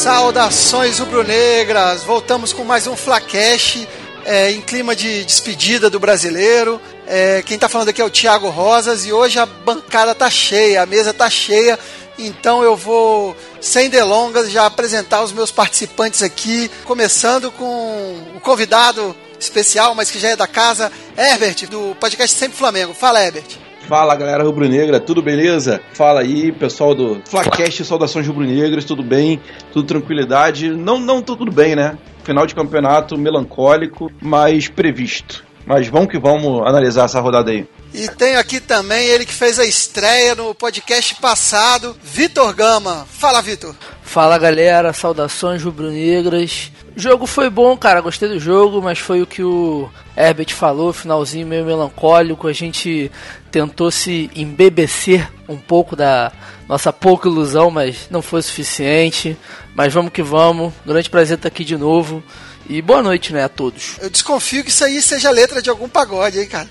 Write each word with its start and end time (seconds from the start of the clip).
Saudações 0.00 0.98
rubro-negras! 0.98 2.04
Voltamos 2.04 2.54
com 2.54 2.64
mais 2.64 2.86
um 2.86 2.96
Flacash 2.96 3.86
é, 4.24 4.50
em 4.50 4.62
clima 4.62 4.96
de 4.96 5.22
despedida 5.26 5.90
do 5.90 6.00
brasileiro. 6.00 6.80
É, 7.06 7.42
quem 7.42 7.56
está 7.56 7.68
falando 7.68 7.90
aqui 7.90 8.00
é 8.00 8.04
o 8.04 8.08
Thiago 8.08 8.48
Rosas 8.48 9.04
e 9.04 9.12
hoje 9.12 9.38
a 9.38 9.44
bancada 9.44 10.14
tá 10.14 10.30
cheia, 10.30 10.80
a 10.80 10.86
mesa 10.86 11.12
tá 11.12 11.28
cheia. 11.28 11.78
Então 12.18 12.62
eu 12.62 12.74
vou, 12.74 13.36
sem 13.60 13.90
delongas, 13.90 14.50
já 14.50 14.64
apresentar 14.64 15.22
os 15.22 15.32
meus 15.32 15.50
participantes 15.50 16.22
aqui, 16.22 16.70
começando 16.86 17.50
com 17.50 18.24
o 18.34 18.40
convidado 18.40 19.14
especial, 19.38 19.94
mas 19.94 20.10
que 20.10 20.18
já 20.18 20.30
é 20.30 20.36
da 20.36 20.46
casa, 20.46 20.90
Herbert, 21.14 21.68
do 21.68 21.94
podcast 22.00 22.38
Sempre 22.38 22.56
Flamengo. 22.56 22.94
Fala, 22.94 23.22
Herbert. 23.22 23.69
Fala 23.90 24.14
galera 24.14 24.44
rubro-negra, 24.44 25.00
tudo 25.00 25.20
beleza? 25.20 25.80
Fala 25.94 26.20
aí, 26.20 26.52
pessoal 26.52 26.94
do 26.94 27.20
Flacast, 27.24 27.84
saudações 27.84 28.24
rubro-negras, 28.24 28.84
tudo 28.84 29.02
bem? 29.02 29.40
Tudo 29.72 29.84
tranquilidade? 29.84 30.70
Não, 30.70 31.00
não 31.00 31.20
tudo 31.20 31.50
bem, 31.50 31.74
né? 31.74 31.98
Final 32.22 32.46
de 32.46 32.54
campeonato 32.54 33.18
melancólico, 33.18 34.08
mas 34.22 34.68
previsto. 34.68 35.44
Mas 35.66 35.88
vamos 35.88 36.08
que 36.08 36.20
vamos 36.20 36.64
analisar 36.68 37.06
essa 37.06 37.18
rodada 37.18 37.50
aí. 37.50 37.66
E 37.92 38.06
tenho 38.06 38.38
aqui 38.38 38.60
também 38.60 39.08
ele 39.08 39.26
que 39.26 39.34
fez 39.34 39.58
a 39.58 39.66
estreia 39.66 40.36
no 40.36 40.54
podcast 40.54 41.16
passado, 41.16 41.96
Vitor 42.00 42.54
Gama. 42.54 43.08
Fala, 43.10 43.42
Vitor. 43.42 43.74
Fala, 44.02 44.38
galera. 44.38 44.92
Saudações 44.92 45.64
rubro-negras. 45.64 46.70
O 47.00 47.02
jogo 47.02 47.26
foi 47.26 47.48
bom, 47.48 47.74
cara. 47.78 48.02
Gostei 48.02 48.28
do 48.28 48.38
jogo, 48.38 48.82
mas 48.82 48.98
foi 48.98 49.22
o 49.22 49.26
que 49.26 49.42
o 49.42 49.90
Herbert 50.14 50.52
falou, 50.52 50.92
finalzinho 50.92 51.46
meio 51.46 51.64
melancólico. 51.64 52.46
A 52.46 52.52
gente 52.52 53.10
tentou 53.50 53.90
se 53.90 54.30
embebecer 54.36 55.26
um 55.48 55.56
pouco 55.56 55.96
da 55.96 56.30
nossa 56.68 56.92
pouca 56.92 57.26
ilusão, 57.26 57.70
mas 57.70 58.06
não 58.10 58.20
foi 58.20 58.42
suficiente. 58.42 59.34
Mas 59.74 59.94
vamos 59.94 60.12
que 60.12 60.22
vamos. 60.22 60.74
Grande 60.84 61.08
prazer 61.08 61.38
estar 61.38 61.48
aqui 61.48 61.64
de 61.64 61.74
novo. 61.74 62.22
E 62.68 62.82
boa 62.82 63.02
noite, 63.02 63.32
né, 63.32 63.44
a 63.44 63.48
todos. 63.48 63.96
Eu 63.98 64.10
desconfio 64.10 64.62
que 64.62 64.68
isso 64.68 64.84
aí 64.84 65.00
seja 65.00 65.30
letra 65.30 65.62
de 65.62 65.70
algum 65.70 65.88
pagode, 65.88 66.38
hein, 66.38 66.48
cara? 66.48 66.68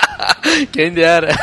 Quem 0.72 0.90
dera. 0.90 1.36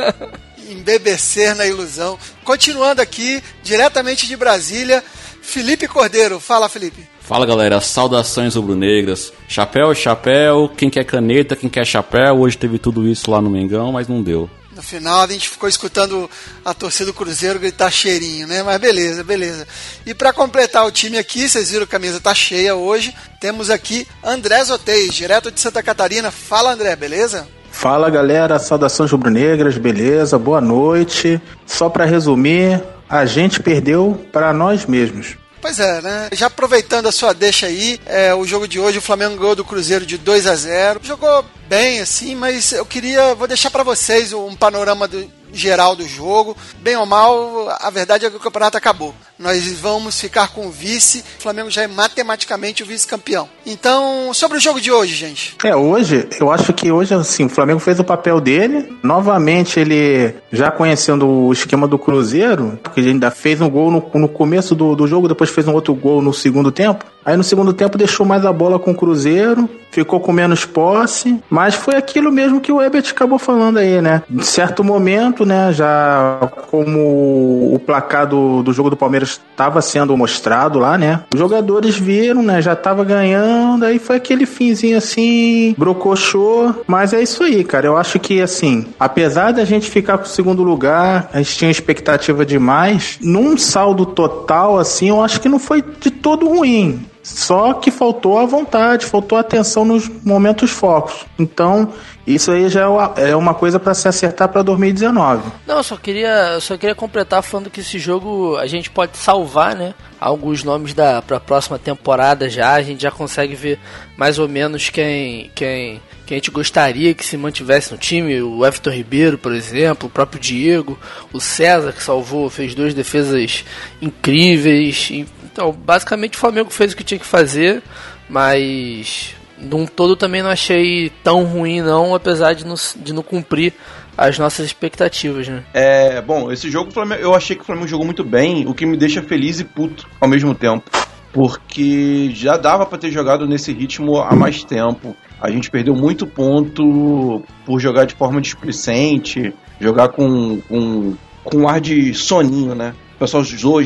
Embebecer 0.70 1.54
na 1.54 1.66
ilusão. 1.66 2.18
Continuando 2.44 3.02
aqui, 3.02 3.44
diretamente 3.62 4.26
de 4.26 4.38
Brasília, 4.38 5.04
Felipe 5.42 5.86
Cordeiro. 5.86 6.40
Fala, 6.40 6.66
Felipe. 6.66 7.17
Fala 7.28 7.44
galera, 7.44 7.78
saudações 7.78 8.54
rubro-negras. 8.54 9.34
Chapéu, 9.46 9.94
chapéu, 9.94 10.66
quem 10.74 10.88
quer 10.88 11.04
caneta, 11.04 11.54
quem 11.54 11.68
quer 11.68 11.84
chapéu. 11.84 12.40
Hoje 12.40 12.56
teve 12.56 12.78
tudo 12.78 13.06
isso 13.06 13.30
lá 13.30 13.38
no 13.38 13.50
Mengão, 13.50 13.92
mas 13.92 14.08
não 14.08 14.22
deu. 14.22 14.48
No 14.74 14.80
final 14.80 15.20
a 15.20 15.26
gente 15.26 15.46
ficou 15.46 15.68
escutando 15.68 16.30
a 16.64 16.72
torcida 16.72 17.04
do 17.04 17.12
Cruzeiro 17.12 17.58
gritar 17.58 17.90
cheirinho, 17.90 18.46
né? 18.46 18.62
Mas 18.62 18.80
beleza, 18.80 19.22
beleza. 19.22 19.68
E 20.06 20.14
para 20.14 20.32
completar 20.32 20.86
o 20.86 20.90
time 20.90 21.18
aqui, 21.18 21.46
vocês 21.46 21.70
viram 21.70 21.84
que 21.84 21.94
a 21.94 21.98
mesa 21.98 22.18
tá 22.18 22.34
cheia 22.34 22.74
hoje. 22.74 23.14
Temos 23.38 23.68
aqui 23.68 24.08
André 24.24 24.64
Zotez, 24.64 25.12
direto 25.12 25.50
de 25.50 25.60
Santa 25.60 25.82
Catarina. 25.82 26.30
Fala 26.30 26.72
André, 26.72 26.96
beleza? 26.96 27.46
Fala 27.70 28.08
galera, 28.08 28.58
saudações 28.58 29.10
rubro-negras, 29.10 29.76
beleza? 29.76 30.38
Boa 30.38 30.62
noite. 30.62 31.38
Só 31.66 31.90
para 31.90 32.06
resumir, 32.06 32.82
a 33.06 33.26
gente 33.26 33.60
perdeu 33.60 34.18
para 34.32 34.50
nós 34.54 34.86
mesmos. 34.86 35.36
Pois 35.60 35.78
é, 35.80 36.00
né? 36.00 36.28
Já 36.32 36.46
aproveitando 36.46 37.08
a 37.08 37.12
sua 37.12 37.32
deixa 37.32 37.66
aí, 37.66 38.00
é, 38.06 38.32
o 38.34 38.46
jogo 38.46 38.68
de 38.68 38.78
hoje, 38.78 38.98
o 38.98 39.02
Flamengo 39.02 39.36
ganhou 39.36 39.56
do 39.56 39.64
Cruzeiro 39.64 40.06
de 40.06 40.16
2 40.16 40.46
a 40.46 40.54
0 40.54 41.00
Jogou 41.02 41.44
bem, 41.68 42.00
assim, 42.00 42.34
mas 42.34 42.72
eu 42.72 42.86
queria. 42.86 43.34
Vou 43.34 43.48
deixar 43.48 43.70
para 43.70 43.82
vocês 43.82 44.32
um 44.32 44.54
panorama 44.54 45.08
do, 45.08 45.30
geral 45.52 45.96
do 45.96 46.06
jogo. 46.06 46.56
Bem 46.78 46.96
ou 46.96 47.06
mal, 47.06 47.68
a 47.80 47.90
verdade 47.90 48.26
é 48.26 48.30
que 48.30 48.36
o 48.36 48.40
campeonato 48.40 48.76
acabou. 48.76 49.14
Nós 49.38 49.80
vamos 49.80 50.20
ficar 50.20 50.48
com 50.48 50.66
o 50.66 50.70
vice. 50.70 51.24
O 51.38 51.42
Flamengo 51.42 51.70
já 51.70 51.82
é 51.82 51.86
matematicamente 51.86 52.82
o 52.82 52.86
vice-campeão. 52.86 53.48
Então, 53.64 54.34
sobre 54.34 54.58
o 54.58 54.60
jogo 54.60 54.80
de 54.80 54.90
hoje, 54.90 55.14
gente. 55.14 55.56
É, 55.64 55.76
hoje, 55.76 56.26
eu 56.40 56.50
acho 56.50 56.72
que 56.72 56.90
hoje, 56.90 57.14
assim, 57.14 57.44
o 57.44 57.48
Flamengo 57.48 57.78
fez 57.78 58.00
o 58.00 58.04
papel 58.04 58.40
dele. 58.40 58.92
Novamente, 59.02 59.78
ele, 59.78 60.34
já 60.52 60.70
conhecendo 60.70 61.26
o 61.28 61.52
esquema 61.52 61.86
do 61.86 61.98
Cruzeiro, 61.98 62.78
porque 62.82 63.00
ele 63.00 63.10
ainda 63.10 63.30
fez 63.30 63.60
um 63.60 63.70
gol 63.70 63.90
no, 63.90 64.20
no 64.20 64.28
começo 64.28 64.74
do, 64.74 64.96
do 64.96 65.06
jogo, 65.06 65.28
depois 65.28 65.50
fez 65.50 65.68
um 65.68 65.74
outro 65.74 65.94
gol 65.94 66.20
no 66.20 66.34
segundo 66.34 66.72
tempo. 66.72 67.04
Aí 67.24 67.36
no 67.36 67.44
segundo 67.44 67.74
tempo 67.74 67.98
deixou 67.98 68.24
mais 68.24 68.46
a 68.46 68.52
bola 68.52 68.78
com 68.78 68.92
o 68.92 68.94
Cruzeiro, 68.94 69.68
ficou 69.90 70.18
com 70.18 70.32
menos 70.32 70.64
posse, 70.64 71.38
mas 71.50 71.74
foi 71.74 71.94
aquilo 71.94 72.32
mesmo 72.32 72.58
que 72.58 72.72
o 72.72 72.80
Ebert 72.80 73.10
acabou 73.10 73.38
falando 73.38 73.76
aí, 73.76 74.00
né? 74.00 74.22
Em 74.30 74.40
certo 74.40 74.82
momento, 74.82 75.44
né, 75.44 75.70
já 75.70 76.50
como 76.70 77.74
o 77.74 77.78
placar 77.84 78.26
do, 78.26 78.62
do 78.62 78.72
jogo 78.72 78.88
do 78.88 78.96
Palmeiras 78.96 79.27
estava 79.28 79.82
sendo 79.82 80.16
mostrado 80.16 80.78
lá, 80.78 80.96
né? 80.96 81.20
Os 81.32 81.38
jogadores 81.38 81.96
viram, 81.96 82.42
né, 82.42 82.62
já 82.62 82.76
tava 82.76 83.04
ganhando, 83.04 83.84
aí 83.84 83.98
foi 83.98 84.16
aquele 84.16 84.46
finzinho 84.46 84.96
assim, 84.96 85.74
brocochô, 85.76 86.74
mas 86.86 87.12
é 87.12 87.22
isso 87.22 87.42
aí, 87.42 87.64
cara. 87.64 87.86
Eu 87.86 87.96
acho 87.96 88.18
que 88.18 88.40
assim, 88.40 88.86
apesar 88.98 89.52
da 89.52 89.64
gente 89.64 89.90
ficar 89.90 90.18
com 90.18 90.24
o 90.24 90.28
segundo 90.28 90.62
lugar, 90.62 91.28
a 91.32 91.38
gente 91.38 91.56
tinha 91.56 91.70
expectativa 91.70 92.46
demais, 92.46 93.18
num 93.20 93.56
saldo 93.56 94.06
total 94.06 94.78
assim, 94.78 95.08
eu 95.08 95.22
acho 95.22 95.40
que 95.40 95.48
não 95.48 95.58
foi 95.58 95.82
de 95.82 96.10
todo 96.10 96.48
ruim. 96.48 97.04
Só 97.22 97.74
que 97.74 97.90
faltou 97.90 98.38
a 98.38 98.46
vontade, 98.46 99.04
faltou 99.04 99.36
a 99.36 99.42
atenção 99.42 99.84
nos 99.84 100.08
momentos 100.24 100.70
focos. 100.70 101.26
Então, 101.38 101.90
isso 102.34 102.50
aí 102.50 102.68
já 102.68 102.82
é 103.16 103.34
uma 103.34 103.54
coisa 103.54 103.78
para 103.78 103.94
se 103.94 104.08
acertar 104.08 104.48
para 104.48 104.62
2019. 104.62 105.50
Não, 105.66 105.78
eu 105.78 105.82
só 105.82 105.96
queria, 105.96 106.58
só 106.60 106.76
queria 106.76 106.94
completar 106.94 107.42
falando 107.42 107.70
que 107.70 107.80
esse 107.80 107.98
jogo 107.98 108.56
a 108.56 108.66
gente 108.66 108.90
pode 108.90 109.16
salvar, 109.16 109.74
né? 109.74 109.94
Alguns 110.20 110.64
nomes 110.64 110.94
da 110.94 111.22
para 111.22 111.36
a 111.36 111.40
próxima 111.40 111.78
temporada 111.78 112.48
já, 112.48 112.74
a 112.74 112.82
gente 112.82 113.02
já 113.02 113.10
consegue 113.10 113.54
ver 113.54 113.78
mais 114.16 114.38
ou 114.38 114.48
menos 114.48 114.90
quem 114.90 115.50
quem 115.54 116.00
que 116.26 116.34
a 116.34 116.36
gente 116.36 116.50
gostaria 116.50 117.14
que 117.14 117.24
se 117.24 117.38
mantivesse 117.38 117.90
no 117.90 117.96
time, 117.96 118.42
o 118.42 118.66
Everton 118.66 118.90
Ribeiro, 118.90 119.38
por 119.38 119.54
exemplo, 119.54 120.08
o 120.08 120.10
próprio 120.10 120.38
Diego, 120.38 120.98
o 121.32 121.40
César 121.40 121.90
que 121.90 122.02
salvou, 122.02 122.50
fez 122.50 122.74
duas 122.74 122.92
defesas 122.92 123.64
incríveis, 124.02 125.10
então, 125.58 125.72
basicamente 125.72 126.36
o 126.36 126.38
Flamengo 126.38 126.70
fez 126.70 126.92
o 126.92 126.96
que 126.96 127.02
tinha 127.02 127.18
que 127.18 127.26
fazer, 127.26 127.82
mas 128.28 129.34
num 129.60 129.86
todo 129.86 130.16
também 130.16 130.42
não 130.42 130.50
achei 130.50 131.10
tão 131.22 131.44
ruim 131.44 131.80
não, 131.80 132.14
apesar 132.14 132.54
de 132.54 132.66
não, 132.66 132.74
de 132.96 133.12
não 133.12 133.22
cumprir 133.22 133.72
as 134.16 134.38
nossas 134.38 134.66
expectativas, 134.66 135.46
né? 135.46 135.62
É, 135.72 136.20
bom, 136.20 136.50
esse 136.50 136.68
jogo 136.68 136.90
eu 137.20 137.34
achei 137.34 137.54
que 137.54 137.62
o 137.62 137.64
Flamengo 137.64 137.86
jogou 137.86 138.04
muito 138.04 138.24
bem, 138.24 138.66
o 138.66 138.74
que 138.74 138.84
me 138.84 138.96
deixa 138.96 139.22
feliz 139.22 139.60
e 139.60 139.64
puto 139.64 140.08
ao 140.20 140.28
mesmo 140.28 140.54
tempo. 140.54 140.90
Porque 141.32 142.30
já 142.34 142.56
dava 142.56 142.84
para 142.84 142.98
ter 142.98 143.12
jogado 143.12 143.46
nesse 143.46 143.72
ritmo 143.72 144.16
há 144.16 144.34
mais 144.34 144.64
tempo. 144.64 145.14
A 145.40 145.50
gente 145.50 145.70
perdeu 145.70 145.94
muito 145.94 146.26
ponto 146.26 147.44
por 147.64 147.78
jogar 147.78 148.06
de 148.06 148.14
forma 148.14 148.40
displicente, 148.40 149.54
jogar 149.78 150.08
com, 150.08 150.60
com, 150.62 151.14
com 151.44 151.68
ar 151.68 151.80
de 151.80 152.12
soninho, 152.12 152.74
né? 152.74 152.94
O 153.14 153.18
pessoal 153.18 153.44
zoa, 153.44 153.82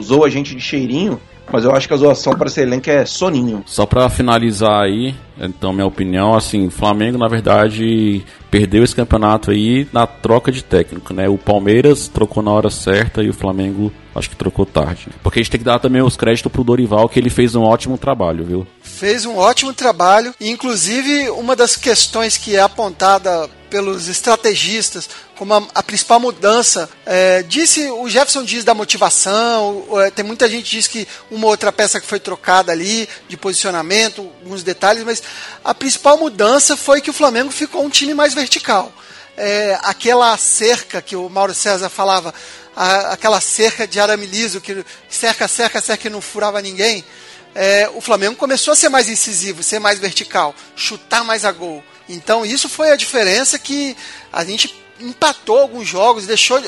zoa 0.00 0.26
a 0.26 0.30
gente 0.30 0.54
de 0.54 0.60
cheirinho, 0.60 1.20
mas 1.50 1.64
eu 1.64 1.74
acho 1.74 1.88
que 1.88 1.94
a 1.94 1.96
zoação 1.96 2.34
para 2.34 2.48
esse 2.48 2.60
elenco 2.60 2.90
é 2.90 3.04
soninho. 3.04 3.62
Só 3.66 3.86
para 3.86 4.08
finalizar 4.08 4.82
aí, 4.82 5.14
então 5.38 5.72
minha 5.72 5.86
opinião, 5.86 6.34
assim, 6.34 6.68
Flamengo 6.70 7.18
na 7.18 7.28
verdade 7.28 8.24
perdeu 8.50 8.84
esse 8.84 8.94
campeonato 8.94 9.50
aí 9.50 9.88
na 9.92 10.06
troca 10.06 10.52
de 10.52 10.62
técnico, 10.62 11.14
né? 11.14 11.28
O 11.28 11.38
Palmeiras 11.38 12.08
trocou 12.08 12.42
na 12.42 12.50
hora 12.50 12.70
certa 12.70 13.22
e 13.22 13.30
o 13.30 13.34
Flamengo 13.34 13.92
acho 14.14 14.28
que 14.28 14.36
trocou 14.36 14.66
tarde. 14.66 15.08
Porque 15.22 15.38
a 15.38 15.42
gente 15.42 15.50
tem 15.50 15.58
que 15.58 15.64
dar 15.64 15.78
também 15.78 16.02
os 16.02 16.16
créditos 16.16 16.52
pro 16.52 16.64
Dorival 16.64 17.08
que 17.08 17.18
ele 17.18 17.30
fez 17.30 17.54
um 17.54 17.62
ótimo 17.62 17.96
trabalho, 17.96 18.44
viu? 18.44 18.66
Fez 18.82 19.24
um 19.24 19.36
ótimo 19.36 19.72
trabalho, 19.72 20.34
inclusive 20.40 21.30
uma 21.30 21.56
das 21.56 21.76
questões 21.76 22.36
que 22.36 22.56
é 22.56 22.60
apontada 22.60 23.48
pelos 23.70 24.06
estrategistas 24.06 25.08
como 25.42 25.54
a, 25.54 25.62
a 25.74 25.82
principal 25.82 26.20
mudança. 26.20 26.88
É, 27.04 27.42
disse 27.42 27.90
o 27.90 28.08
Jefferson 28.08 28.44
diz 28.44 28.62
da 28.62 28.74
motivação, 28.74 29.84
é, 30.00 30.08
tem 30.08 30.24
muita 30.24 30.48
gente 30.48 30.70
diz 30.70 30.86
que 30.86 31.06
uma 31.32 31.48
outra 31.48 31.72
peça 31.72 32.00
que 32.00 32.06
foi 32.06 32.20
trocada 32.20 32.70
ali 32.70 33.08
de 33.28 33.36
posicionamento, 33.36 34.20
alguns 34.20 34.62
detalhes, 34.62 35.02
mas 35.02 35.20
a 35.64 35.74
principal 35.74 36.16
mudança 36.16 36.76
foi 36.76 37.00
que 37.00 37.10
o 37.10 37.12
Flamengo 37.12 37.50
ficou 37.50 37.84
um 37.84 37.90
time 37.90 38.14
mais 38.14 38.34
vertical. 38.34 38.92
É, 39.36 39.76
aquela 39.82 40.36
cerca 40.36 41.02
que 41.02 41.16
o 41.16 41.28
Mauro 41.28 41.54
César 41.54 41.88
falava, 41.88 42.32
a, 42.76 43.12
aquela 43.12 43.40
cerca 43.40 43.84
de 43.84 43.98
arame 43.98 44.26
liso 44.26 44.60
que 44.60 44.84
cerca, 45.08 45.48
cerca, 45.48 45.80
cerca 45.80 46.06
e 46.06 46.10
não 46.10 46.20
furava 46.20 46.62
ninguém. 46.62 47.04
É, 47.52 47.90
o 47.92 48.00
Flamengo 48.00 48.36
começou 48.36 48.74
a 48.74 48.76
ser 48.76 48.90
mais 48.90 49.08
incisivo, 49.08 49.60
ser 49.60 49.80
mais 49.80 49.98
vertical, 49.98 50.54
chutar 50.76 51.24
mais 51.24 51.44
a 51.44 51.50
gol. 51.50 51.82
Então 52.08 52.46
isso 52.46 52.68
foi 52.68 52.92
a 52.92 52.96
diferença 52.96 53.58
que 53.58 53.96
a 54.32 54.44
gente 54.44 54.81
empatou 55.02 55.58
alguns 55.58 55.88
jogos, 55.88 56.26
deixou, 56.26 56.60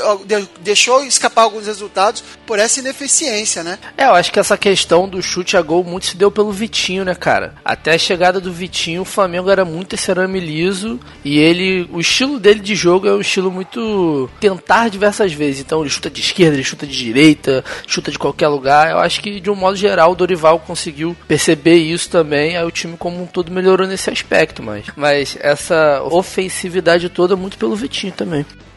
deixou 0.61 1.05
escapar 1.05 1.43
alguns 1.43 1.67
resultados 1.67 2.23
por 2.47 2.59
essa 2.59 2.81
ineficiência, 2.81 3.63
né? 3.63 3.79
É, 3.97 4.05
eu 4.05 4.15
acho 4.15 4.33
que 4.33 4.41
essa 4.41 4.57
questão 4.57 5.09
do 5.09 5.23
chute 5.23 5.57
a 5.57 5.63
gol 5.63 5.85
muito 5.85 6.07
se 6.07 6.17
deu 6.17 6.31
pelo 6.31 6.53
Vitinho, 6.53 7.05
né, 7.05 7.15
cara? 7.15 7.55
Até 7.65 7.95
a 7.95 7.99
chegada 7.99 8.41
do 8.41 8.53
Vitinho, 8.53 9.03
o 9.03 9.07
Flamengo 9.07 9.51
era 9.51 9.65
muito 9.65 9.97
cerame 9.97 10.41
liso 10.41 10.99
e 11.25 11.39
ele, 11.39 11.89
o 11.93 12.01
estilo 12.01 12.39
dele 12.39 12.61
de 12.61 12.75
jogo 12.75 13.07
é 13.07 13.13
um 13.13 13.21
estilo 13.21 13.51
muito 13.51 14.29
tentar 14.41 14.89
diversas 14.89 15.33
vezes. 15.33 15.61
Então 15.61 15.81
ele 15.81 15.91
chuta 15.91 16.11
de 16.11 16.21
esquerda, 16.21 16.57
ele 16.57 16.65
chuta 16.65 16.87
de 16.87 16.97
direita, 16.97 17.65
chuta 17.87 18.11
de 18.11 18.19
qualquer 18.19 18.49
lugar. 18.49 18.91
Eu 18.91 18.99
acho 18.99 19.21
que 19.21 19.41
de 19.41 19.51
um 19.51 19.55
modo 19.55 19.77
geral 19.77 20.13
o 20.13 20.17
Dorival 20.17 20.59
conseguiu 20.61 21.17
perceber 21.29 21.77
isso 21.77 22.11
também, 22.11 22.57
aí 22.57 22.65
o 22.65 22.71
time 22.71 22.97
como 22.97 23.23
um 23.23 23.27
todo 23.27 23.53
melhorou 23.53 23.87
nesse 23.87 24.11
aspecto, 24.11 24.63
mas 24.63 24.85
mas 24.97 25.37
essa 25.41 26.03
ofensividade 26.03 27.09
toda 27.09 27.37
muito 27.37 27.59
pelo 27.59 27.77
Vitinho 27.77 28.13
também. 28.13 28.24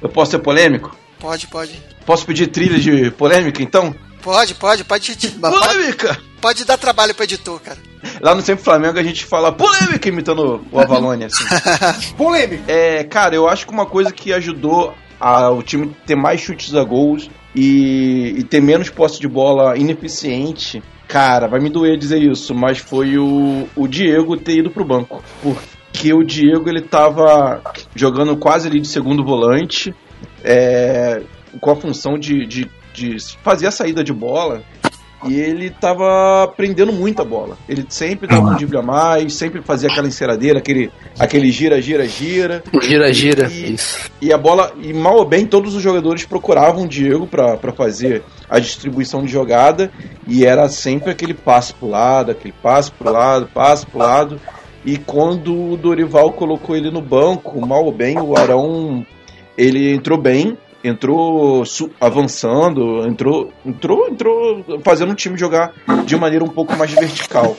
Eu 0.01 0.09
posso 0.09 0.31
ser 0.31 0.39
polêmico? 0.39 0.95
Pode, 1.19 1.47
pode. 1.47 1.81
Posso 2.05 2.25
pedir 2.25 2.47
trilha 2.47 2.79
de 2.79 3.11
polêmica 3.11 3.61
então? 3.61 3.95
Pode, 4.21 4.53
pode, 4.55 4.83
pode. 4.83 5.15
Polêmica! 5.39 6.07
Pode, 6.07 6.21
pode 6.41 6.65
dar 6.65 6.77
trabalho 6.77 7.15
pro 7.15 7.23
editor, 7.23 7.59
cara. 7.59 7.77
Lá 8.21 8.35
no 8.35 8.41
Sempre 8.41 8.63
Flamengo 8.63 8.99
a 8.99 9.03
gente 9.03 9.25
fala 9.25 9.51
polêmica 9.51 10.09
imitando 10.09 10.65
o 10.71 10.79
Avalone, 10.79 11.25
assim. 11.25 11.43
polêmica! 12.15 12.63
É, 12.67 13.03
cara, 13.03 13.35
eu 13.35 13.47
acho 13.47 13.65
que 13.65 13.73
uma 13.73 13.85
coisa 13.85 14.11
que 14.11 14.33
ajudou 14.33 14.93
a, 15.19 15.49
o 15.49 15.63
time 15.63 15.95
ter 16.05 16.15
mais 16.15 16.41
chutes 16.41 16.75
a 16.75 16.83
gols 16.83 17.29
e, 17.55 18.35
e 18.37 18.43
ter 18.43 18.61
menos 18.61 18.89
posse 18.89 19.19
de 19.19 19.27
bola 19.27 19.77
ineficiente 19.77 20.83
Cara, 21.07 21.47
vai 21.47 21.59
me 21.61 21.69
doer 21.69 21.97
dizer 21.97 22.21
isso, 22.21 22.53
mas 22.53 22.79
foi 22.79 23.17
o, 23.17 23.67
o 23.75 23.87
Diego 23.87 24.35
ter 24.35 24.57
ido 24.57 24.69
pro 24.69 24.83
banco. 24.83 25.23
Porque 25.41 25.76
o 26.13 26.23
Diego 26.23 26.69
ele 26.69 26.81
tava 26.81 27.61
jogando 27.95 28.35
quase 28.37 28.67
ali 28.67 28.79
de 28.79 28.87
segundo 28.87 29.23
volante, 29.23 29.93
é, 30.43 31.21
com 31.59 31.71
a 31.71 31.75
função 31.75 32.17
de, 32.17 32.45
de, 32.45 32.69
de 32.93 33.17
fazer 33.43 33.67
a 33.67 33.71
saída 33.71 34.03
de 34.03 34.13
bola 34.13 34.63
e 35.25 35.39
ele 35.39 35.69
tava 35.69 36.47
prendendo 36.55 36.93
muita 36.93 37.23
bola. 37.23 37.57
Ele 37.67 37.85
sempre 37.89 38.27
dava 38.27 38.49
um 38.49 38.55
drible 38.55 38.77
a 38.77 38.81
mais, 38.81 39.33
sempre 39.33 39.61
fazia 39.61 39.89
aquela 39.89 40.07
enceradeira, 40.07 40.59
aquele, 40.59 40.91
aquele 41.17 41.51
gira, 41.51 41.81
gira, 41.81 42.07
gira. 42.07 42.63
Gira, 42.81 43.11
gira, 43.11 43.49
e, 43.49 43.73
isso. 43.73 44.11
E 44.21 44.31
a 44.31 44.37
bola, 44.37 44.73
e 44.79 44.93
mal 44.93 45.15
ou 45.15 45.25
bem, 45.25 45.45
todos 45.45 45.73
os 45.73 45.81
jogadores 45.81 46.25
procuravam 46.25 46.83
o 46.83 46.87
Diego 46.87 47.25
para 47.25 47.71
fazer 47.73 48.23
a 48.49 48.59
distribuição 48.59 49.23
de 49.23 49.31
jogada 49.31 49.91
e 50.27 50.45
era 50.45 50.69
sempre 50.69 51.11
aquele 51.11 51.33
passe 51.33 51.73
pro 51.73 51.89
lado, 51.89 52.31
aquele 52.31 52.53
passe 52.61 52.91
pro 52.91 53.11
lado, 53.11 53.49
passe 53.53 53.85
pro 53.85 53.99
lado. 53.99 54.39
E 54.85 54.97
quando 54.97 55.73
o 55.73 55.77
Dorival 55.77 56.31
colocou 56.33 56.75
ele 56.75 56.89
no 56.89 57.01
banco, 57.01 57.65
mal 57.65 57.83
ou 57.83 57.91
bem, 57.91 58.19
o 58.19 58.37
Arão 58.37 59.05
ele 59.57 59.93
entrou 59.93 60.17
bem, 60.17 60.57
entrou 60.83 61.63
avançando, 61.99 63.05
entrou, 63.07 63.51
entrou, 63.65 64.07
entrou 64.07 64.63
fazendo 64.83 65.11
o 65.11 65.15
time 65.15 65.37
jogar 65.37 65.73
de 66.05 66.15
maneira 66.15 66.45
um 66.45 66.49
pouco 66.49 66.75
mais 66.75 66.91
vertical. 66.91 67.57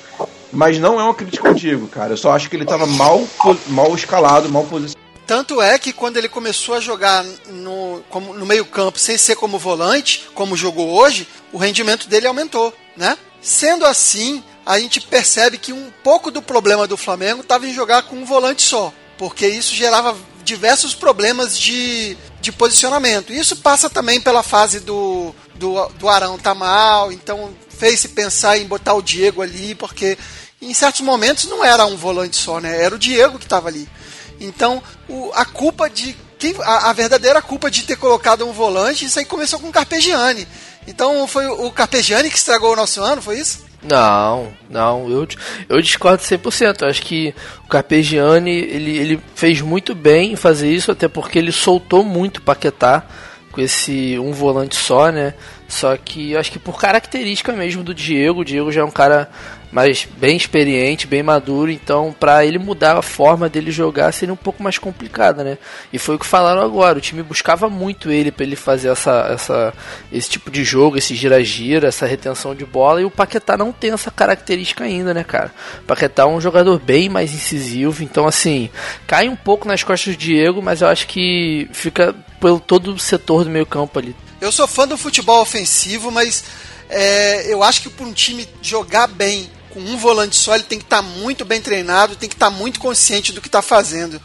Mas 0.53 0.79
não 0.79 0.99
é 0.99 1.05
uma 1.05 1.15
crítica 1.15 1.53
Diego, 1.53 1.89
cara. 1.89 2.15
Eu 2.15 2.17
só 2.17 2.33
acho 2.33 2.49
que 2.49 2.57
ele 2.57 2.63
estava 2.63 2.87
mal, 2.87 3.23
mal 3.69 3.95
escalado, 3.95 4.49
mal 4.49 4.65
posicionado. 4.65 5.09
Tanto 5.27 5.61
é 5.61 5.79
que 5.79 5.93
quando 5.93 6.17
ele 6.17 6.29
começou 6.29 6.75
a 6.75 6.81
jogar 6.81 7.23
no, 7.51 8.03
como, 8.09 8.33
no 8.33 8.47
meio-campo 8.47 8.99
sem 8.99 9.19
ser 9.19 9.37
como 9.37 9.59
volante, 9.59 10.27
como 10.35 10.57
jogou 10.57 10.89
hoje, 10.89 11.29
o 11.53 11.59
rendimento 11.59 12.09
dele 12.09 12.27
aumentou, 12.27 12.73
né? 12.97 13.15
Sendo 13.43 13.85
assim, 13.85 14.43
a 14.69 14.79
gente 14.79 15.01
percebe 15.01 15.57
que 15.57 15.73
um 15.73 15.91
pouco 16.05 16.31
do 16.31 16.43
problema 16.43 16.87
do 16.87 16.95
Flamengo 16.95 17.41
estava 17.41 17.67
em 17.67 17.73
jogar 17.73 18.03
com 18.03 18.17
um 18.17 18.27
volante 18.27 18.61
só, 18.61 18.93
porque 19.17 19.49
isso 19.49 19.75
gerava 19.75 20.15
diversos 20.45 20.95
problemas 20.95 21.59
de, 21.59 22.15
de 22.39 22.53
posicionamento. 22.53 23.33
Isso 23.33 23.57
passa 23.57 23.89
também 23.89 24.21
pela 24.21 24.43
fase 24.43 24.81
do, 24.81 25.35
do, 25.55 25.89
do 25.99 26.07
Arão 26.07 26.39
tá 26.39 26.55
mal, 26.55 27.11
então 27.11 27.51
fez-se 27.71 28.09
pensar 28.09 28.59
em 28.59 28.67
botar 28.67 28.93
o 28.93 29.01
Diego 29.01 29.41
ali, 29.41 29.75
porque 29.75 30.19
em 30.61 30.75
certos 30.75 31.01
momentos 31.01 31.47
não 31.47 31.65
era 31.65 31.87
um 31.87 31.97
volante 31.97 32.37
só, 32.37 32.61
né? 32.61 32.85
Era 32.85 32.95
o 32.95 32.99
Diego 32.99 33.39
que 33.39 33.47
estava 33.47 33.69
ali. 33.69 33.89
Então, 34.39 34.83
o, 35.09 35.33
a 35.35 35.47
culpa 35.47 35.89
de. 35.89 36.15
Quem, 36.39 36.55
a, 36.61 36.91
a, 36.91 36.93
verdadeira 36.93 37.41
culpa 37.41 37.71
de 37.71 37.85
ter 37.85 37.97
colocado 37.97 38.47
um 38.47 38.53
volante, 38.53 39.07
isso 39.07 39.19
aí 39.19 39.25
começou 39.25 39.59
com 39.59 39.71
o 39.71 39.73
Carpegiani. 39.73 40.47
Então 40.87 41.27
foi 41.27 41.47
o 41.47 41.71
Carpegiani 41.73 42.31
que 42.31 42.37
estragou 42.37 42.75
o 42.75 42.77
nosso 42.77 43.03
ano, 43.03 43.23
foi 43.23 43.41
isso? 43.41 43.68
Não, 43.83 44.49
não, 44.69 45.09
eu, 45.09 45.27
eu 45.69 45.81
discordo 45.81 46.23
100%. 46.23 46.83
Eu 46.83 46.89
acho 46.89 47.03
que 47.03 47.35
o 47.65 47.69
Carpegiani 47.69 48.51
ele, 48.51 48.97
ele 48.97 49.21
fez 49.35 49.61
muito 49.61 49.95
bem 49.95 50.33
em 50.33 50.37
fazer 50.37 50.71
isso, 50.71 50.91
até 50.91 51.07
porque 51.07 51.39
ele 51.39 51.53
soltou 51.53 52.03
muito 52.03 52.43
Paquetá 52.43 53.05
com 53.53 53.61
esse 53.61 54.19
um 54.19 54.33
volante 54.33 54.75
só, 54.75 55.11
né? 55.11 55.35
Só 55.69 55.97
que 55.97 56.33
eu 56.33 56.41
acho 56.41 56.51
que 56.51 56.59
por 56.59 56.81
característica 56.81 57.53
mesmo 57.53 57.85
do 57.85 57.95
Diego, 57.95 58.41
o 58.41 58.45
Diego 58.45 58.73
já 58.73 58.81
é 58.81 58.85
um 58.85 58.91
cara 58.91 59.31
mais 59.71 60.07
bem 60.17 60.37
experiente, 60.37 61.07
bem 61.07 61.23
maduro, 61.23 61.71
então 61.71 62.15
para 62.19 62.45
ele 62.45 62.59
mudar 62.59 62.97
a 62.97 63.03
forma 63.03 63.49
dele 63.49 63.71
jogar 63.71 64.13
seria 64.13 64.33
um 64.33 64.37
pouco 64.37 64.63
mais 64.63 64.79
complicado, 64.79 65.45
né? 65.45 65.59
E 65.93 65.99
foi 65.99 66.15
o 66.15 66.19
que 66.19 66.27
falaram 66.27 66.63
agora, 66.63 66.99
o 66.99 67.01
time 67.01 67.23
buscava 67.23 67.69
muito 67.69 68.11
ele 68.11 68.33
para 68.33 68.45
ele 68.45 68.57
fazer 68.57 68.89
essa, 68.89 69.29
essa, 69.31 69.75
esse 70.11 70.31
tipo 70.31 70.51
de 70.51 70.65
jogo, 70.65 70.97
esse 70.97 71.15
gira-gira, 71.15 71.89
essa 71.89 72.07
retenção 72.07 72.55
de 72.55 72.65
bola, 72.65 73.03
e 73.03 73.05
o 73.05 73.11
Paquetá 73.11 73.57
não 73.57 73.73
tem 73.73 73.93
essa 73.93 74.11
característica 74.11 74.85
ainda, 74.85 75.13
né, 75.13 75.23
cara? 75.23 75.53
O 75.81 75.85
Paquetá 75.85 76.23
é 76.23 76.27
um 76.27 76.41
jogador 76.41 76.79
bem 76.79 77.09
mais 77.09 77.33
incisivo, 77.35 78.03
então 78.03 78.27
assim, 78.27 78.71
cai 79.07 79.29
um 79.29 79.37
pouco 79.37 79.69
nas 79.69 79.83
costas 79.83 80.15
do 80.15 80.19
Diego, 80.19 80.63
mas 80.63 80.81
eu 80.81 80.89
acho 80.89 81.07
que 81.07 81.69
fica 81.73 82.15
pelo 82.41 82.59
todo 82.59 82.95
o 82.95 82.99
setor 82.99 83.45
do 83.45 83.51
meio 83.51 83.67
campo 83.67 83.99
ali. 83.99 84.17
Eu 84.41 84.53
sou 84.53 84.67
fã 84.67 84.87
do 84.87 84.97
futebol 84.97 85.43
ofensivo, 85.43 86.11
mas 86.11 86.45
é, 86.89 87.53
eu 87.53 87.63
acho 87.63 87.83
que 87.83 87.91
para 87.91 88.07
um 88.07 88.13
time 88.13 88.49
jogar 88.63 89.07
bem 89.09 89.51
com 89.71 89.81
um 89.81 89.97
volante 89.97 90.37
só, 90.37 90.55
ele 90.55 90.65
tem 90.65 90.79
que 90.79 90.85
estar 90.85 91.03
tá 91.03 91.03
muito 91.03 91.45
bem 91.45 91.61
treinado, 91.61 92.17
tem 92.17 92.29
que 92.29 92.35
estar 92.35 92.51
tá 92.51 92.57
muito 92.57 92.81
consciente 92.81 93.33
do 93.33 93.41
que 93.41 93.49
está 93.49 93.63
fazendo. 93.63 94.21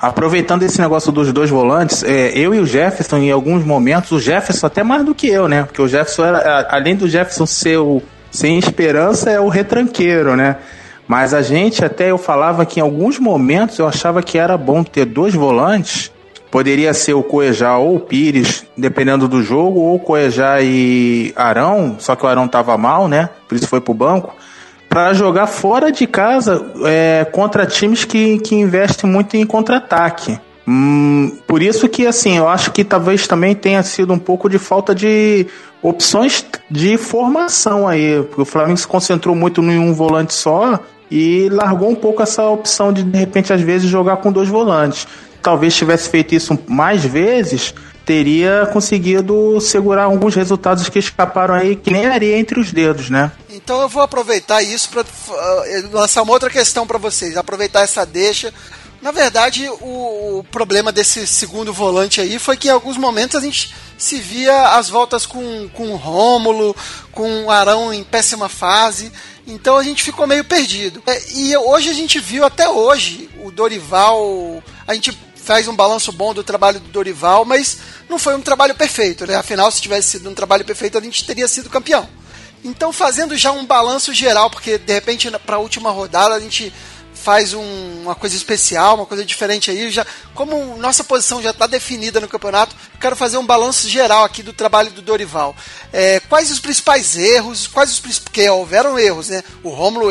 Aproveitando 0.00 0.62
esse 0.62 0.80
negócio 0.80 1.12
dos 1.12 1.32
dois 1.32 1.50
volantes, 1.50 2.02
é, 2.02 2.30
eu 2.36 2.54
e 2.54 2.60
o 2.60 2.66
Jefferson, 2.66 3.18
em 3.18 3.30
alguns 3.30 3.64
momentos, 3.64 4.12
o 4.12 4.20
Jefferson 4.20 4.66
até 4.66 4.82
mais 4.82 5.04
do 5.04 5.14
que 5.14 5.28
eu, 5.28 5.48
né? 5.48 5.64
Porque 5.64 5.82
o 5.82 5.88
Jefferson, 5.88 6.24
era, 6.24 6.68
além 6.70 6.96
do 6.96 7.08
Jefferson 7.08 7.46
ser 7.46 7.78
o 7.78 8.02
sem 8.30 8.58
esperança, 8.58 9.30
é 9.30 9.38
o 9.38 9.48
retranqueiro, 9.48 10.34
né? 10.34 10.56
Mas 11.06 11.32
a 11.32 11.42
gente, 11.42 11.84
até 11.84 12.10
eu 12.10 12.18
falava 12.18 12.66
que 12.66 12.80
em 12.80 12.82
alguns 12.82 13.18
momentos 13.18 13.78
eu 13.78 13.86
achava 13.86 14.22
que 14.22 14.36
era 14.36 14.56
bom 14.56 14.82
ter 14.82 15.04
dois 15.04 15.34
volantes 15.34 16.10
Poderia 16.54 16.94
ser 16.94 17.14
o 17.14 17.22
Coejá 17.24 17.76
ou 17.78 17.96
o 17.96 18.00
Pires, 18.00 18.64
dependendo 18.78 19.26
do 19.26 19.42
jogo, 19.42 19.80
ou 19.80 19.98
Coejá 19.98 20.62
e 20.62 21.32
Arão, 21.34 21.96
só 21.98 22.14
que 22.14 22.24
o 22.24 22.28
Arão 22.28 22.46
tava 22.46 22.78
mal, 22.78 23.08
né? 23.08 23.28
Por 23.48 23.56
isso 23.56 23.66
foi 23.66 23.80
pro 23.80 23.92
banco. 23.92 24.32
Para 24.94 25.12
jogar 25.12 25.48
fora 25.48 25.90
de 25.90 26.06
casa 26.06 26.64
é, 26.84 27.26
contra 27.32 27.66
times 27.66 28.04
que, 28.04 28.38
que 28.38 28.54
investem 28.54 29.10
muito 29.10 29.36
em 29.36 29.44
contra-ataque. 29.44 30.38
Hum, 30.68 31.36
por 31.48 31.60
isso 31.60 31.88
que, 31.88 32.06
assim, 32.06 32.36
eu 32.36 32.48
acho 32.48 32.70
que 32.70 32.84
talvez 32.84 33.26
também 33.26 33.56
tenha 33.56 33.82
sido 33.82 34.12
um 34.12 34.18
pouco 34.20 34.48
de 34.48 34.56
falta 34.56 34.94
de 34.94 35.48
opções 35.82 36.46
de 36.70 36.96
formação 36.96 37.88
aí. 37.88 38.22
Porque 38.22 38.42
o 38.42 38.44
Flamengo 38.44 38.78
se 38.78 38.86
concentrou 38.86 39.34
muito 39.34 39.60
em 39.60 39.80
um 39.80 39.92
volante 39.92 40.32
só 40.32 40.78
e 41.10 41.48
largou 41.50 41.90
um 41.90 41.96
pouco 41.96 42.22
essa 42.22 42.44
opção 42.44 42.92
de, 42.92 43.02
de 43.02 43.18
repente, 43.18 43.52
às 43.52 43.60
vezes, 43.60 43.90
jogar 43.90 44.18
com 44.18 44.30
dois 44.30 44.48
volantes 44.48 45.08
talvez 45.44 45.76
tivesse 45.76 46.08
feito 46.08 46.34
isso 46.34 46.58
mais 46.66 47.04
vezes, 47.04 47.74
teria 48.04 48.66
conseguido 48.72 49.60
segurar 49.60 50.04
alguns 50.04 50.34
resultados 50.34 50.88
que 50.88 50.98
escaparam 50.98 51.54
aí, 51.54 51.76
que 51.76 51.92
nem 51.92 52.06
areia 52.06 52.38
entre 52.38 52.58
os 52.58 52.72
dedos, 52.72 53.10
né? 53.10 53.30
Então 53.54 53.80
eu 53.80 53.88
vou 53.88 54.02
aproveitar 54.02 54.62
isso 54.62 54.88
para 54.88 55.02
uh, 55.02 55.90
lançar 55.92 56.22
uma 56.22 56.32
outra 56.32 56.50
questão 56.50 56.86
para 56.86 56.98
vocês, 56.98 57.36
aproveitar 57.36 57.82
essa 57.82 58.04
deixa. 58.04 58.52
Na 59.00 59.10
verdade, 59.10 59.68
o, 59.68 60.38
o, 60.38 60.46
problema 60.50 60.90
desse 60.90 61.26
segundo 61.26 61.72
volante 61.72 62.20
aí 62.20 62.38
foi 62.38 62.56
que 62.56 62.68
em 62.68 62.70
alguns 62.70 62.96
momentos 62.96 63.36
a 63.36 63.40
gente 63.40 63.74
se 63.98 64.18
via 64.18 64.70
as 64.70 64.88
voltas 64.88 65.26
com, 65.26 65.68
com 65.68 65.90
o 65.90 65.96
Rômulo, 65.96 66.74
com 67.12 67.44
o 67.44 67.50
Arão 67.50 67.92
em 67.92 68.02
péssima 68.02 68.48
fase. 68.48 69.12
Então 69.46 69.76
a 69.76 69.82
gente 69.82 70.02
ficou 70.02 70.26
meio 70.26 70.42
perdido. 70.42 71.02
É, 71.06 71.32
e 71.34 71.56
hoje 71.56 71.90
a 71.90 71.92
gente 71.92 72.18
viu 72.18 72.44
até 72.44 72.68
hoje 72.68 73.28
o 73.42 73.50
Dorival. 73.50 74.62
A 74.86 74.94
gente 74.94 75.16
faz 75.36 75.68
um 75.68 75.76
balanço 75.76 76.10
bom 76.10 76.32
do 76.32 76.42
trabalho 76.42 76.80
do 76.80 76.88
Dorival, 76.88 77.44
mas 77.44 77.76
não 78.08 78.18
foi 78.18 78.34
um 78.34 78.40
trabalho 78.40 78.74
perfeito, 78.74 79.26
né? 79.26 79.36
Afinal, 79.36 79.70
se 79.70 79.82
tivesse 79.82 80.12
sido 80.12 80.30
um 80.30 80.34
trabalho 80.34 80.64
perfeito, 80.64 80.96
a 80.96 81.00
gente 81.00 81.24
teria 81.26 81.46
sido 81.46 81.68
campeão. 81.68 82.08
Então, 82.64 82.92
fazendo 82.92 83.36
já 83.36 83.52
um 83.52 83.66
balanço 83.66 84.12
geral, 84.14 84.48
porque 84.48 84.78
de 84.78 84.92
repente 84.92 85.30
para 85.44 85.56
a 85.56 85.60
última 85.60 85.90
rodada 85.90 86.34
a 86.34 86.40
gente 86.40 86.72
faz 87.12 87.54
um, 87.54 88.02
uma 88.02 88.14
coisa 88.14 88.34
especial, 88.34 88.96
uma 88.96 89.06
coisa 89.06 89.24
diferente 89.24 89.70
aí, 89.70 89.90
já 89.90 90.04
como 90.34 90.76
nossa 90.76 91.04
posição 91.04 91.42
já 91.42 91.50
está 91.50 91.66
definida 91.66 92.20
no 92.20 92.28
campeonato, 92.28 92.74
quero 93.00 93.14
fazer 93.14 93.38
um 93.38 93.46
balanço 93.46 93.88
geral 93.88 94.24
aqui 94.24 94.42
do 94.42 94.52
trabalho 94.52 94.90
do 94.90 95.00
Dorival. 95.00 95.54
É, 95.92 96.20
quais 96.20 96.50
os 96.50 96.58
principais 96.58 97.16
erros? 97.16 97.66
Quais 97.66 97.90
os 97.92 98.18
porque 98.18 98.48
houveram 98.48 98.98
erros, 98.98 99.28
né? 99.28 99.42
O 99.62 99.68
Rômulo 99.68 100.08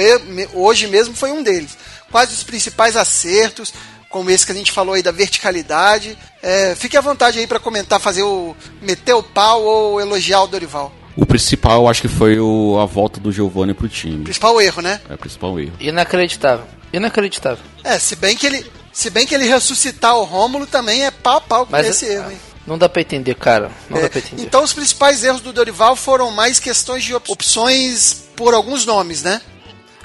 hoje 0.53 0.87
mesmo 0.87 1.15
foi 1.15 1.31
um 1.31 1.43
deles. 1.43 1.77
Quais 2.11 2.31
os 2.31 2.43
principais 2.43 2.95
acertos? 2.95 3.73
como 4.09 4.29
esse 4.29 4.45
que 4.45 4.51
a 4.51 4.55
gente 4.55 4.71
falou 4.71 4.93
aí 4.93 5.01
da 5.01 5.11
verticalidade. 5.11 6.15
É, 6.39 6.75
fique 6.75 6.95
à 6.95 7.01
vontade 7.01 7.39
aí 7.39 7.47
para 7.47 7.59
comentar, 7.59 7.99
fazer 7.99 8.21
o 8.21 8.55
meter 8.79 9.15
o 9.15 9.23
pau 9.23 9.63
ou 9.63 9.99
elogiar 9.99 10.43
o 10.43 10.47
Dorival. 10.47 10.93
O 11.15 11.25
principal, 11.25 11.83
eu 11.83 11.87
acho 11.89 12.01
que 12.01 12.07
foi 12.07 12.39
o, 12.39 12.79
a 12.79 12.85
volta 12.85 13.19
do 13.19 13.31
Giovanni 13.31 13.73
pro 13.73 13.87
time. 13.87 14.23
Principal 14.23 14.59
erro, 14.59 14.81
né? 14.81 14.99
É 15.09 15.13
o 15.13 15.17
principal 15.17 15.59
erro. 15.59 15.73
Inacreditável. 15.79 16.65
Inacreditável. 16.91 17.63
É, 17.83 17.99
se 17.99 18.15
bem 18.15 18.35
que 18.35 18.45
ele, 18.47 18.65
se 18.91 19.09
bem 19.09 19.25
que 19.25 19.33
ele 19.35 19.45
ressuscitar 19.47 20.15
o 20.17 20.23
Rômulo 20.23 20.65
também 20.65 21.05
é 21.05 21.11
pau 21.11 21.37
a 21.37 21.41
pau 21.41 21.65
com 21.65 21.71
Mas- 21.71 21.87
esse 21.87 22.05
erro, 22.05 22.31
hein? 22.31 22.37
Não 22.65 22.77
dá 22.77 22.87
pra 22.87 23.01
entender, 23.01 23.35
cara. 23.35 23.69
Não 23.89 23.97
É, 23.97 24.03
dá 24.03 24.09
pra 24.09 24.19
entender. 24.19 24.41
então 24.41 24.63
os 24.63 24.71
principais 24.73 25.23
erros 25.23 25.41
do 25.41 25.51
Dorival 25.51 25.95
foram 25.97 26.31
mais 26.31 26.59
questões 26.59 27.03
de 27.03 27.13
op- 27.13 27.29
opções 27.29 28.23
por 28.35 28.53
alguns 28.53 28.85
nomes, 28.85 29.21
né? 29.21 29.41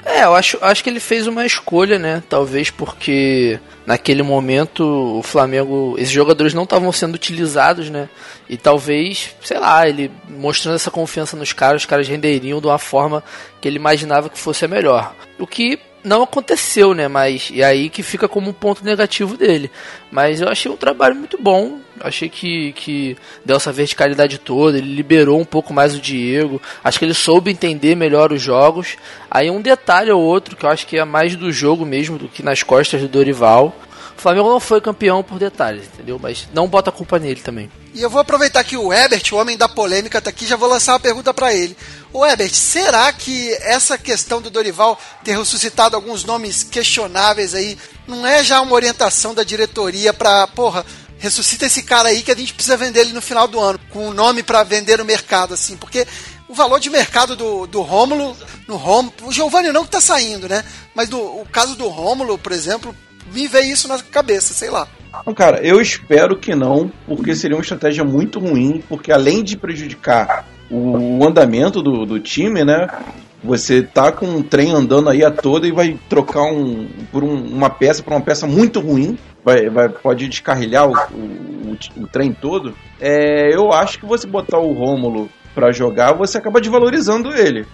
É, 0.05 0.23
eu 0.23 0.33
acho, 0.33 0.57
acho 0.61 0.83
que 0.83 0.89
ele 0.89 0.99
fez 0.99 1.27
uma 1.27 1.45
escolha, 1.45 1.99
né? 1.99 2.23
Talvez 2.29 2.69
porque 2.69 3.59
naquele 3.85 4.23
momento 4.23 4.83
o 5.19 5.23
Flamengo, 5.23 5.95
esses 5.97 6.11
jogadores 6.11 6.53
não 6.53 6.63
estavam 6.63 6.91
sendo 6.91 7.15
utilizados, 7.15 7.89
né? 7.89 8.07
E 8.47 8.55
talvez, 8.55 9.35
sei 9.43 9.59
lá, 9.59 9.87
ele 9.87 10.11
mostrando 10.29 10.75
essa 10.75 10.91
confiança 10.91 11.35
nos 11.35 11.53
caras, 11.53 11.81
os 11.81 11.85
caras 11.85 12.07
renderiam 12.07 12.61
de 12.61 12.67
uma 12.67 12.77
forma 12.77 13.23
que 13.59 13.67
ele 13.67 13.77
imaginava 13.77 14.29
que 14.29 14.39
fosse 14.39 14.65
a 14.65 14.67
melhor. 14.67 15.13
O 15.37 15.45
que 15.45 15.79
não 16.03 16.23
aconteceu, 16.23 16.93
né? 16.93 17.07
Mas 17.07 17.49
e 17.51 17.63
aí 17.63 17.89
que 17.89 18.03
fica 18.03 18.27
como 18.27 18.49
um 18.49 18.53
ponto 18.53 18.83
negativo 18.83 19.37
dele. 19.37 19.69
Mas 20.11 20.41
eu 20.41 20.47
achei 20.47 20.71
um 20.71 20.77
trabalho 20.77 21.15
muito 21.15 21.37
bom. 21.37 21.79
Achei 21.99 22.29
que, 22.29 22.71
que 22.73 23.17
deu 23.43 23.57
essa 23.57 23.73
verticalidade 23.73 24.37
toda, 24.37 24.77
ele 24.77 24.95
liberou 24.95 25.39
um 25.39 25.45
pouco 25.45 25.73
mais 25.73 25.95
o 25.95 25.99
Diego. 25.99 26.61
Acho 26.83 26.97
que 26.97 27.05
ele 27.05 27.13
soube 27.13 27.51
entender 27.51 27.95
melhor 27.95 28.31
os 28.31 28.41
jogos. 28.41 28.97
Aí 29.29 29.49
um 29.49 29.61
detalhe 29.61 30.11
ou 30.11 30.21
outro 30.21 30.55
que 30.55 30.65
eu 30.65 30.69
acho 30.69 30.87
que 30.87 30.97
é 30.97 31.03
mais 31.03 31.35
do 31.35 31.51
jogo 31.51 31.85
mesmo 31.85 32.17
do 32.17 32.27
que 32.27 32.41
nas 32.41 32.63
costas 32.63 33.01
do 33.01 33.07
Dorival. 33.07 33.75
O 34.17 34.21
Flamengo 34.21 34.49
não 34.49 34.59
foi 34.59 34.81
campeão 34.81 35.23
por 35.23 35.39
detalhes, 35.39 35.85
entendeu? 35.93 36.19
Mas 36.21 36.47
não 36.53 36.67
bota 36.67 36.89
a 36.89 36.93
culpa 36.93 37.17
nele 37.17 37.39
também. 37.39 37.71
E 37.93 38.01
eu 38.01 38.09
vou 38.09 38.19
aproveitar 38.19 38.63
que 38.65 38.75
o 38.75 38.93
Ebert, 38.93 39.31
o 39.31 39.37
homem 39.37 39.57
da 39.57 39.69
polêmica, 39.69 40.21
tá 40.21 40.29
aqui, 40.29 40.45
já 40.45 40.57
vou 40.57 40.69
lançar 40.69 40.91
uma 40.93 40.99
pergunta 40.99 41.33
pra 41.33 41.53
ele. 41.53 41.75
O 42.11 42.25
Ebert, 42.25 42.53
será 42.53 43.11
que 43.13 43.53
essa 43.61 43.97
questão 43.97 44.41
do 44.41 44.49
Dorival 44.49 44.99
ter 45.23 45.37
ressuscitado 45.37 45.95
alguns 45.95 46.23
nomes 46.23 46.63
questionáveis 46.63 47.53
aí, 47.53 47.77
não 48.07 48.25
é 48.25 48.43
já 48.43 48.59
uma 48.61 48.73
orientação 48.73 49.33
da 49.33 49.43
diretoria 49.43 50.11
pra, 50.11 50.47
porra, 50.47 50.83
ressuscita 51.19 51.67
esse 51.67 51.83
cara 51.83 52.09
aí 52.09 52.23
que 52.23 52.31
a 52.31 52.35
gente 52.35 52.53
precisa 52.53 52.75
vender 52.75 53.01
ele 53.01 53.13
no 53.13 53.21
final 53.21 53.47
do 53.47 53.59
ano, 53.59 53.79
com 53.91 54.07
um 54.07 54.13
nome 54.13 54.41
pra 54.41 54.63
vender 54.63 54.97
no 54.97 55.05
mercado, 55.05 55.53
assim, 55.53 55.77
porque 55.77 56.07
o 56.47 56.53
valor 56.53 56.79
de 56.79 56.89
mercado 56.89 57.35
do, 57.35 57.67
do 57.67 57.81
Rômulo, 57.81 58.35
no 58.67 58.75
Rômulo, 58.75 59.13
o 59.23 59.31
Giovanni 59.31 59.71
não 59.71 59.83
que 59.83 59.91
tá 59.91 60.01
saindo, 60.01 60.49
né? 60.49 60.63
Mas 60.95 61.09
do, 61.09 61.19
o 61.19 61.45
caso 61.51 61.75
do 61.75 61.87
Rômulo, 61.87 62.39
por 62.39 62.51
exemplo, 62.51 62.95
me 63.31 63.47
veio 63.47 63.71
isso 63.71 63.87
na 63.87 64.01
cabeça, 64.01 64.51
sei 64.51 64.71
lá. 64.71 64.87
Cara, 65.35 65.59
eu 65.61 65.79
espero 65.79 66.37
que 66.37 66.55
não, 66.55 66.91
porque 67.05 67.35
seria 67.35 67.55
uma 67.55 67.61
estratégia 67.61 68.03
muito 68.03 68.39
ruim, 68.39 68.83
porque 68.89 69.11
além 69.11 69.43
de 69.43 69.55
prejudicar 69.57 70.45
o, 70.69 71.19
o 71.19 71.27
andamento 71.27 71.81
do, 71.81 72.05
do 72.05 72.19
time, 72.19 72.63
né? 72.63 72.87
Você 73.43 73.81
tá 73.81 74.11
com 74.11 74.25
um 74.25 74.41
trem 74.43 74.71
andando 74.71 75.09
aí 75.09 75.23
a 75.23 75.31
toda 75.31 75.65
e 75.67 75.71
vai 75.71 75.97
trocar 76.09 76.43
um 76.43 76.87
por 77.11 77.23
um- 77.23 77.41
uma 77.45 77.69
peça 77.69 78.03
por 78.03 78.11
uma 78.11 78.19
peça 78.21 78.45
muito 78.45 78.81
ruim, 78.81 79.17
vai, 79.45 79.69
vai 79.69 79.87
pode 79.87 80.27
descarrilhar 80.27 80.89
o, 80.89 80.93
o, 81.13 81.71
o- 81.71 82.03
o 82.03 82.07
trem 82.07 82.33
todo. 82.33 82.75
É, 82.99 83.55
eu 83.55 83.71
acho 83.71 83.97
que 83.97 84.05
você 84.05 84.27
botar 84.27 84.59
o 84.59 84.73
Rômulo 84.73 85.29
pra 85.55 85.71
jogar, 85.71 86.13
você 86.13 86.37
acaba 86.37 86.59
desvalorizando 86.59 87.31
ele. 87.33 87.65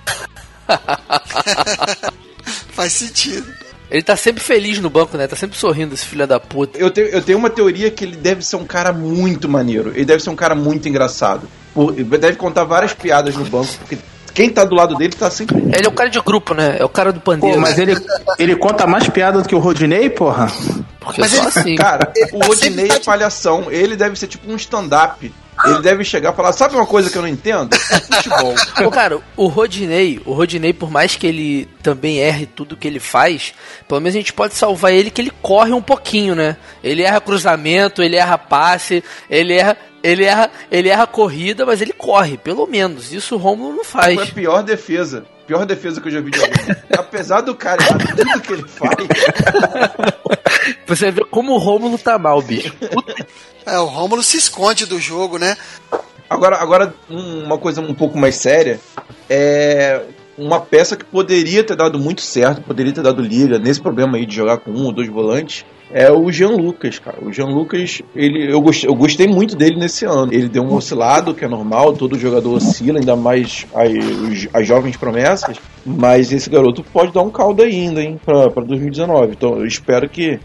Faz 2.71 2.93
sentido. 2.93 3.51
Ele 3.89 4.01
tá 4.01 4.15
sempre 4.15 4.41
feliz 4.43 4.79
no 4.79 4.89
banco, 4.89 5.15
né? 5.17 5.27
Tá 5.27 5.35
sempre 5.35 5.57
sorrindo, 5.57 5.93
esse 5.93 6.05
filho 6.05 6.25
da 6.27 6.39
puta. 6.39 6.77
Eu 6.77 6.89
tenho, 6.89 7.07
eu 7.07 7.21
tenho 7.21 7.37
uma 7.37 7.49
teoria 7.49 7.89
que 7.91 8.03
ele 8.03 8.15
deve 8.15 8.43
ser 8.45 8.55
um 8.55 8.65
cara 8.65 8.91
muito 8.91 9.47
maneiro. 9.47 9.91
Ele 9.95 10.05
deve 10.05 10.21
ser 10.23 10.29
um 10.31 10.35
cara 10.35 10.55
muito 10.55 10.89
engraçado. 10.89 11.47
Por- 11.73 11.93
ele 11.93 12.03
deve 12.03 12.35
contar 12.37 12.63
várias 12.63 12.93
piadas 12.93 13.35
no 13.35 13.45
banco, 13.45 13.71
porque 13.79 13.97
quem 14.33 14.49
tá 14.49 14.65
do 14.65 14.75
lado 14.75 14.95
dele 14.95 15.13
tá 15.13 15.29
sempre. 15.29 15.57
Ele 15.57 15.85
é 15.85 15.87
o 15.87 15.91
cara 15.91 16.09
de 16.09 16.19
grupo, 16.19 16.53
né? 16.53 16.77
É 16.79 16.83
o 16.83 16.89
cara 16.89 17.13
do 17.13 17.19
pandeiro. 17.21 17.55
Pô, 17.55 17.61
mas 17.61 17.77
ele, 17.77 17.95
ele 18.39 18.55
conta 18.55 18.85
mais 18.87 19.07
piada 19.07 19.41
do 19.41 19.47
que 19.47 19.55
o 19.55 19.59
Rodinei, 19.59 20.09
porra? 20.09 20.51
Porque 20.99 21.21
mas 21.21 21.31
só 21.31 21.37
ele- 21.41 21.47
assim. 21.47 21.75
Cara, 21.75 22.11
o 22.33 22.45
Rodinei 22.45 22.87
tá 22.87 22.95
é 22.95 22.99
palhação. 22.99 23.67
Ele 23.71 23.95
deve 23.95 24.17
ser 24.17 24.27
tipo 24.27 24.51
um 24.51 24.55
stand-up. 24.55 25.31
Ele 25.67 25.81
deve 25.81 26.03
chegar 26.03 26.33
e 26.33 26.35
falar: 26.35 26.53
Sabe 26.53 26.75
uma 26.75 26.85
coisa 26.85 27.09
que 27.09 27.17
eu 27.17 27.21
não 27.21 27.29
entendo? 27.29 27.75
Futebol. 27.75 28.55
Ô, 28.85 28.89
cara, 28.91 29.19
o 29.35 29.47
Rodinei, 29.47 30.21
o 30.25 30.33
Rodinei, 30.33 30.73
por 30.73 30.89
mais 30.91 31.15
que 31.15 31.27
ele 31.27 31.67
também 31.81 32.19
erre 32.19 32.45
tudo 32.45 32.77
que 32.77 32.87
ele 32.87 32.99
faz, 32.99 33.53
pelo 33.87 34.01
menos 34.01 34.15
a 34.15 34.19
gente 34.19 34.33
pode 34.33 34.53
salvar 34.53 34.93
ele 34.93 35.09
que 35.09 35.21
ele 35.21 35.31
corre 35.41 35.71
um 35.71 35.81
pouquinho, 35.81 36.35
né? 36.35 36.57
Ele 36.83 37.03
erra 37.03 37.21
cruzamento, 37.21 38.01
ele 38.01 38.15
erra 38.15 38.37
passe, 38.37 39.03
ele 39.29 39.53
erra, 39.53 39.77
ele 40.03 40.23
erra, 40.23 40.51
ele 40.71 40.89
erra 40.89 41.07
corrida, 41.07 41.65
mas 41.65 41.81
ele 41.81 41.93
corre, 41.93 42.37
pelo 42.37 42.67
menos. 42.67 43.11
Isso 43.11 43.35
o 43.35 43.37
Romulo 43.37 43.77
não 43.77 43.83
faz. 43.83 44.15
Foi 44.15 44.23
a 44.23 44.27
pior 44.27 44.63
defesa. 44.63 45.25
Pior 45.47 45.65
defesa 45.65 46.01
que 46.01 46.07
eu 46.07 46.11
já 46.11 46.21
vi 46.21 46.31
de 46.31 46.39
alguém. 46.39 46.75
Apesar 46.97 47.41
do 47.41 47.53
cara 47.53 47.83
errar 47.83 47.99
tudo 47.99 48.41
que 48.41 48.53
ele 48.53 48.67
faz, 48.67 48.95
Você 50.87 51.11
vê 51.11 51.23
como 51.25 51.53
o 51.53 51.57
Rômulo 51.57 51.99
tá 51.99 52.17
mal, 52.17 52.41
bicho. 52.41 52.73
Puta 52.73 53.13
É, 53.65 53.79
o 53.79 53.85
Rômulo 53.85 54.21
se 54.23 54.37
esconde 54.37 54.85
do 54.85 54.99
jogo, 54.99 55.37
né? 55.37 55.57
Agora, 56.29 56.57
agora 56.57 56.93
um- 57.09 57.43
uma 57.43 57.57
coisa 57.57 57.81
um 57.81 57.93
pouco 57.93 58.17
mais 58.17 58.35
séria 58.35 58.79
é 59.29 60.01
uma 60.37 60.59
peça 60.59 60.95
que 60.97 61.05
poderia 61.05 61.63
ter 61.63 61.75
dado 61.75 61.97
muito 61.97 62.21
certo, 62.21 62.61
poderia 62.61 62.91
ter 62.91 63.01
dado 63.01 63.21
liga 63.21 63.57
nesse 63.57 63.79
problema 63.81 64.17
aí 64.17 64.25
de 64.25 64.35
jogar 64.35 64.57
com 64.57 64.71
um 64.71 64.85
ou 64.85 64.91
dois 64.91 65.07
volantes. 65.07 65.65
É 65.91 66.11
o 66.11 66.29
Jean 66.31 66.49
Lucas, 66.49 66.97
cara. 66.99 67.17
O 67.21 67.31
Jean 67.31 67.45
Lucas, 67.45 68.01
ele, 68.15 68.51
eu, 68.51 68.59
gostei, 68.59 68.89
eu 68.89 68.95
gostei 68.95 69.27
muito 69.27 69.55
dele 69.55 69.77
nesse 69.79 70.03
ano. 70.03 70.33
Ele 70.33 70.49
deu 70.49 70.63
um 70.63 70.73
oscilado, 70.73 71.33
que 71.33 71.45
é 71.45 71.47
normal, 71.47 71.93
todo 71.93 72.17
jogador 72.19 72.55
oscila, 72.55 72.99
ainda 72.99 73.15
mais 73.15 73.65
as, 73.73 74.47
as 74.51 74.67
jovens 74.67 74.97
promessas. 74.97 75.57
Mas 75.85 76.31
esse 76.33 76.49
garoto 76.49 76.83
pode 76.91 77.13
dar 77.13 77.21
um 77.21 77.29
caldo 77.29 77.61
ainda, 77.61 78.01
hein, 78.01 78.19
pra, 78.25 78.49
pra 78.49 78.63
2019. 78.63 79.33
Então 79.33 79.57
eu 79.59 79.65
espero 79.65 80.09
que, 80.09 80.39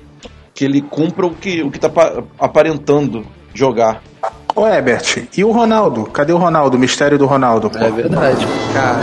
que 0.55 0.65
ele 0.65 0.81
cumpra 0.83 1.27
o 1.27 1.31
que, 1.35 1.63
o 1.63 1.71
que 1.71 1.79
tá 1.79 1.89
pa- 1.89 2.23
aparentando 2.39 3.25
jogar. 3.55 4.03
Ô, 4.55 4.67
Ebert, 4.67 5.29
e 5.37 5.45
o 5.45 5.51
Ronaldo? 5.53 6.05
Cadê 6.07 6.33
o 6.33 6.37
Ronaldo? 6.39 6.77
O 6.77 6.81
mistério 6.81 7.17
do 7.19 7.27
Ronaldo, 7.27 7.71
pô? 7.71 7.79
É 7.79 7.91
verdade. 7.91 8.47
Cara, 8.75 9.01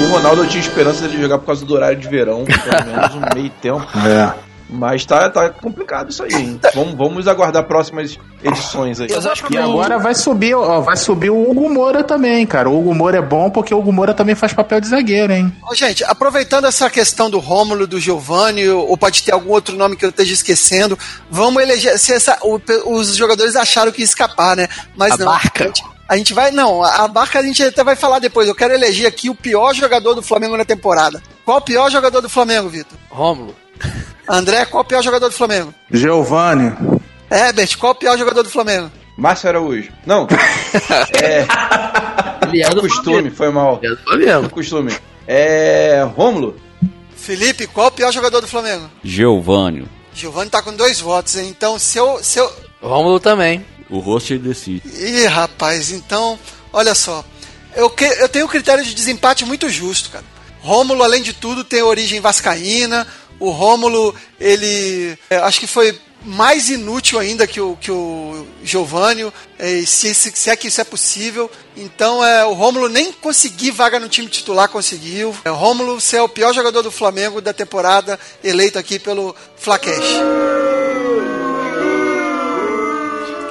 O 0.00 0.10
Ronaldo 0.10 0.42
eu 0.44 0.48
tinha 0.48 0.60
esperança 0.60 1.06
dele 1.06 1.20
jogar 1.20 1.38
por 1.38 1.46
causa 1.46 1.64
do 1.64 1.74
horário 1.74 1.98
de 1.98 2.08
verão, 2.08 2.44
pelo 2.44 2.84
menos 2.86 3.14
um 3.14 3.20
meio 3.34 3.50
tempo. 3.60 3.86
É. 4.06 4.47
Mas 4.70 5.06
tá, 5.06 5.30
tá 5.30 5.48
complicado 5.48 6.10
isso 6.10 6.22
aí, 6.22 6.32
hein? 6.34 6.60
Vamos, 6.74 6.94
vamos 6.94 7.26
aguardar 7.26 7.64
próximas 7.64 8.18
edições 8.44 9.00
aí. 9.00 9.08
Mas 9.10 9.24
eu 9.24 9.32
acho 9.32 9.44
que 9.46 9.54
E 9.54 9.58
o- 9.58 9.62
agora 9.62 9.98
vai 9.98 10.14
subir, 10.14 10.54
ó, 10.54 10.80
vai 10.80 10.96
subir 10.96 11.30
o 11.30 11.50
Hugo 11.50 11.70
Moura 11.70 12.04
também, 12.04 12.46
cara. 12.46 12.68
O 12.68 12.78
Hugo 12.78 12.94
Moura 12.94 13.16
é 13.18 13.22
bom 13.22 13.48
porque 13.50 13.72
o 13.74 13.78
Hugo 13.78 13.92
Moura 13.92 14.12
também 14.12 14.34
faz 14.34 14.52
papel 14.52 14.78
de 14.80 14.88
zagueiro, 14.88 15.32
hein? 15.32 15.50
Ô, 15.66 15.74
gente, 15.74 16.04
aproveitando 16.04 16.66
essa 16.66 16.90
questão 16.90 17.30
do 17.30 17.38
Rômulo, 17.38 17.86
do 17.86 17.98
Giovanni, 17.98 18.68
ou 18.68 18.94
pode 18.96 19.22
ter 19.22 19.32
algum 19.32 19.50
outro 19.52 19.74
nome 19.74 19.96
que 19.96 20.04
eu 20.04 20.10
esteja 20.10 20.34
esquecendo, 20.34 20.98
vamos 21.30 21.62
eleger. 21.62 21.98
Se 21.98 22.12
essa- 22.12 22.38
o- 22.42 22.60
os 22.94 23.16
jogadores 23.16 23.56
acharam 23.56 23.90
que 23.90 24.00
ia 24.02 24.04
escapar, 24.04 24.54
né? 24.54 24.68
Mas 24.94 25.12
A 25.12 25.16
não. 25.16 25.24
barca. 25.26 25.64
A 25.64 25.66
gente, 25.68 25.84
a 26.10 26.16
gente 26.18 26.34
vai. 26.34 26.50
Não, 26.50 26.82
a, 26.84 27.04
a 27.04 27.08
barca 27.08 27.38
a 27.38 27.42
gente 27.42 27.62
até 27.62 27.82
vai 27.82 27.96
falar 27.96 28.18
depois. 28.18 28.46
Eu 28.46 28.54
quero 28.54 28.74
eleger 28.74 29.06
aqui 29.06 29.30
o 29.30 29.34
pior 29.34 29.74
jogador 29.74 30.12
do 30.14 30.22
Flamengo 30.22 30.58
na 30.58 30.64
temporada. 30.66 31.22
Qual 31.42 31.56
o 31.56 31.62
pior 31.62 31.90
jogador 31.90 32.20
do 32.20 32.28
Flamengo, 32.28 32.68
Vitor? 32.68 32.98
Rômulo. 33.08 33.54
André, 34.28 34.64
qual 34.66 34.82
o 34.82 34.86
pior 34.86 35.02
jogador 35.02 35.28
do 35.28 35.34
Flamengo? 35.34 35.74
Giovanni. 35.90 36.72
Herbert, 37.30 37.76
qual 37.78 37.92
o 37.92 37.94
pior 37.94 38.18
jogador 38.18 38.42
do 38.42 38.50
Flamengo? 38.50 38.90
Márcio 39.16 39.48
Araújo. 39.48 39.90
Não, 40.06 40.26
Ele 42.48 42.62
é 42.62 42.70
do 42.70 42.80
costume, 42.82 43.30
foi 43.30 43.50
mal. 43.50 43.78
Flamengo. 43.78 44.02
Ele 44.12 44.24
é 44.24 44.26
do 44.26 44.32
Flamengo. 44.32 44.50
Costume. 44.50 44.96
É. 45.26 46.06
Rômulo. 46.16 46.56
Felipe, 47.16 47.66
qual 47.66 47.88
o 47.88 47.90
pior 47.90 48.12
jogador 48.12 48.40
do 48.40 48.46
Flamengo? 48.46 48.88
Giovânio. 49.02 49.88
Giovanni 50.14 50.50
tá 50.50 50.62
com 50.62 50.74
dois 50.74 51.00
votos, 51.00 51.36
hein? 51.36 51.48
Então, 51.48 51.78
se 51.78 51.98
eu, 51.98 52.18
se 52.22 52.38
eu, 52.38 52.50
Rômulo 52.80 53.20
também. 53.20 53.64
O 53.90 53.98
rosto 53.98 54.32
ele 54.32 54.40
decide. 54.40 54.82
Ih, 54.86 55.26
rapaz, 55.26 55.90
então, 55.90 56.38
olha 56.72 56.94
só. 56.94 57.24
Eu, 57.74 57.88
que, 57.90 58.04
eu 58.04 58.28
tenho 58.28 58.46
um 58.46 58.48
critério 58.48 58.84
de 58.84 58.94
desempate 58.94 59.44
muito 59.44 59.68
justo, 59.68 60.10
cara. 60.10 60.24
Rômulo, 60.60 61.02
além 61.02 61.22
de 61.22 61.32
tudo, 61.32 61.64
tem 61.64 61.82
origem 61.82 62.20
vascaína. 62.20 63.06
O 63.38 63.50
Rômulo, 63.50 64.14
ele. 64.40 65.16
é, 65.30 65.36
acho 65.36 65.60
que 65.60 65.66
foi 65.66 65.98
mais 66.22 66.68
inútil 66.68 67.18
ainda 67.18 67.46
que 67.46 67.60
o, 67.60 67.76
que 67.76 67.90
o 67.90 68.46
Giovanni, 68.62 69.32
é, 69.58 69.82
se, 69.86 70.12
se, 70.14 70.32
se 70.34 70.50
é 70.50 70.56
que 70.56 70.68
isso 70.68 70.80
é 70.80 70.84
possível. 70.84 71.50
Então, 71.76 72.24
é, 72.24 72.44
o 72.44 72.52
Rômulo 72.52 72.88
nem 72.88 73.12
conseguir 73.12 73.70
vaga 73.70 74.00
no 74.00 74.08
time 74.08 74.28
titular 74.28 74.68
conseguiu. 74.68 75.34
É, 75.44 75.50
o 75.50 75.54
Rômulo 75.54 76.00
ser 76.00 76.20
o 76.20 76.28
pior 76.28 76.52
jogador 76.52 76.82
do 76.82 76.90
Flamengo 76.90 77.40
da 77.40 77.52
temporada, 77.52 78.18
eleito 78.42 78.78
aqui 78.78 78.98
pelo 78.98 79.34
Flacash. 79.56 80.20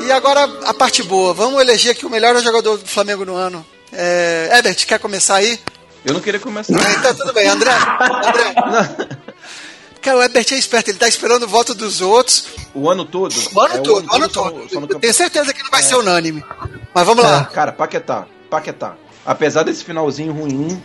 E 0.06 0.12
agora 0.12 0.44
a 0.65 0.74
parte 0.74 1.03
boa. 1.03 1.34
Vamos 1.34 1.62
eleger 1.62 1.91
aqui 1.91 2.06
o 2.06 2.10
melhor 2.10 2.39
jogador 2.41 2.77
do 2.77 2.88
Flamengo 2.88 3.25
no 3.25 3.36
ano. 3.36 3.65
É... 3.91 4.50
Ebert, 4.53 4.86
quer 4.86 5.00
começar 5.00 5.36
aí? 5.36 5.60
Eu 6.06 6.13
não 6.13 6.22
queria 6.22 6.39
começar. 6.39 6.74
Então 6.98 7.13
tudo 7.15 7.34
bem, 7.34 7.48
André. 7.48 7.72
André. 7.72 9.17
Cara, 10.08 10.20
o 10.20 10.22
Herbert 10.24 10.46
é 10.52 10.56
esperto, 10.56 10.90
ele 10.90 10.98
tá 10.98 11.08
esperando 11.08 11.44
o 11.44 11.48
voto 11.48 11.74
dos 11.76 12.00
outros. 12.02 12.46
O 12.74 12.90
ano 12.90 13.04
todo? 13.04 13.34
O 13.54 13.60
ano 13.62 13.74
É, 13.76 13.78
todo, 13.80 14.08
o 14.10 14.16
ano 14.16 14.30
só- 14.34 14.50
todo. 14.50 14.70
só 14.70 14.80
no 14.80 14.86
Eu 14.86 14.88
campe- 14.90 15.00
tenho 15.02 15.14
certeza 15.14 15.54
que 15.54 15.62
não 15.64 15.70
vai 15.70 15.84
ser 15.84 15.96
unânime. 15.96 16.44
Mas 16.94 17.06
vamos 17.06 17.24
lá. 17.24 17.44
Cara, 17.46 17.72
Paquetá, 17.74 18.26
Paquetá. 18.50 18.96
Apesar 19.26 19.64
desse 19.64 19.84
finalzinho 19.84 20.32
ruim, 20.32 20.82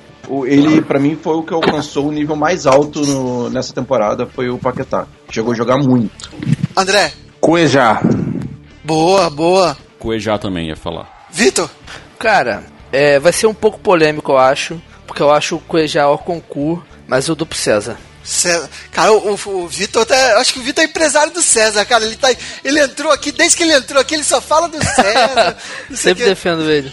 ele 0.46 0.82
pra 0.82 0.98
mim 0.98 1.16
foi 1.22 1.34
o 1.36 1.42
que 1.44 1.54
alcançou 1.54 2.08
o 2.08 2.12
nível 2.12 2.34
mais 2.34 2.66
alto 2.66 3.00
no- 3.06 3.48
nessa 3.48 3.72
temporada, 3.72 4.26
foi 4.26 4.50
o 4.50 4.58
Paquetá. 4.58 5.06
Chegou 5.30 5.52
a 5.52 5.56
jogar 5.56 5.78
muito. 5.78 6.30
André, 6.76 7.12
Cuejá. 7.40 8.02
boa, 8.84 9.30
boa. 9.30 9.76
Cuejá 9.98 10.36
também 10.38 10.68
ia 10.68 10.76
falar. 10.76 11.26
Vitor, 11.30 11.70
Cara, 12.18 12.64
é, 12.92 13.18
vai 13.18 13.32
ser 13.32 13.46
um 13.46 13.54
pouco 13.54 13.78
polêmico, 13.78 14.32
eu 14.32 14.38
acho. 14.38 14.80
Porque 15.06 15.22
eu 15.22 15.30
acho 15.30 15.56
o 15.56 15.60
Cuejá 15.60 16.04
ao 16.04 16.18
concurso, 16.18 16.82
mas 17.06 17.26
eu 17.28 17.34
dou 17.34 17.46
pro 17.46 17.58
César. 17.58 17.96
César. 18.24 18.68
Cara, 18.92 19.12
o, 19.12 19.34
o- 19.46 19.68
Vitor 19.68 20.04
tá. 20.06 20.38
Acho 20.38 20.52
que 20.52 20.60
o 20.60 20.62
Vitor 20.62 20.82
é 20.84 20.86
empresário 20.86 21.32
do 21.32 21.42
César, 21.42 21.84
cara. 21.84 22.04
Ele, 22.04 22.16
tá, 22.16 22.28
ele 22.64 22.80
entrou 22.80 23.10
aqui, 23.12 23.32
desde 23.32 23.56
que 23.56 23.62
ele 23.64 23.74
entrou 23.74 24.00
aqui, 24.00 24.14
ele 24.14 24.24
só 24.24 24.40
fala 24.40 24.68
do 24.68 24.78
César. 24.82 25.56
Sempre 25.94 26.24
defendo 26.24 26.70
ele. 26.70 26.92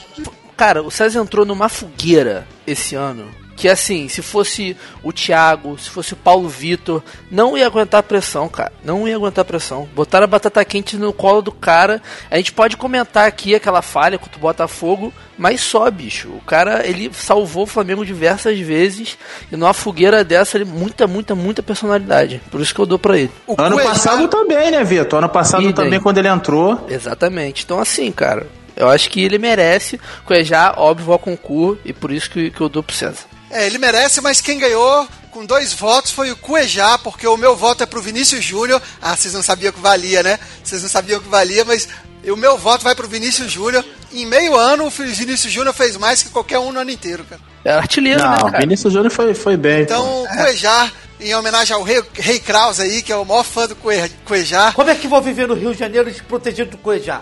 Cara, 0.58 0.82
o 0.84 0.92
César 0.92 1.20
entrou 1.20 1.46
numa 1.46 1.70
fogueira 1.70 2.48
esse 2.68 2.96
ano. 2.96 3.30
Que 3.60 3.68
assim, 3.68 4.08
se 4.08 4.22
fosse 4.22 4.78
o 5.04 5.12
Thiago, 5.12 5.78
se 5.78 5.90
fosse 5.90 6.14
o 6.14 6.16
Paulo 6.16 6.48
Vitor, 6.48 7.04
não 7.30 7.58
ia 7.58 7.66
aguentar 7.66 8.00
a 8.00 8.04
pressão, 8.04 8.48
cara. 8.48 8.72
Não 8.86 9.06
ia 9.06 9.18
aguentar 9.18 9.42
a 9.42 9.46
pressão. 9.46 9.86
Botaram 9.94 10.24
a 10.24 10.28
batata 10.28 10.64
quente 10.64 10.96
no 10.96 11.12
colo 11.12 11.42
do 11.42 11.52
cara. 11.52 12.02
A 12.32 12.38
gente 12.38 12.54
pode 12.54 12.78
comentar 12.78 13.28
aqui 13.28 13.54
aquela 13.54 13.82
falha 13.82 14.18
contra 14.18 14.38
o 14.38 14.42
Botafogo, 14.42 15.14
mas 15.38 15.60
só, 15.60 15.92
bicho. 15.92 16.30
O 16.30 16.40
cara, 16.46 16.88
ele 16.88 17.12
salvou 17.14 17.64
o 17.64 17.68
Flamengo 17.68 18.06
diversas 18.06 18.58
vezes. 18.58 19.18
E 19.52 19.58
numa 19.58 19.74
fogueira 19.74 20.24
dessa, 20.24 20.56
ele 20.56 20.64
muita, 20.64 21.06
muita, 21.06 21.36
muita 21.36 21.62
personalidade. 21.62 22.42
Por 22.50 22.62
isso 22.62 22.74
que 22.74 22.80
eu 22.80 22.86
dou 22.86 22.98
pra 22.98 23.18
ele. 23.18 23.32
O 23.46 23.56
Ano 23.62 23.76
Cuejá- 23.76 23.90
passado 23.90 24.26
também, 24.30 24.72
né, 24.72 24.82
Vitor? 24.86 25.20
Ano 25.20 25.28
passado 25.28 25.64
Idem. 25.64 25.74
também, 25.74 26.00
quando 26.00 26.18
ele 26.18 26.30
entrou. 26.30 26.88
Exatamente. 26.90 27.66
Então, 27.66 27.78
assim, 27.78 28.10
cara, 28.10 28.48
eu 28.78 28.88
acho 28.88 29.10
que 29.10 29.22
ele 29.22 29.38
merece. 29.38 30.00
Cuejá, 30.24 30.74
óbvio, 30.78 31.12
ao 31.12 31.20
concurso. 31.20 31.78
E 31.84 31.92
por 31.92 32.10
isso 32.10 32.30
que, 32.32 32.50
que 32.52 32.62
eu 32.62 32.70
dou 32.70 32.82
pro 32.82 32.96
César. 32.96 33.28
É, 33.52 33.66
ele 33.66 33.78
merece, 33.78 34.22
mas 34.22 34.42
quem 34.42 34.60
ganhou 34.60 35.08
com 35.32 35.46
dois 35.46 35.74
votos 35.74 36.12
foi 36.12 36.32
o 36.32 36.36
Cuejá, 36.38 36.98
porque 36.98 37.28
o 37.28 37.38
meu 37.38 37.56
voto 37.56 37.84
é 37.84 37.86
pro 37.86 38.02
Vinícius 38.02 38.44
Júnior. 38.44 38.82
Ah, 39.02 39.16
vocês 39.16 39.34
não 39.34 39.42
sabiam 39.44 39.72
que 39.72 39.80
valia, 39.80 40.22
né? 40.24 40.40
Vocês 40.64 40.82
não 40.84 40.90
sabiam 40.90 41.20
que 41.20 41.28
valia, 41.30 41.64
mas 41.66 41.88
o 42.28 42.36
meu 42.36 42.58
voto 42.58 42.84
vai 42.84 42.94
pro 42.96 43.08
Vinícius 43.08 43.52
Júnior. 43.52 43.84
Em 44.12 44.26
meio 44.26 44.56
ano, 44.56 44.86
o 44.86 44.90
Vinícius 44.90 45.52
Júnior 45.54 45.74
fez 45.74 45.96
mais 45.98 46.22
que 46.24 46.30
qualquer 46.30 46.60
um 46.60 46.72
no 46.72 46.80
ano 46.80 46.90
inteiro, 46.92 47.24
cara. 47.24 47.42
É 47.64 47.74
artilheiro, 47.74 48.22
né, 48.24 48.38
Não, 48.40 48.50
cara? 48.52 48.60
Vinícius 48.60 48.94
Júnior 48.94 49.12
foi, 49.12 49.34
foi 49.34 49.58
bem. 49.58 49.78
pô. 49.78 49.94
Então, 49.94 50.24
o 50.24 50.28
Cuejá, 50.28 50.92
em 51.20 51.36
homenagem 51.36 51.76
ao 51.76 51.84
Rei, 51.84 52.02
Rei 52.14 52.40
Kraus 52.40 52.80
aí, 52.80 53.02
que 53.02 53.12
é 53.12 53.16
o 53.16 53.26
maior 53.26 53.44
fã 53.44 53.68
do 53.68 53.76
Cue- 53.76 54.10
Cuejá. 54.26 54.72
Como 54.74 54.90
é 54.90 54.96
que 54.96 55.08
vou 55.08 55.22
viver 55.22 55.48
no 55.48 55.54
Rio 55.54 55.74
de 55.74 55.80
Janeiro 55.80 56.10
desprotegido 56.10 56.72
do 56.72 56.78
Cuejá? 56.78 57.22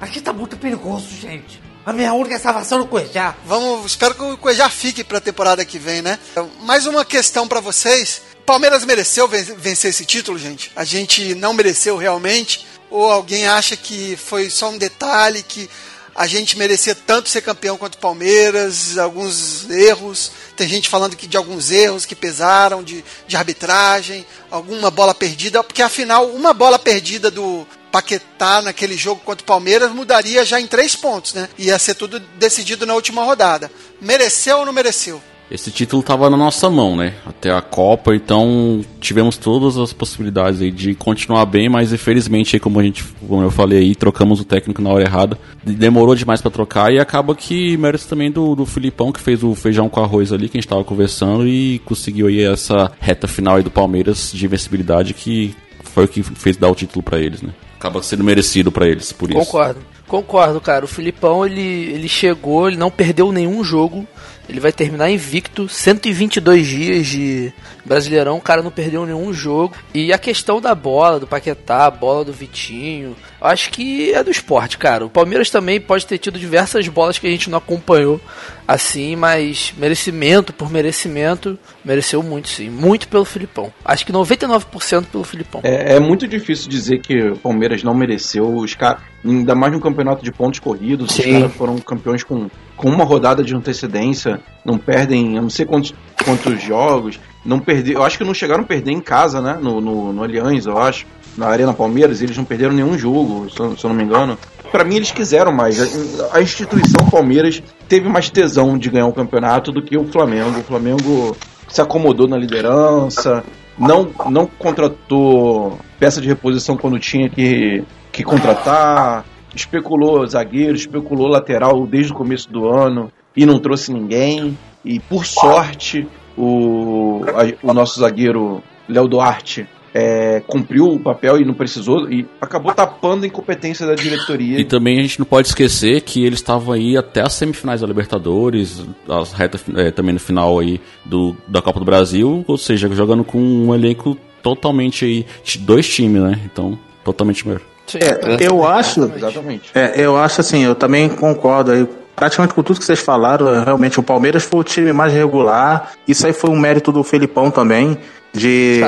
Aqui 0.00 0.20
tá 0.20 0.32
muito 0.32 0.56
perigoso, 0.56 1.06
gente. 1.20 1.62
A 1.86 1.92
minha 1.92 2.12
única 2.12 2.36
salvação 2.36 2.78
é 2.78 2.80
no 2.80 2.88
Cuejá. 2.88 3.36
Vamos, 3.46 3.86
espero 3.92 4.12
que 4.12 4.22
o 4.22 4.36
Cuejá 4.36 4.68
fique 4.68 5.04
pra 5.04 5.20
temporada 5.20 5.64
que 5.64 5.78
vem, 5.78 6.02
né? 6.02 6.18
Mais 6.62 6.84
uma 6.84 7.04
questão 7.04 7.46
pra 7.46 7.60
vocês. 7.60 8.22
Palmeiras 8.44 8.84
mereceu 8.84 9.28
ven- 9.28 9.54
vencer 9.56 9.90
esse 9.90 10.04
título, 10.04 10.36
gente? 10.36 10.72
A 10.74 10.82
gente 10.82 11.32
não 11.36 11.52
mereceu 11.52 11.96
realmente? 11.96 12.66
Ou 12.90 13.08
alguém 13.08 13.46
acha 13.46 13.76
que 13.76 14.16
foi 14.16 14.50
só 14.50 14.70
um 14.70 14.78
detalhe 14.78 15.44
que 15.44 15.70
a 16.12 16.26
gente 16.26 16.58
merecia 16.58 16.94
tanto 16.94 17.28
ser 17.28 17.42
campeão 17.42 17.76
quanto 17.78 17.98
Palmeiras, 17.98 18.98
alguns 18.98 19.68
erros, 19.70 20.32
tem 20.56 20.66
gente 20.66 20.88
falando 20.88 21.14
que 21.14 21.26
de 21.26 21.36
alguns 21.36 21.70
erros 21.70 22.06
que 22.06 22.16
pesaram, 22.16 22.82
de, 22.82 23.04
de 23.28 23.36
arbitragem, 23.36 24.26
alguma 24.50 24.90
bola 24.90 25.14
perdida, 25.14 25.62
porque 25.62 25.82
afinal, 25.82 26.26
uma 26.30 26.54
bola 26.54 26.78
perdida 26.78 27.30
do 27.30 27.66
Paquetá 27.90 28.62
naquele 28.62 28.96
jogo 28.96 29.20
contra 29.24 29.42
o 29.42 29.46
Palmeiras 29.46 29.92
mudaria 29.92 30.44
já 30.44 30.60
em 30.60 30.66
três 30.66 30.94
pontos, 30.94 31.34
né? 31.34 31.48
Ia 31.58 31.78
ser 31.78 31.94
tudo 31.94 32.20
decidido 32.38 32.86
na 32.86 32.94
última 32.94 33.24
rodada. 33.24 33.70
Mereceu 34.00 34.58
ou 34.58 34.66
não 34.66 34.72
mereceu? 34.72 35.20
Esse 35.48 35.70
título 35.70 36.02
tava 36.02 36.28
na 36.28 36.36
nossa 36.36 36.68
mão, 36.68 36.96
né? 36.96 37.14
Até 37.24 37.52
a 37.52 37.62
Copa, 37.62 38.16
então 38.16 38.84
tivemos 39.00 39.36
todas 39.36 39.78
as 39.78 39.92
possibilidades 39.92 40.60
aí 40.60 40.72
de 40.72 40.92
continuar 40.96 41.46
bem, 41.46 41.68
mas 41.68 41.92
infelizmente, 41.92 42.56
aí, 42.56 42.60
como 42.60 42.80
a 42.80 42.82
gente, 42.82 43.04
como 43.28 43.42
eu 43.42 43.50
falei 43.50 43.78
aí, 43.78 43.94
trocamos 43.94 44.40
o 44.40 44.44
técnico 44.44 44.82
na 44.82 44.90
hora 44.90 45.04
errada. 45.04 45.38
Demorou 45.62 46.16
demais 46.16 46.42
pra 46.42 46.50
trocar 46.50 46.92
e 46.92 46.98
acaba 46.98 47.32
que 47.32 47.76
merece 47.76 48.08
também 48.08 48.28
do, 48.28 48.56
do 48.56 48.66
Filipão, 48.66 49.12
que 49.12 49.20
fez 49.20 49.44
o 49.44 49.54
feijão 49.54 49.88
com 49.88 50.02
arroz 50.02 50.32
ali, 50.32 50.48
que 50.48 50.58
a 50.58 50.60
gente 50.60 50.68
tava 50.68 50.82
conversando, 50.82 51.46
e 51.46 51.78
conseguiu 51.84 52.26
aí 52.26 52.42
essa 52.42 52.90
reta 52.98 53.28
final 53.28 53.54
aí 53.54 53.62
do 53.62 53.70
Palmeiras 53.70 54.32
de 54.34 54.44
invencibilidade 54.44 55.14
que 55.14 55.54
foi 55.84 56.06
o 56.06 56.08
que 56.08 56.24
fez 56.24 56.56
dar 56.56 56.68
o 56.68 56.74
título 56.74 57.04
pra 57.04 57.20
eles, 57.20 57.40
né? 57.40 57.50
Acaba 57.78 58.02
sendo 58.02 58.24
merecido 58.24 58.72
pra 58.72 58.86
eles, 58.86 59.12
por 59.12 59.30
isso. 59.30 59.38
Concordo. 59.38 59.80
Concordo, 60.06 60.60
cara. 60.60 60.84
O 60.84 60.88
Filipão, 60.88 61.44
ele, 61.44 61.60
ele 61.60 62.08
chegou, 62.08 62.68
ele 62.68 62.76
não 62.76 62.90
perdeu 62.90 63.32
nenhum 63.32 63.62
jogo. 63.64 64.06
Ele 64.48 64.60
vai 64.60 64.72
terminar 64.72 65.10
invicto, 65.10 65.68
122 65.68 66.66
dias 66.66 67.06
de 67.06 67.52
Brasileirão, 67.84 68.36
o 68.36 68.40
cara 68.40 68.62
não 68.62 68.70
perdeu 68.70 69.04
nenhum 69.04 69.32
jogo. 69.32 69.74
E 69.94 70.12
a 70.12 70.18
questão 70.18 70.60
da 70.60 70.74
bola, 70.74 71.20
do 71.20 71.26
Paquetá, 71.26 71.86
a 71.86 71.90
bola 71.90 72.24
do 72.24 72.32
Vitinho, 72.32 73.16
eu 73.40 73.46
acho 73.46 73.70
que 73.70 74.12
é 74.12 74.22
do 74.22 74.30
esporte, 74.30 74.78
cara. 74.78 75.04
O 75.04 75.10
Palmeiras 75.10 75.50
também 75.50 75.80
pode 75.80 76.06
ter 76.06 76.18
tido 76.18 76.38
diversas 76.38 76.86
bolas 76.88 77.18
que 77.18 77.26
a 77.26 77.30
gente 77.30 77.50
não 77.50 77.58
acompanhou 77.58 78.20
assim, 78.66 79.14
mas 79.14 79.72
merecimento 79.76 80.52
por 80.52 80.70
merecimento, 80.70 81.58
mereceu 81.84 82.22
muito 82.22 82.48
sim. 82.48 82.68
Muito 82.68 83.08
pelo 83.08 83.24
Filipão. 83.24 83.72
Acho 83.84 84.04
que 84.04 84.12
99% 84.12 85.06
pelo 85.06 85.24
Filipão. 85.24 85.60
É, 85.62 85.96
é 85.96 86.00
muito 86.00 86.26
difícil 86.26 86.68
dizer 86.68 87.00
que 87.00 87.30
o 87.30 87.36
Palmeiras 87.36 87.82
não 87.82 87.94
mereceu. 87.94 88.46
Os 88.54 88.74
caras, 88.74 89.02
ainda 89.24 89.54
mais 89.54 89.72
num 89.72 89.80
campeonato 89.80 90.24
de 90.24 90.32
pontos 90.32 90.58
corridos, 90.60 91.10
os 91.10 91.16
Sim. 91.16 91.32
caras 91.32 91.54
foram 91.54 91.78
campeões 91.78 92.24
com, 92.24 92.48
com 92.76 92.90
uma 92.90 93.04
rodada 93.04 93.42
de 93.42 93.54
antecedência, 93.54 94.40
não 94.64 94.76
perdem, 94.76 95.36
eu 95.36 95.42
não 95.42 95.50
sei 95.50 95.64
quantos, 95.64 95.94
quantos 96.24 96.62
jogos, 96.62 97.18
não 97.44 97.58
perder, 97.58 97.94
eu 97.94 98.02
acho 98.02 98.18
que 98.18 98.24
não 98.24 98.34
chegaram 98.34 98.64
a 98.64 98.66
perder 98.66 98.92
em 98.92 99.00
casa, 99.00 99.40
né? 99.40 99.58
No, 99.60 99.80
no, 99.80 100.12
no 100.12 100.24
eu 100.26 100.78
acho, 100.78 101.06
na 101.36 101.46
Arena 101.46 101.72
Palmeiras, 101.72 102.22
eles 102.22 102.36
não 102.36 102.44
perderam 102.44 102.74
nenhum 102.74 102.98
jogo, 102.98 103.48
se 103.50 103.58
eu, 103.60 103.88
não 103.88 103.94
me 103.94 104.02
engano. 104.02 104.38
Pra 104.70 104.84
mim, 104.84 104.96
eles 104.96 105.10
quiseram 105.10 105.52
mais. 105.52 105.80
A, 105.80 106.38
a 106.38 106.42
instituição 106.42 107.08
Palmeiras 107.08 107.62
teve 107.88 108.08
mais 108.08 108.28
tesão 108.28 108.76
de 108.76 108.90
ganhar 108.90 109.06
o 109.06 109.12
campeonato 109.12 109.70
do 109.70 109.80
que 109.82 109.96
o 109.96 110.04
Flamengo. 110.06 110.58
O 110.58 110.64
Flamengo 110.64 111.36
se 111.68 111.80
acomodou 111.80 112.26
na 112.26 112.36
liderança, 112.36 113.44
não, 113.78 114.10
não 114.30 114.46
contratou 114.46 115.78
peça 115.98 116.20
de 116.20 116.28
reposição 116.28 116.76
quando 116.76 116.98
tinha 116.98 117.28
que, 117.28 117.84
que 118.12 118.22
contratar, 118.22 119.24
especulou 119.56 120.26
zagueiro, 120.26 120.74
especulou 120.76 121.26
lateral 121.28 121.86
desde 121.86 122.12
o 122.12 122.14
começo 122.14 122.50
do 122.50 122.68
ano 122.68 123.10
e 123.36 123.44
não 123.46 123.58
trouxe 123.58 123.92
ninguém. 123.92 124.56
E 124.84 125.00
por 125.00 125.24
sorte, 125.26 126.06
o, 126.36 127.22
a- 127.34 127.68
o 127.70 127.74
nosso 127.74 127.98
zagueiro 128.00 128.62
Léo 128.88 129.08
Duarte 129.08 129.66
é, 129.94 130.40
cumpriu 130.46 130.84
o 130.84 131.00
papel 131.00 131.38
e 131.40 131.44
não 131.44 131.54
precisou 131.54 132.10
e 132.10 132.26
acabou 132.40 132.72
tapando 132.74 133.24
a 133.24 133.26
incompetência 133.26 133.86
da 133.86 133.94
diretoria. 133.94 134.60
E 134.60 134.64
também 134.64 134.98
a 134.98 135.02
gente 135.02 135.18
não 135.18 135.24
pode 135.26 135.48
esquecer 135.48 136.02
que 136.02 136.22
eles 136.24 136.38
estavam 136.38 136.74
aí 136.74 136.96
até 136.98 137.22
as 137.22 137.32
semifinais 137.32 137.80
da 137.80 137.86
Libertadores, 137.86 138.84
as 139.08 139.32
retas 139.32 139.64
é, 139.74 139.90
também 139.90 140.12
no 140.12 140.20
final 140.20 140.58
aí 140.58 140.80
do, 141.04 141.34
da 141.48 141.62
Copa 141.62 141.78
do 141.78 141.86
Brasil, 141.86 142.44
ou 142.46 142.58
seja, 142.58 142.88
jogando 142.94 143.24
com 143.24 143.38
um 143.38 143.74
elenco 143.74 144.16
totalmente 144.42 145.04
aí, 145.06 145.26
dois 145.60 145.88
times, 145.88 146.22
né? 146.22 146.40
Então, 146.44 146.78
totalmente 147.02 147.46
melhor. 147.48 147.62
Sim, 147.86 147.98
É, 148.00 148.36
eu 148.40 148.66
acho. 148.66 149.10
Exatamente. 149.14 149.70
É, 149.74 149.94
eu 149.96 150.16
acho 150.16 150.40
assim, 150.40 150.64
eu 150.64 150.74
também 150.74 151.08
concordo 151.08 151.72
aí. 151.72 151.88
Praticamente 152.14 152.54
com 152.54 152.62
tudo 152.62 152.78
que 152.78 152.84
vocês 152.84 152.98
falaram, 152.98 153.54
é, 153.54 153.62
realmente 153.62 154.00
o 154.00 154.02
Palmeiras 154.02 154.42
foi 154.42 154.60
o 154.60 154.64
time 154.64 154.90
mais 154.92 155.12
regular. 155.12 155.92
Isso 156.08 156.26
aí 156.26 156.32
foi 156.32 156.48
um 156.48 156.56
mérito 156.58 156.90
do 156.90 157.04
Felipão 157.04 157.50
também. 157.50 157.98
De 158.32 158.80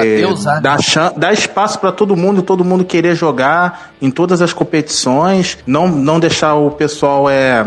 né? 0.55 0.61
dar, 0.61 0.83
chan- 0.83 1.13
dar 1.17 1.33
espaço 1.33 1.79
para 1.79 1.91
todo 1.91 2.15
mundo, 2.17 2.43
todo 2.43 2.63
mundo 2.65 2.85
querer 2.85 3.15
jogar 3.15 3.93
em 4.01 4.11
todas 4.11 4.43
as 4.43 4.53
competições, 4.53 5.57
não, 5.67 5.89
não 5.89 6.21
deixar 6.21 6.55
o 6.55 6.71
pessoal 6.71 7.31
é, 7.31 7.65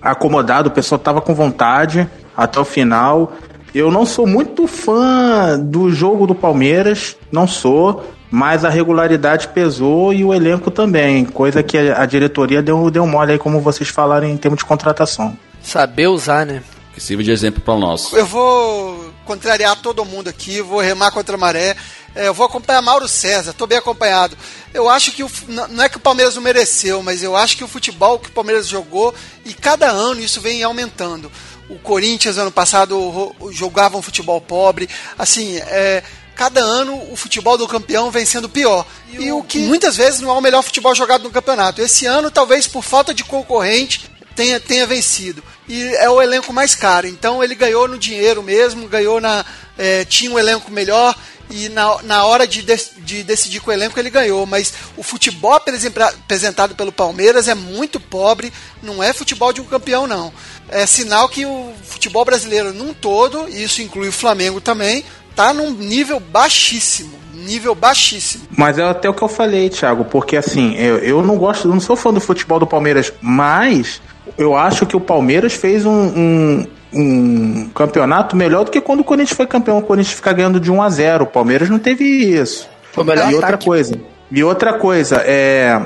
acomodado, 0.00 0.68
o 0.68 0.72
pessoal 0.72 0.98
tava 1.00 1.20
com 1.20 1.34
vontade 1.34 2.08
até 2.36 2.60
o 2.60 2.64
final. 2.64 3.32
Eu 3.76 3.90
não 3.90 4.06
sou 4.06 4.26
muito 4.26 4.66
fã 4.66 5.60
do 5.60 5.92
jogo 5.92 6.26
do 6.26 6.34
Palmeiras, 6.34 7.14
não 7.30 7.46
sou, 7.46 8.02
mas 8.30 8.64
a 8.64 8.70
regularidade 8.70 9.48
pesou 9.48 10.14
e 10.14 10.24
o 10.24 10.32
elenco 10.32 10.70
também, 10.70 11.26
coisa 11.26 11.62
que 11.62 11.76
a, 11.76 12.06
diretoria 12.06 12.62
deu, 12.62 12.90
deu 12.90 13.06
mole 13.06 13.32
aí, 13.32 13.38
como 13.38 13.60
vocês 13.60 13.90
falaram 13.90 14.26
em 14.26 14.36
termos 14.38 14.60
de 14.60 14.64
contratação. 14.64 15.36
Saber 15.62 16.06
usar, 16.06 16.46
né? 16.46 16.62
Que 16.94 17.02
sirva 17.02 17.22
de 17.22 17.30
exemplo 17.30 17.60
para 17.60 17.76
nós. 17.76 18.14
Eu 18.14 18.24
vou 18.24 19.12
contrariar 19.26 19.76
todo 19.82 20.06
mundo 20.06 20.28
aqui, 20.28 20.62
vou 20.62 20.80
remar 20.80 21.10
contra 21.10 21.36
a 21.36 21.38
maré. 21.38 21.76
É, 22.14 22.28
eu 22.28 22.32
vou 22.32 22.46
acompanhar 22.46 22.80
Mauro 22.80 23.06
César, 23.06 23.52
tô 23.52 23.66
bem 23.66 23.76
acompanhado. 23.76 24.38
Eu 24.72 24.88
acho 24.88 25.12
que 25.12 25.22
o, 25.22 25.30
não 25.68 25.84
é 25.84 25.88
que 25.90 25.98
o 25.98 26.00
Palmeiras 26.00 26.34
não 26.34 26.42
mereceu, 26.42 27.02
mas 27.02 27.22
eu 27.22 27.36
acho 27.36 27.58
que 27.58 27.64
o 27.64 27.68
futebol 27.68 28.18
que 28.18 28.30
o 28.30 28.32
Palmeiras 28.32 28.66
jogou 28.66 29.14
e 29.44 29.52
cada 29.52 29.90
ano 29.90 30.22
isso 30.22 30.40
vem 30.40 30.62
aumentando. 30.62 31.30
O 31.68 31.78
Corinthians 31.78 32.38
ano 32.38 32.52
passado 32.52 33.34
jogava 33.50 33.96
um 33.96 34.02
futebol 34.02 34.40
pobre. 34.40 34.88
Assim, 35.18 35.56
é, 35.56 36.02
cada 36.34 36.60
ano 36.60 37.02
o 37.10 37.16
futebol 37.16 37.58
do 37.58 37.66
campeão 37.66 38.10
vem 38.10 38.24
sendo 38.24 38.48
pior. 38.48 38.86
E 39.10 39.32
o 39.32 39.42
que 39.42 39.58
muitas 39.60 39.96
vezes 39.96 40.20
não 40.20 40.30
é 40.30 40.34
o 40.34 40.40
melhor 40.40 40.62
futebol 40.62 40.94
jogado 40.94 41.24
no 41.24 41.30
campeonato. 41.30 41.80
Esse 41.80 42.06
ano, 42.06 42.30
talvez 42.30 42.66
por 42.66 42.84
falta 42.84 43.12
de 43.12 43.24
concorrente, 43.24 44.08
tenha, 44.34 44.60
tenha 44.60 44.86
vencido. 44.86 45.42
E 45.68 45.94
é 45.96 46.08
o 46.08 46.22
elenco 46.22 46.52
mais 46.52 46.74
caro. 46.74 47.06
Então 47.06 47.42
ele 47.42 47.54
ganhou 47.54 47.88
no 47.88 47.98
dinheiro 47.98 48.42
mesmo, 48.42 48.88
ganhou 48.88 49.20
na. 49.20 49.44
É, 49.76 50.04
tinha 50.04 50.30
um 50.30 50.38
elenco 50.38 50.70
melhor 50.70 51.14
e 51.50 51.68
na, 51.68 52.02
na 52.02 52.24
hora 52.24 52.46
de, 52.46 52.62
de, 52.62 52.76
de, 52.98 53.22
decidir 53.22 53.60
com 53.60 53.70
o 53.70 53.74
elenco 53.74 53.98
ele 53.98 54.10
ganhou. 54.10 54.46
Mas 54.46 54.72
o 54.96 55.02
futebol 55.02 55.54
apresentado 55.54 56.74
pelo 56.74 56.92
Palmeiras 56.92 57.48
é 57.48 57.54
muito 57.54 58.00
pobre, 58.00 58.52
não 58.82 59.02
é 59.02 59.12
futebol 59.12 59.52
de 59.52 59.60
um 59.60 59.64
campeão, 59.64 60.06
não. 60.06 60.32
É 60.68 60.86
sinal 60.86 61.28
que 61.28 61.46
o 61.46 61.72
futebol 61.84 62.24
brasileiro 62.24 62.72
num 62.72 62.92
todo, 62.92 63.48
e 63.48 63.62
isso 63.62 63.82
inclui 63.82 64.08
o 64.08 64.12
Flamengo 64.12 64.60
também, 64.60 65.04
tá 65.34 65.52
num 65.52 65.70
nível 65.70 66.18
baixíssimo. 66.18 67.26
Nível 67.34 67.74
baixíssimo. 67.74 68.44
Mas 68.50 68.76
é 68.78 68.82
até 68.82 69.08
o 69.08 69.14
que 69.14 69.22
eu 69.22 69.28
falei, 69.28 69.68
Thiago, 69.68 70.04
porque 70.06 70.36
assim, 70.36 70.74
eu, 70.74 70.98
eu 70.98 71.22
não 71.22 71.36
gosto, 71.36 71.68
não 71.68 71.78
sou 71.78 71.94
fã 71.94 72.12
do 72.12 72.20
futebol 72.20 72.58
do 72.58 72.66
Palmeiras, 72.66 73.12
mas 73.20 74.00
eu 74.36 74.56
acho 74.56 74.86
que 74.86 74.96
o 74.96 75.00
Palmeiras 75.00 75.54
fez 75.54 75.84
um, 75.84 75.90
um 75.92 76.66
um 76.92 77.68
campeonato 77.74 78.36
melhor 78.36 78.64
do 78.64 78.70
que 78.70 78.80
quando 78.80 79.00
o 79.00 79.04
Corinthians 79.04 79.36
foi 79.36 79.46
campeão. 79.46 79.78
O 79.78 79.82
Corinthians 79.82 80.16
fica 80.16 80.32
ganhando 80.32 80.58
de 80.58 80.70
1 80.70 80.82
a 80.82 80.88
0 80.88 81.24
O 81.24 81.26
Palmeiras 81.26 81.68
não 81.68 81.78
teve 81.78 82.04
isso. 82.04 82.68
Foi 82.92 83.04
melhor 83.04 83.30
e 83.30 83.34
outra 83.34 83.58
coisa. 83.58 83.94
E 84.30 84.42
outra 84.42 84.72
coisa, 84.74 85.22
é. 85.24 85.80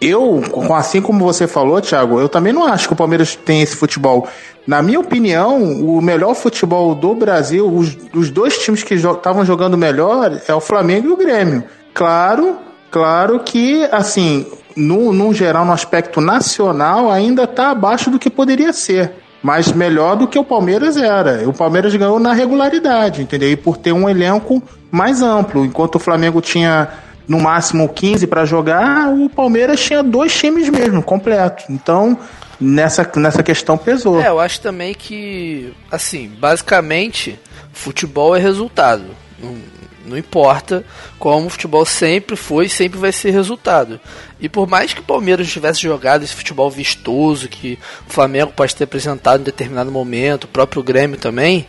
Eu, 0.00 0.42
assim 0.74 1.00
como 1.00 1.24
você 1.24 1.46
falou, 1.46 1.80
Thiago, 1.80 2.18
eu 2.18 2.28
também 2.28 2.52
não 2.52 2.66
acho 2.66 2.88
que 2.88 2.94
o 2.94 2.96
Palmeiras 2.96 3.36
tem 3.36 3.62
esse 3.62 3.76
futebol. 3.76 4.26
Na 4.66 4.82
minha 4.82 4.98
opinião, 4.98 5.62
o 5.62 6.00
melhor 6.02 6.34
futebol 6.34 6.96
do 6.96 7.14
Brasil, 7.14 7.64
os, 7.72 7.96
os 8.12 8.28
dois 8.28 8.58
times 8.58 8.82
que 8.82 8.94
estavam 8.94 9.42
jo 9.44 9.52
jogando 9.52 9.78
melhor 9.78 10.40
é 10.48 10.54
o 10.54 10.60
Flamengo 10.60 11.08
e 11.08 11.12
o 11.12 11.16
Grêmio. 11.16 11.62
Claro, 11.94 12.56
claro 12.90 13.38
que, 13.40 13.84
assim, 13.92 14.46
no, 14.78 15.12
no 15.12 15.34
geral, 15.34 15.64
no 15.64 15.72
aspecto 15.72 16.20
nacional, 16.20 17.10
ainda 17.10 17.44
está 17.44 17.70
abaixo 17.70 18.10
do 18.10 18.18
que 18.18 18.30
poderia 18.30 18.72
ser 18.72 19.12
mas 19.42 19.72
melhor 19.72 20.16
do 20.16 20.26
que 20.26 20.38
o 20.38 20.44
Palmeiras 20.44 20.96
era. 20.96 21.48
O 21.48 21.52
Palmeiras 21.52 21.94
ganhou 21.94 22.18
na 22.18 22.32
regularidade, 22.32 23.22
entendeu? 23.22 23.50
E 23.50 23.56
por 23.56 23.76
ter 23.76 23.92
um 23.92 24.08
elenco 24.08 24.62
mais 24.90 25.22
amplo. 25.22 25.64
Enquanto 25.64 25.94
o 25.94 25.98
Flamengo 25.98 26.40
tinha 26.40 26.88
no 27.26 27.38
máximo 27.38 27.88
15 27.88 28.26
para 28.26 28.44
jogar, 28.44 29.08
o 29.10 29.28
Palmeiras 29.28 29.80
tinha 29.80 30.02
dois 30.02 30.34
times 30.36 30.68
mesmo, 30.68 31.02
completo. 31.02 31.64
Então, 31.70 32.18
nessa, 32.60 33.08
nessa 33.16 33.42
questão 33.42 33.76
pesou. 33.76 34.20
É, 34.20 34.28
eu 34.28 34.40
acho 34.40 34.60
também 34.60 34.94
que, 34.94 35.72
assim, 35.90 36.28
basicamente, 36.40 37.38
futebol 37.72 38.34
é 38.34 38.40
resultado. 38.40 39.04
Não 40.08 40.18
importa 40.18 40.84
como 41.18 41.46
o 41.46 41.50
futebol 41.50 41.84
sempre 41.84 42.34
foi 42.34 42.66
e 42.66 42.70
sempre 42.70 42.98
vai 42.98 43.12
ser 43.12 43.30
resultado. 43.30 44.00
E 44.40 44.48
por 44.48 44.66
mais 44.66 44.94
que 44.94 45.00
o 45.00 45.04
Palmeiras 45.04 45.50
tivesse 45.50 45.80
jogado 45.82 46.22
esse 46.22 46.34
futebol 46.34 46.70
vistoso 46.70 47.48
que 47.48 47.78
o 48.08 48.12
Flamengo 48.12 48.52
pode 48.54 48.74
ter 48.74 48.84
apresentado 48.84 49.40
em 49.40 49.44
determinado 49.44 49.90
momento, 49.90 50.44
o 50.44 50.48
próprio 50.48 50.82
Grêmio 50.82 51.16
também, 51.16 51.66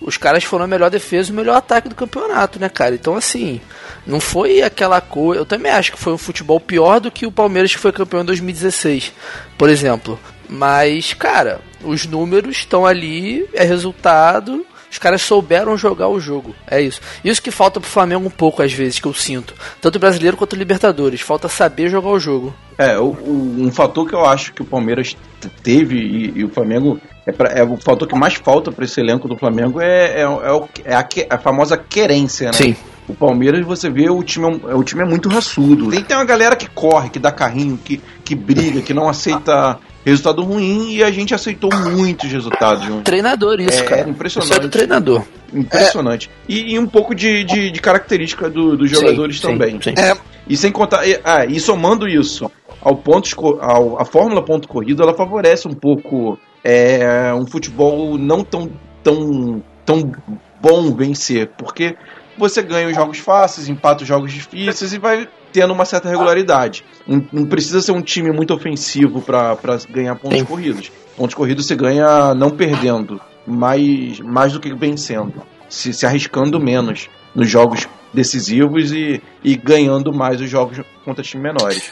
os 0.00 0.16
caras 0.16 0.44
foram 0.44 0.64
a 0.64 0.68
melhor 0.68 0.90
defesa 0.90 1.30
e 1.30 1.32
o 1.32 1.36
melhor 1.36 1.56
ataque 1.56 1.88
do 1.88 1.94
campeonato, 1.94 2.58
né, 2.58 2.68
cara? 2.68 2.94
Então, 2.94 3.14
assim, 3.14 3.60
não 4.06 4.20
foi 4.20 4.62
aquela 4.62 5.00
coisa. 5.00 5.40
Eu 5.40 5.46
também 5.46 5.70
acho 5.70 5.92
que 5.92 5.98
foi 5.98 6.12
um 6.12 6.18
futebol 6.18 6.58
pior 6.58 7.00
do 7.00 7.10
que 7.10 7.26
o 7.26 7.32
Palmeiras 7.32 7.72
que 7.72 7.80
foi 7.80 7.92
campeão 7.92 8.22
em 8.22 8.26
2016, 8.26 9.12
por 9.56 9.68
exemplo. 9.68 10.18
Mas, 10.48 11.14
cara, 11.14 11.60
os 11.82 12.04
números 12.04 12.56
estão 12.58 12.84
ali, 12.84 13.48
é 13.54 13.64
resultado. 13.64 14.66
Os 14.92 14.98
caras 14.98 15.22
souberam 15.22 15.74
jogar 15.74 16.08
o 16.08 16.20
jogo. 16.20 16.54
É 16.70 16.78
isso. 16.78 17.00
Isso 17.24 17.40
que 17.40 17.50
falta 17.50 17.80
pro 17.80 17.88
Flamengo 17.88 18.26
um 18.26 18.30
pouco, 18.30 18.62
às 18.62 18.74
vezes, 18.74 19.00
que 19.00 19.06
eu 19.06 19.14
sinto. 19.14 19.54
Tanto 19.80 19.98
brasileiro 19.98 20.36
quanto 20.36 20.54
Libertadores. 20.54 21.22
Falta 21.22 21.48
saber 21.48 21.88
jogar 21.88 22.10
o 22.10 22.20
jogo. 22.20 22.54
É, 22.76 22.98
o, 22.98 23.04
o, 23.04 23.56
um 23.58 23.72
fator 23.72 24.06
que 24.06 24.14
eu 24.14 24.26
acho 24.26 24.52
que 24.52 24.60
o 24.60 24.66
Palmeiras 24.66 25.16
teve 25.62 25.96
e, 25.96 26.40
e 26.40 26.44
o 26.44 26.50
Flamengo. 26.50 27.00
É, 27.26 27.32
pra, 27.32 27.48
é, 27.52 27.64
o 27.64 27.78
fator 27.78 28.06
que 28.06 28.14
mais 28.14 28.34
falta 28.34 28.70
para 28.70 28.84
esse 28.84 29.00
elenco 29.00 29.26
do 29.26 29.36
Flamengo 29.36 29.80
é, 29.80 30.20
é, 30.20 30.20
é, 30.20 30.26
o, 30.26 30.68
é 30.84 30.94
a, 30.94 31.08
a, 31.30 31.38
famosa 31.38 31.78
querência, 31.78 32.48
né? 32.48 32.52
Sim. 32.52 32.76
O 33.08 33.14
Palmeiras, 33.14 33.64
você 33.64 33.88
vê, 33.88 34.10
o 34.10 34.22
time, 34.22 34.60
é, 34.68 34.74
o 34.74 34.84
time 34.84 35.02
é 35.02 35.06
muito 35.06 35.26
raçudo. 35.30 35.88
Tem, 35.88 36.04
tem 36.04 36.16
uma 36.16 36.26
galera 36.26 36.54
que 36.54 36.68
corre, 36.68 37.08
que 37.08 37.18
dá 37.18 37.32
carrinho, 37.32 37.78
que, 37.82 37.98
que 38.22 38.34
briga, 38.34 38.82
que 38.82 38.92
não 38.92 39.08
aceita 39.08 39.78
resultado 40.04 40.42
ruim 40.42 40.92
e 40.92 41.02
a 41.02 41.10
gente 41.10 41.34
aceitou 41.34 41.70
muitos 41.72 42.30
resultados. 42.30 42.84
Junto. 42.84 43.02
Treinador, 43.02 43.60
isso, 43.60 43.80
é, 43.80 43.84
cara. 43.84 44.08
Impressionante. 44.08 44.50
Isso 44.50 44.58
é 44.58 44.62
do 44.62 44.68
treinador. 44.68 45.22
Impressionante. 45.52 46.30
É. 46.48 46.52
E, 46.52 46.74
e, 46.74 46.78
um 46.78 46.86
pouco 46.86 47.14
de, 47.14 47.44
de, 47.44 47.70
de 47.70 47.80
característica 47.80 48.48
do, 48.50 48.76
dos 48.76 48.90
jogadores 48.90 49.36
sim, 49.36 49.42
também. 49.42 49.80
Sim, 49.82 49.94
sim. 49.96 50.02
É. 50.02 50.16
E 50.48 50.56
sem 50.56 50.72
contar. 50.72 51.06
E, 51.06 51.20
ah, 51.24 51.44
e 51.44 51.60
somando 51.60 52.08
isso 52.08 52.50
ao 52.80 52.96
ponto, 52.96 53.28
ao, 53.60 54.00
a 54.00 54.04
fórmula 54.04 54.42
ponto 54.44 54.66
corrido, 54.66 55.02
ela 55.02 55.14
favorece 55.14 55.68
um 55.68 55.74
pouco 55.74 56.38
é, 56.64 57.32
um 57.34 57.46
futebol 57.46 58.18
não 58.18 58.42
tão, 58.42 58.70
tão, 59.02 59.62
tão 59.86 60.12
bom 60.60 60.94
vencer. 60.94 61.50
Porque 61.56 61.96
você 62.36 62.62
ganha 62.62 62.88
os 62.88 62.94
jogos 62.94 63.18
fáceis, 63.18 63.68
empata 63.68 64.02
os 64.02 64.08
jogos 64.08 64.32
difíceis 64.32 64.92
e 64.92 64.98
vai 64.98 65.28
tendo 65.52 65.72
uma 65.72 65.84
certa 65.84 66.08
regularidade. 66.08 66.84
Não, 67.06 67.44
precisa 67.44 67.80
ser 67.80 67.92
um 67.92 68.02
time 68.02 68.30
muito 68.32 68.54
ofensivo 68.54 69.20
para 69.20 69.56
ganhar 69.90 70.14
pontos 70.16 70.38
Sim. 70.38 70.44
corridos. 70.44 70.92
Pontos 71.16 71.34
corridos 71.34 71.66
você 71.66 71.76
ganha 71.76 72.34
não 72.34 72.50
perdendo, 72.50 73.20
mais, 73.46 74.20
mais 74.20 74.52
do 74.52 74.60
que 74.60 74.74
vencendo. 74.74 75.42
Se, 75.68 75.92
se 75.92 76.04
arriscando 76.04 76.60
menos 76.60 77.08
nos 77.34 77.48
jogos 77.48 77.88
decisivos 78.12 78.92
e, 78.92 79.22
e 79.42 79.56
ganhando 79.56 80.12
mais 80.12 80.40
os 80.40 80.48
jogos 80.48 80.80
contra 81.04 81.24
times 81.24 81.42
menores. 81.42 81.90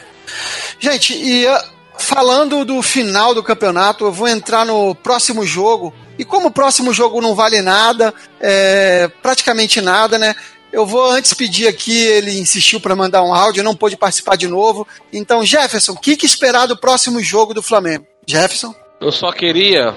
Gente, 0.79 1.14
e 1.14 1.46
uh, 1.46 1.59
falando 1.99 2.64
do 2.64 2.83
final 2.83 3.35
do 3.35 3.42
campeonato, 3.42 4.05
eu 4.05 4.12
vou 4.12 4.29
entrar 4.29 4.64
no 4.64 4.94
próximo 4.94 5.44
jogo. 5.44 5.92
E 6.18 6.25
como 6.25 6.49
o 6.49 6.51
próximo 6.51 6.92
jogo 6.92 7.20
não 7.20 7.35
vale 7.35 7.62
nada, 7.62 8.12
é, 8.40 9.09
praticamente 9.23 9.81
nada, 9.81 10.18
né? 10.18 10.35
Eu 10.73 10.87
vou 10.87 11.11
antes 11.11 11.35
pedir 11.35 11.67
aqui, 11.67 12.07
ele 12.07 12.39
insistiu 12.39 12.81
para 12.81 12.95
mandar 12.95 13.23
um 13.25 13.35
áudio, 13.35 13.65
não 13.65 13.75
pôde 13.75 13.97
participar 13.97 14.37
de 14.37 14.47
novo. 14.47 14.87
Então, 15.13 15.45
Jefferson, 15.45 15.93
o 15.93 15.99
que, 15.99 16.17
que 16.17 16.25
esperar 16.25 16.67
do 16.67 16.77
próximo 16.77 17.21
jogo 17.21 17.53
do 17.53 17.63
Flamengo? 17.63 18.07
Jefferson? 18.25 18.73
Eu 19.01 19.11
só 19.11 19.33
queria 19.33 19.93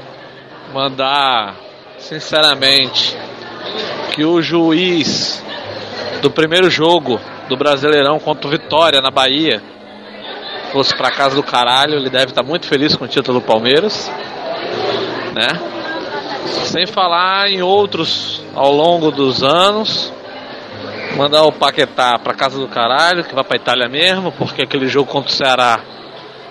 mandar, 0.74 1.56
sinceramente, 2.00 3.16
que 4.16 4.26
o 4.26 4.42
juiz 4.42 5.44
do 6.22 6.32
primeiro 6.32 6.72
jogo 6.72 7.20
do 7.48 7.56
Brasileirão 7.56 8.18
contra 8.20 8.48
o 8.48 8.50
Vitória 8.50 9.00
na 9.00 9.12
Bahia 9.12 9.62
fosse 10.72 10.96
para 10.96 11.12
casa 11.12 11.36
do 11.36 11.44
caralho. 11.44 11.96
Ele 11.96 12.10
deve 12.10 12.32
estar 12.32 12.42
muito 12.42 12.66
feliz 12.66 12.96
com 12.96 13.06
o 13.06 13.08
título 13.08 13.40
do 13.40 13.46
Palmeiras, 13.46 14.12
né? 15.36 15.50
Sem 16.66 16.88
falar 16.88 17.50
em 17.52 17.62
outros 17.62 18.42
ao 18.56 18.72
longo 18.72 19.12
dos 19.12 19.44
anos 19.44 20.12
Mandar 21.16 21.44
o 21.44 21.52
Paquetá 21.52 22.18
pra 22.18 22.34
casa 22.34 22.60
do 22.60 22.68
caralho, 22.68 23.24
que 23.24 23.36
vai 23.36 23.44
pra 23.44 23.58
Itália 23.58 23.88
mesmo, 23.88 24.32
porque 24.32 24.64
aquele 24.64 24.88
jogo 24.88 25.12
contra 25.12 25.32
o 25.32 25.34
Ceará 25.34 25.80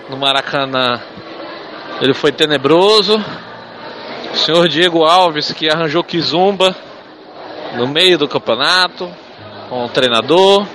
no 0.09 0.17
Maracanã 0.17 1.01
ele 2.01 2.13
foi 2.13 2.31
tenebroso. 2.31 3.23
O 4.31 4.35
senhor 4.37 4.67
Diego 4.67 5.03
Alves, 5.03 5.51
que 5.51 5.69
arranjou 5.69 6.03
Kizumba 6.03 6.75
no 7.75 7.87
meio 7.87 8.17
do 8.17 8.27
campeonato, 8.27 9.09
com 9.69 9.85
o 9.85 9.89
treinador. 9.89 10.65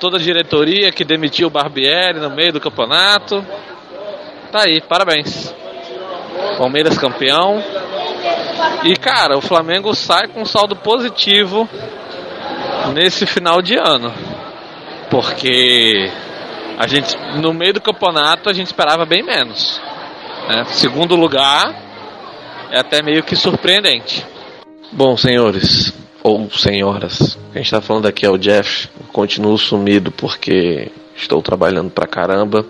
Toda 0.00 0.16
a 0.16 0.20
diretoria 0.20 0.90
que 0.90 1.04
demitiu 1.04 1.48
o 1.48 1.50
Barbieri 1.50 2.18
no 2.18 2.30
meio 2.30 2.52
do 2.52 2.60
campeonato. 2.60 3.44
Tá 4.50 4.62
aí, 4.66 4.80
parabéns. 4.80 5.54
Palmeiras 6.58 6.98
campeão. 6.98 7.62
E 8.84 8.96
cara, 8.96 9.36
o 9.36 9.40
Flamengo 9.40 9.94
sai 9.94 10.28
com 10.28 10.42
um 10.42 10.44
saldo 10.44 10.76
positivo 10.76 11.68
nesse 12.92 13.26
final 13.26 13.62
de 13.62 13.76
ano. 13.76 14.12
Porque 15.10 16.10
a 16.78 16.86
gente 16.86 17.16
no 17.40 17.52
meio 17.52 17.74
do 17.74 17.80
campeonato 17.80 18.50
a 18.50 18.52
gente 18.52 18.66
esperava 18.66 19.04
bem 19.04 19.22
menos. 19.22 19.80
Né? 20.48 20.64
Segundo 20.68 21.16
lugar 21.16 21.74
é 22.70 22.78
até 22.78 23.02
meio 23.02 23.22
que 23.22 23.36
surpreendente. 23.36 24.26
Bom, 24.92 25.16
senhores 25.16 25.92
ou 26.22 26.50
senhoras, 26.50 27.36
gente 27.54 27.66
está 27.66 27.80
falando 27.80 28.06
aqui 28.06 28.26
é 28.26 28.30
o 28.30 28.38
Jeff. 28.38 28.88
continuo 29.12 29.56
sumido 29.56 30.10
porque 30.10 30.90
estou 31.16 31.40
trabalhando 31.40 31.90
pra 31.90 32.06
caramba. 32.06 32.66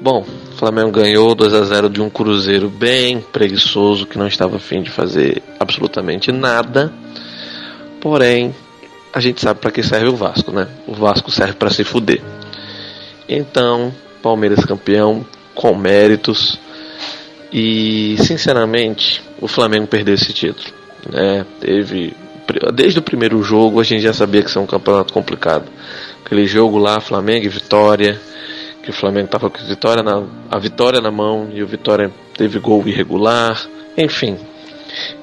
Bom, 0.00 0.24
o 0.52 0.56
Flamengo 0.56 0.90
ganhou 0.90 1.34
2 1.34 1.52
a 1.52 1.62
0 1.62 1.90
de 1.90 2.00
um 2.00 2.08
Cruzeiro 2.08 2.70
bem 2.70 3.20
preguiçoso 3.20 4.06
que 4.06 4.16
não 4.16 4.26
estava 4.26 4.56
afim 4.56 4.80
de 4.80 4.90
fazer 4.90 5.42
absolutamente 5.58 6.32
nada. 6.32 6.90
Porém, 8.00 8.54
a 9.12 9.20
gente 9.20 9.42
sabe 9.42 9.60
para 9.60 9.70
que 9.70 9.82
serve 9.82 10.08
o 10.08 10.16
Vasco, 10.16 10.52
né? 10.52 10.68
O 10.86 10.94
Vasco 10.94 11.30
serve 11.30 11.52
para 11.52 11.68
se 11.68 11.84
fuder. 11.84 12.22
Então, 13.28 13.92
Palmeiras 14.22 14.64
campeão 14.64 15.24
com 15.54 15.74
méritos 15.74 16.58
e, 17.52 18.16
sinceramente, 18.20 19.22
o 19.38 19.46
Flamengo 19.46 19.86
perdeu 19.86 20.14
esse 20.14 20.32
título. 20.32 20.72
Né? 21.12 21.44
Teve 21.60 22.16
desde 22.74 22.98
o 22.98 23.02
primeiro 23.02 23.40
jogo 23.42 23.80
a 23.80 23.84
gente 23.84 24.02
já 24.02 24.12
sabia 24.12 24.42
que 24.42 24.48
isso 24.48 24.58
é 24.58 24.62
um 24.62 24.66
campeonato 24.66 25.12
complicado. 25.12 25.66
Aquele 26.24 26.46
jogo 26.46 26.78
lá, 26.78 27.00
Flamengo 27.00 27.44
e 27.44 27.48
Vitória, 27.48 28.20
que 28.82 28.90
o 28.90 28.92
Flamengo 28.92 29.26
estava 29.26 29.50
com 29.50 29.58
a 29.58 29.64
vitória, 29.64 30.02
na, 30.02 30.22
a 30.50 30.58
vitória 30.58 31.00
na 31.00 31.10
mão 31.10 31.48
e 31.52 31.62
o 31.62 31.66
Vitória 31.66 32.10
teve 32.34 32.58
gol 32.58 32.86
irregular. 32.86 33.60
Enfim, 33.96 34.36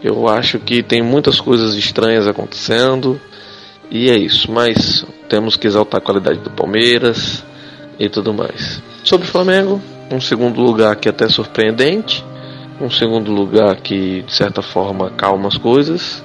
eu 0.03 0.27
acho 0.27 0.59
que 0.59 0.83
tem 0.83 1.01
muitas 1.01 1.39
coisas 1.39 1.75
estranhas 1.75 2.27
acontecendo 2.27 3.19
e 3.89 4.09
é 4.09 4.17
isso. 4.17 4.51
Mas 4.51 5.05
temos 5.27 5.57
que 5.57 5.67
exaltar 5.67 5.99
a 5.99 6.03
qualidade 6.03 6.39
do 6.39 6.51
Palmeiras 6.51 7.43
e 7.99 8.07
tudo 8.09 8.33
mais. 8.33 8.81
Sobre 9.03 9.27
o 9.27 9.29
Flamengo, 9.29 9.81
um 10.11 10.21
segundo 10.21 10.61
lugar 10.61 10.95
que 10.95 11.09
é 11.09 11.11
até 11.11 11.27
surpreendente, 11.27 12.23
um 12.79 12.89
segundo 12.89 13.31
lugar 13.31 13.77
que 13.77 14.21
de 14.21 14.35
certa 14.35 14.61
forma 14.61 15.09
calma 15.11 15.47
as 15.47 15.57
coisas 15.57 16.23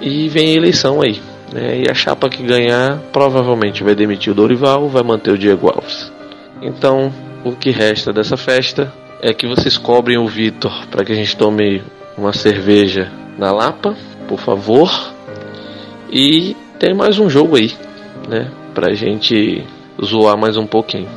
e 0.00 0.28
vem 0.28 0.50
a 0.50 0.56
eleição 0.56 1.02
aí. 1.02 1.20
Né? 1.52 1.82
E 1.82 1.90
a 1.90 1.94
chapa 1.94 2.28
que 2.28 2.42
ganhar 2.42 2.98
provavelmente 3.12 3.82
vai 3.82 3.94
demitir 3.94 4.32
o 4.32 4.36
Dorival, 4.36 4.88
vai 4.88 5.02
manter 5.02 5.32
o 5.32 5.38
Diego 5.38 5.68
Alves. 5.68 6.15
Então, 6.62 7.12
o 7.44 7.52
que 7.52 7.70
resta 7.70 8.12
dessa 8.12 8.36
festa 8.36 8.92
é 9.20 9.32
que 9.32 9.46
vocês 9.46 9.78
cobrem 9.78 10.18
o 10.18 10.26
Vitor 10.26 10.86
para 10.90 11.04
que 11.04 11.12
a 11.12 11.14
gente 11.14 11.36
tome 11.36 11.82
uma 12.16 12.32
cerveja 12.32 13.10
na 13.38 13.52
Lapa, 13.52 13.96
por 14.26 14.40
favor. 14.40 14.90
E 16.10 16.56
tem 16.78 16.94
mais 16.94 17.18
um 17.18 17.28
jogo 17.28 17.56
aí, 17.56 17.72
né? 18.28 18.50
Pra 18.74 18.94
gente 18.94 19.64
zoar 20.02 20.36
mais 20.38 20.56
um 20.56 20.66
pouquinho. 20.66 21.08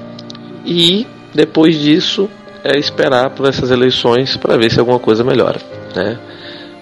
E 0.65 1.05
depois 1.33 1.79
disso 1.79 2.29
é 2.63 2.77
esperar 2.77 3.29
por 3.31 3.47
essas 3.47 3.71
eleições 3.71 4.35
para 4.35 4.57
ver 4.57 4.69
se 4.71 4.79
alguma 4.79 4.99
coisa 4.99 5.23
melhora, 5.23 5.59
né? 5.95 6.19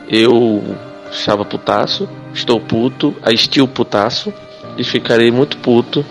Eu 0.09 0.63
estava 1.11 1.45
putaço, 1.45 2.07
estou 2.33 2.59
puto, 2.59 3.15
a 3.21 3.31
estilo 3.31 3.67
putaço 3.67 4.33
e 4.77 4.83
ficarei 4.83 5.31
muito 5.31 5.57
puto 5.57 6.05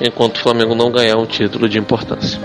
enquanto 0.00 0.36
o 0.36 0.40
Flamengo 0.40 0.74
não 0.74 0.90
ganhar 0.90 1.16
um 1.16 1.26
título 1.26 1.68
de 1.68 1.78
importância. 1.78 2.40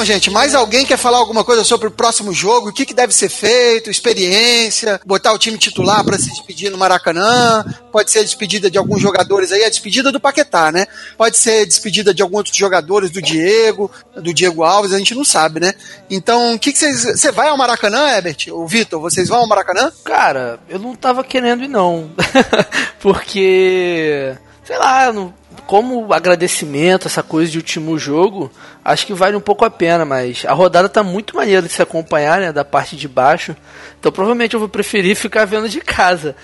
Então, 0.00 0.14
gente, 0.14 0.30
mais 0.30 0.54
alguém 0.54 0.86
quer 0.86 0.96
falar 0.96 1.18
alguma 1.18 1.44
coisa 1.44 1.62
sobre 1.62 1.86
o 1.86 1.90
próximo 1.90 2.32
jogo? 2.32 2.70
O 2.70 2.72
que, 2.72 2.86
que 2.86 2.94
deve 2.94 3.12
ser 3.12 3.28
feito? 3.28 3.90
Experiência? 3.90 4.98
Botar 5.04 5.30
o 5.34 5.38
time 5.38 5.58
titular 5.58 6.02
para 6.02 6.18
se 6.18 6.30
despedir 6.30 6.70
no 6.70 6.78
Maracanã? 6.78 7.62
Pode 7.92 8.10
ser 8.10 8.20
a 8.20 8.22
despedida 8.22 8.70
de 8.70 8.78
alguns 8.78 8.98
jogadores 8.98 9.52
aí, 9.52 9.62
a 9.62 9.68
despedida 9.68 10.10
do 10.10 10.18
Paquetá, 10.18 10.72
né? 10.72 10.86
Pode 11.18 11.36
ser 11.36 11.64
a 11.64 11.66
despedida 11.66 12.14
de 12.14 12.22
alguns 12.22 12.38
outros 12.38 12.56
jogadores, 12.56 13.10
do 13.10 13.20
Diego, 13.20 13.90
do 14.16 14.32
Diego 14.32 14.64
Alves, 14.64 14.94
a 14.94 14.98
gente 14.98 15.14
não 15.14 15.22
sabe, 15.22 15.60
né? 15.60 15.74
Então, 16.08 16.54
o 16.54 16.58
que, 16.58 16.74
vocês. 16.74 17.02
Você 17.02 17.30
vai 17.30 17.48
ao 17.48 17.58
Maracanã, 17.58 18.08
Herbert? 18.08 18.46
O 18.52 18.66
Vitor, 18.66 19.02
vocês 19.02 19.28
vão 19.28 19.40
ao 19.40 19.46
Maracanã? 19.46 19.92
Cara, 20.02 20.60
eu 20.66 20.78
não 20.78 20.96
tava 20.96 21.22
querendo 21.22 21.62
ir 21.62 21.68
não. 21.68 22.10
Porque. 23.00 24.34
Sei 24.64 24.78
lá, 24.78 25.12
não, 25.12 25.34
como 25.60 26.12
agradecimento, 26.12 27.06
essa 27.06 27.22
coisa 27.22 27.50
de 27.50 27.58
último 27.58 27.98
jogo, 27.98 28.50
acho 28.84 29.06
que 29.06 29.14
vale 29.14 29.36
um 29.36 29.40
pouco 29.40 29.64
a 29.64 29.70
pena, 29.70 30.04
mas 30.04 30.44
a 30.46 30.52
rodada 30.52 30.88
tá 30.88 31.02
muito 31.02 31.36
maneira 31.36 31.62
de 31.62 31.68
se 31.68 31.82
acompanhar, 31.82 32.40
né, 32.40 32.52
da 32.52 32.64
parte 32.64 32.96
de 32.96 33.06
baixo. 33.06 33.54
Então 33.98 34.10
provavelmente 34.10 34.54
eu 34.54 34.60
vou 34.60 34.68
preferir 34.68 35.14
ficar 35.16 35.44
vendo 35.44 35.68
de 35.68 35.80
casa. 35.80 36.34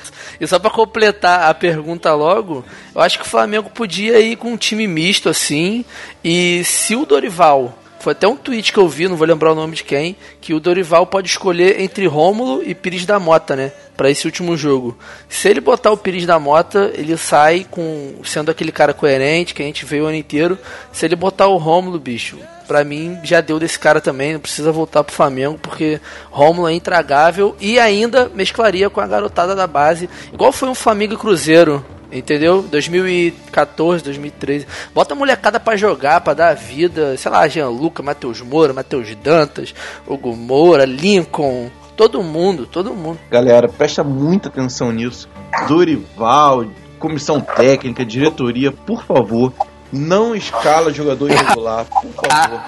E 0.40 0.46
só 0.46 0.58
para 0.58 0.70
completar 0.70 1.48
a 1.50 1.54
pergunta 1.54 2.14
logo, 2.14 2.64
eu 2.94 3.00
acho 3.00 3.18
que 3.18 3.24
o 3.24 3.28
Flamengo 3.28 3.70
podia 3.70 4.20
ir 4.20 4.36
com 4.36 4.52
um 4.52 4.56
time 4.56 4.86
misto 4.86 5.28
assim, 5.28 5.84
e 6.22 6.62
se 6.64 6.94
o 6.94 7.04
Dorival 7.04 7.76
foi 8.06 8.12
até 8.12 8.28
um 8.28 8.36
tweet 8.36 8.72
que 8.72 8.78
eu 8.78 8.88
vi, 8.88 9.08
não 9.08 9.16
vou 9.16 9.26
lembrar 9.26 9.50
o 9.50 9.56
nome 9.56 9.74
de 9.74 9.82
quem, 9.82 10.14
que 10.40 10.54
o 10.54 10.60
Dorival 10.60 11.08
pode 11.08 11.28
escolher 11.28 11.80
entre 11.80 12.06
Rômulo 12.06 12.62
e 12.62 12.72
Pires 12.72 13.04
da 13.04 13.18
Mota, 13.18 13.56
né? 13.56 13.72
Para 13.96 14.08
esse 14.08 14.24
último 14.26 14.56
jogo. 14.56 14.96
Se 15.28 15.48
ele 15.48 15.60
botar 15.60 15.90
o 15.90 15.96
Pires 15.96 16.24
da 16.24 16.38
Mota, 16.38 16.92
ele 16.94 17.16
sai 17.16 17.66
com 17.68 18.14
sendo 18.22 18.48
aquele 18.48 18.70
cara 18.70 18.94
coerente 18.94 19.52
que 19.52 19.60
a 19.60 19.66
gente 19.66 19.84
veio 19.84 20.04
o 20.04 20.06
ano 20.06 20.14
inteiro. 20.14 20.56
Se 20.92 21.04
ele 21.04 21.16
botar 21.16 21.48
o 21.48 21.56
Rômulo, 21.56 21.98
bicho, 21.98 22.38
pra 22.68 22.84
mim 22.84 23.18
já 23.24 23.40
deu 23.40 23.58
desse 23.58 23.76
cara 23.76 24.00
também, 24.00 24.34
não 24.34 24.40
precisa 24.40 24.70
voltar 24.70 25.02
pro 25.02 25.12
Flamengo, 25.12 25.58
porque 25.60 26.00
Rômulo 26.30 26.68
é 26.68 26.74
intragável 26.74 27.56
e 27.60 27.76
ainda 27.76 28.30
mesclaria 28.32 28.88
com 28.88 29.00
a 29.00 29.06
garotada 29.08 29.56
da 29.56 29.66
base, 29.66 30.08
igual 30.32 30.52
foi 30.52 30.68
um 30.68 30.76
Flamengo 30.76 31.14
e 31.14 31.18
Cruzeiro 31.18 31.84
Entendeu? 32.18 32.62
2014, 32.62 34.02
2013. 34.04 34.66
Bota 34.94 35.14
a 35.14 35.16
molecada 35.16 35.60
pra 35.60 35.76
jogar, 35.76 36.20
pra 36.20 36.34
dar 36.34 36.54
vida. 36.54 37.16
Sei 37.16 37.30
lá, 37.30 37.46
Jean 37.46 37.68
Luca, 37.68 38.02
Matheus 38.02 38.40
Moura, 38.40 38.72
Matheus 38.72 39.14
Dantas, 39.16 39.74
Hugo 40.06 40.34
Moura, 40.34 40.84
Lincoln. 40.84 41.70
Todo 41.96 42.22
mundo, 42.22 42.66
todo 42.66 42.94
mundo. 42.94 43.18
Galera, 43.30 43.68
presta 43.68 44.04
muita 44.04 44.48
atenção 44.48 44.92
nisso. 44.92 45.28
Dorival, 45.66 46.66
comissão 46.98 47.40
técnica, 47.40 48.04
diretoria, 48.04 48.70
por 48.70 49.02
favor, 49.04 49.52
não 49.92 50.34
escala 50.34 50.92
jogador 50.92 51.30
irregular, 51.30 51.86
por 51.86 52.12
favor. 52.12 52.60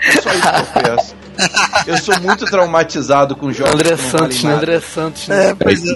É 0.00 0.20
só 0.20 0.30
isso 0.30 0.42
que 0.72 0.78
eu 0.78 0.82
peço. 0.82 1.16
Eu 1.86 1.98
sou 1.98 2.20
muito 2.20 2.44
traumatizado 2.44 3.34
com 3.34 3.52
jogos 3.52 3.74
André 3.74 3.96
que 3.96 4.02
não 4.02 4.10
Santos, 4.10 4.18
valem 4.20 4.42
né? 4.42 4.48
nada. 4.48 4.56
André 4.62 4.80
Santos, 4.80 5.28
né? 5.28 5.48
É, 5.48 5.54
pois 5.54 5.86
é. 5.86 5.94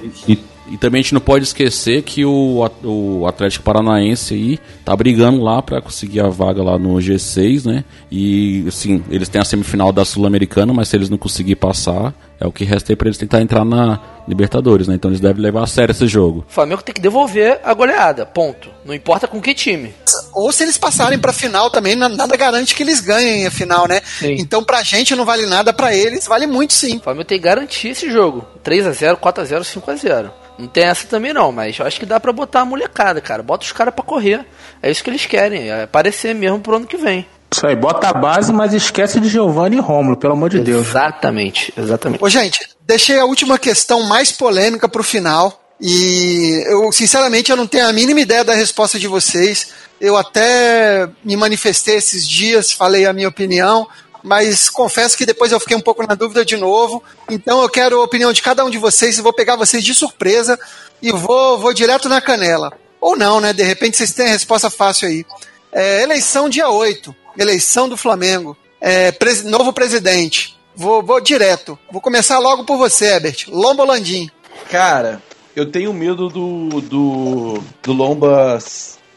E, 0.71 0.77
também 0.77 1.01
a 1.01 1.03
gente 1.03 1.15
não 1.15 1.21
pode 1.21 1.45
esquecer 1.45 2.03
que 2.03 2.25
o, 2.25 2.67
o 2.85 3.27
Atlético 3.27 3.65
Paranaense 3.65 4.35
aí 4.35 4.59
tá 4.85 4.95
brigando 4.95 5.43
lá 5.43 5.61
pra 5.61 5.81
conseguir 5.81 6.21
a 6.21 6.29
vaga 6.29 6.63
lá 6.63 6.79
no 6.79 6.95
G6, 6.95 7.67
né? 7.67 7.85
E 8.11 8.65
assim, 8.69 9.03
eles 9.11 9.29
têm 9.29 9.41
a 9.41 9.45
semifinal 9.45 9.93
da 9.93 10.05
Sul-Americana, 10.05 10.73
mas 10.73 10.89
se 10.89 10.97
eles 10.97 11.11
não 11.11 11.19
conseguir 11.19 11.57
passar, 11.57 12.15
é 12.41 12.47
o 12.47 12.53
que 12.53 12.65
resta 12.65 12.91
aí 12.91 12.97
pra 12.97 13.07
eles 13.07 13.19
tentar 13.19 13.41
entrar 13.43 13.65
na 13.65 14.01
Libertadores, 14.27 14.87
né? 14.89 14.95
Então 14.95 15.11
eles 15.11 15.21
devem 15.21 15.43
levar 15.43 15.65
a 15.65 15.67
sério 15.67 15.93
esse 15.93 16.07
jogo. 16.07 16.45
O 16.49 16.53
Flamengo 16.53 16.83
tem 16.83 16.95
que 16.95 17.01
devolver 17.01 17.61
a 17.65 17.75
goleada, 17.75 18.25
ponto. 18.25 18.69
Não 18.85 18.95
importa 18.95 19.27
com 19.29 19.41
que 19.41 19.53
time. 19.55 19.93
Ou 20.33 20.51
se 20.53 20.63
eles 20.63 20.79
passarem 20.79 21.19
pra 21.19 21.33
final 21.33 21.69
também, 21.71 21.97
na- 21.97 22.09
nada 22.09 22.37
garante 22.37 22.75
que 22.75 22.83
eles 22.83 23.01
ganhem 23.01 23.47
a 23.47 23.51
final, 23.51 23.87
né? 23.89 24.01
Sim. 24.19 24.37
Então 24.39 24.63
pra 24.65 24.83
gente 24.83 25.15
não 25.17 25.25
vale 25.25 25.47
nada, 25.47 25.73
pra 25.73 25.95
eles 25.95 26.27
vale 26.27 26.47
muito 26.47 26.73
sim. 26.73 26.97
O 26.99 27.01
Flamengo 27.01 27.25
tem 27.25 27.39
que 27.39 27.45
garantir 27.45 27.89
esse 27.89 28.11
jogo. 28.11 28.47
3 28.63 28.87
a 28.87 28.93
0 28.93 29.17
4 29.17 29.43
a 29.43 29.47
0 29.47 29.65
5 29.65 29.91
a 29.91 29.97
0 29.97 30.31
Não 30.59 30.69
tem 30.69 30.85
essa 30.85 31.07
também 31.09 31.33
não, 31.33 31.51
mas 31.51 31.79
eu 31.79 31.87
acho 31.87 31.99
que 31.99 32.07
dá 32.07 32.21
pra 32.21 32.33
botar 32.33 32.61
a 32.61 32.65
molecada, 32.65 33.21
cara. 33.21 33.43
Bota 33.43 33.65
os 33.65 33.73
caras 33.73 33.95
pra 33.95 34.05
correr. 34.05 34.45
É 34.83 34.91
isso 34.91 35.03
que 35.03 35.11
eles 35.11 35.27
querem, 35.27 35.71
é 35.71 35.83
aparecer 35.85 36.35
mesmo 36.35 36.61
pro 36.61 36.77
ano 36.77 36.87
que 36.87 36.97
vem. 36.97 37.27
Isso 37.53 37.67
aí, 37.67 37.75
bota 37.75 38.09
a 38.09 38.13
base, 38.13 38.53
mas 38.53 38.73
esquece 38.73 39.19
de 39.19 39.29
Giovanni 39.29 39.77
e 39.77 39.81
Rômulo, 39.81 40.17
pelo 40.17 40.35
amor 40.35 40.51
de 40.51 40.61
Deus. 40.61 40.87
Exatamente, 40.87 41.73
exatamente. 41.77 42.23
Ô, 42.23 42.29
gente, 42.29 42.61
deixei 42.87 43.19
a 43.19 43.25
última 43.25 43.59
questão 43.59 44.05
mais 44.05 44.31
polêmica 44.31 44.89
pro 44.89 45.03
final. 45.03 45.61
E 45.81 46.63
eu, 46.67 46.93
sinceramente, 46.93 47.51
eu 47.51 47.57
não 47.57 47.67
tenho 47.67 47.89
a 47.89 47.93
mínima 47.93 48.21
ideia 48.21 48.45
da 48.45 48.55
resposta 48.55 48.99
de 48.99 49.09
vocês. 49.09 49.69
Eu 50.01 50.17
até 50.17 51.09
me 51.25 51.37
manifestei 51.37 51.97
esses 51.97 52.29
dias, 52.29 52.71
falei 52.71 53.07
a 53.07 53.13
minha 53.13 53.29
opinião, 53.29 53.89
mas 54.23 54.69
confesso 54.69 55.17
que 55.17 55.27
depois 55.27 55.51
eu 55.51 55.59
fiquei 55.59 55.77
um 55.77 55.81
pouco 55.81 56.07
na 56.07 56.15
dúvida 56.15 56.45
de 56.45 56.57
novo. 56.57 57.03
Então 57.31 57.63
eu 57.63 57.69
quero 57.69 58.01
a 58.01 58.05
opinião 58.05 58.33
de 58.33 58.43
cada 58.43 58.65
um 58.65 58.71
de 58.71 58.79
vocês 58.79 59.19
e 59.19 59.23
vou 59.23 59.33
pegar 59.33 59.57
vocês 59.57 59.83
de 59.83 59.95
surpresa 59.95 60.59
e 61.03 61.11
vou, 61.11 61.59
vou 61.59 61.73
direto 61.73 62.09
na 62.09 62.21
canela. 62.21 62.73
Ou 63.01 63.17
não, 63.17 63.41
né? 63.41 63.53
De 63.53 63.63
repente 63.63 63.97
vocês 63.97 64.13
têm 64.13 64.27
a 64.27 64.31
resposta 64.31 64.69
fácil 64.71 65.09
aí. 65.09 65.25
É, 65.73 66.03
eleição 66.03 66.49
dia 66.49 66.69
8, 66.69 67.15
eleição 67.39 67.89
do 67.89 67.97
Flamengo. 67.97 68.57
É, 68.81 69.13
pres- 69.13 69.45
novo 69.45 69.73
presidente. 69.73 70.57
Vou, 70.75 71.03
vou 71.03 71.21
direto. 71.21 71.79
Vou 71.93 72.01
começar 72.01 72.39
logo 72.39 72.65
por 72.65 72.79
você, 72.79 73.07
Herbert. 73.07 73.45
Lomba 73.49 73.85
Landim. 73.85 74.31
Cara, 74.71 75.21
eu 75.55 75.67
tenho 75.71 75.93
medo 75.93 76.29
do, 76.29 76.81
do, 76.81 77.63
do 77.83 77.93
Lomba 77.93 78.59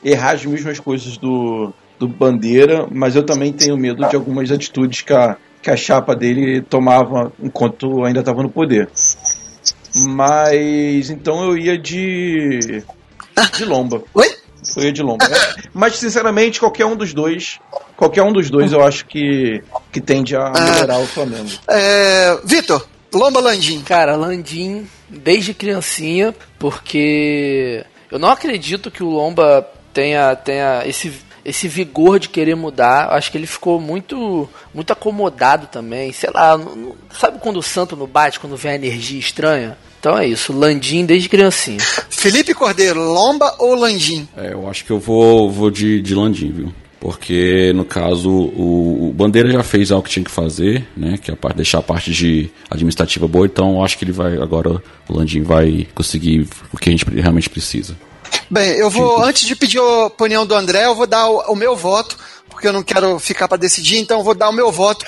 errar 0.03 0.31
as 0.31 0.45
mesmas 0.45 0.79
coisas 0.79 1.15
do, 1.17 1.71
do 1.97 2.07
Bandeira, 2.07 2.87
mas 2.91 3.15
eu 3.15 3.23
também 3.23 3.53
tenho 3.53 3.77
medo 3.77 4.05
de 4.09 4.15
algumas 4.15 4.51
atitudes 4.51 5.01
que 5.01 5.13
a, 5.13 5.37
que 5.61 5.69
a 5.71 5.77
chapa 5.77 6.13
dele 6.15 6.61
tomava 6.61 7.31
enquanto 7.41 8.03
ainda 8.03 8.19
estava 8.19 8.43
no 8.43 8.49
poder. 8.49 8.89
Mas 9.95 11.09
então 11.09 11.43
eu 11.43 11.57
ia 11.57 11.77
de. 11.77 12.83
de 13.55 13.65
Lomba. 13.65 14.03
Oi? 14.13 14.27
Eu 14.77 14.83
ia 14.83 14.91
de 14.91 15.03
Lomba. 15.03 15.25
É, 15.25 15.55
Mas 15.73 15.97
sinceramente, 15.97 16.59
qualquer 16.59 16.85
um 16.85 16.95
dos 16.95 17.13
dois. 17.13 17.59
Qualquer 18.03 18.23
um 18.23 18.33
dos 18.33 18.49
dois 18.49 18.71
eu 18.71 18.83
acho 18.83 19.05
que, 19.05 19.63
que 19.91 20.01
tende 20.01 20.35
a 20.35 20.51
melhorar 20.51 20.99
o 20.99 21.05
Flamengo. 21.07 21.49
É, 21.69 22.37
Vitor, 22.43 22.85
Lomba 23.13 23.39
Landim. 23.39 23.81
Cara, 23.81 24.15
Landim, 24.15 24.87
desde 25.09 25.53
criancinha, 25.53 26.33
porque 26.59 27.85
eu 28.11 28.19
não 28.19 28.29
acredito 28.29 28.91
que 28.91 29.03
o 29.03 29.09
Lomba 29.09 29.67
tenha, 29.93 30.35
tenha 30.35 30.83
esse, 30.85 31.13
esse 31.45 31.67
vigor 31.67 32.19
de 32.19 32.29
querer 32.29 32.55
mudar. 32.55 33.09
Acho 33.11 33.31
que 33.31 33.37
ele 33.37 33.47
ficou 33.47 33.79
muito 33.79 34.49
muito 34.73 34.91
acomodado 34.91 35.67
também. 35.67 36.11
Sei 36.11 36.29
lá, 36.33 36.57
não- 36.57 36.75
não- 36.75 36.95
sabe 37.17 37.39
quando 37.39 37.57
o 37.57 37.63
santo 37.63 37.95
não 37.95 38.07
bate, 38.07 38.39
quando 38.39 38.57
vem 38.57 38.71
a 38.71 38.75
energia 38.75 39.19
estranha? 39.19 39.77
Então 39.99 40.17
é 40.17 40.27
isso, 40.27 40.51
Landim 40.51 41.05
desde 41.05 41.29
criancinha. 41.29 41.79
Felipe 42.09 42.53
Cordeiro, 42.53 42.99
Lomba 43.01 43.55
ou 43.59 43.73
Landim? 43.75 44.27
É, 44.35 44.51
eu 44.51 44.67
acho 44.69 44.83
que 44.83 44.91
eu 44.91 44.99
vou, 44.99 45.49
vou 45.49 45.71
de, 45.71 46.01
de 46.01 46.13
Landim, 46.13 46.51
viu? 46.51 46.73
Porque, 47.03 47.73
no 47.75 47.83
caso, 47.83 48.29
o, 48.29 49.09
o 49.09 49.13
Bandeira 49.13 49.51
já 49.51 49.61
fez 49.61 49.91
algo 49.91 50.05
que 50.05 50.09
tinha 50.09 50.23
que 50.23 50.31
fazer, 50.31 50.87
né? 50.95 51.19
Que 51.21 51.31
é 51.31 51.33
a 51.33 51.37
parte, 51.37 51.57
deixar 51.57 51.79
a 51.79 51.81
parte 51.81 52.09
de 52.13 52.49
administrativa 52.71 53.27
boa, 53.27 53.45
então 53.45 53.73
eu 53.73 53.83
acho 53.83 53.97
que 53.97 54.05
ele 54.05 54.13
vai, 54.13 54.37
agora 54.37 54.81
o 55.09 55.13
Landim 55.13 55.43
vai 55.43 55.85
conseguir 55.93 56.47
o 56.71 56.77
que 56.77 56.87
a 56.87 56.91
gente 56.93 57.03
realmente 57.09 57.49
precisa. 57.49 57.93
Bem, 58.49 58.69
eu 58.77 58.89
vou, 58.89 59.21
antes 59.21 59.45
de 59.45 59.53
pedir 59.53 59.79
a 59.79 60.05
opinião 60.05 60.45
do 60.45 60.55
André, 60.55 60.85
eu 60.85 60.95
vou 60.95 61.05
dar 61.05 61.27
o, 61.27 61.51
o 61.51 61.55
meu 61.57 61.75
voto, 61.75 62.17
porque 62.49 62.69
eu 62.69 62.71
não 62.71 62.81
quero 62.81 63.19
ficar 63.19 63.49
para 63.49 63.57
decidir, 63.57 63.97
então 63.97 64.19
eu 64.19 64.23
vou 64.23 64.33
dar 64.33 64.47
o 64.47 64.53
meu 64.53 64.71
voto. 64.71 65.05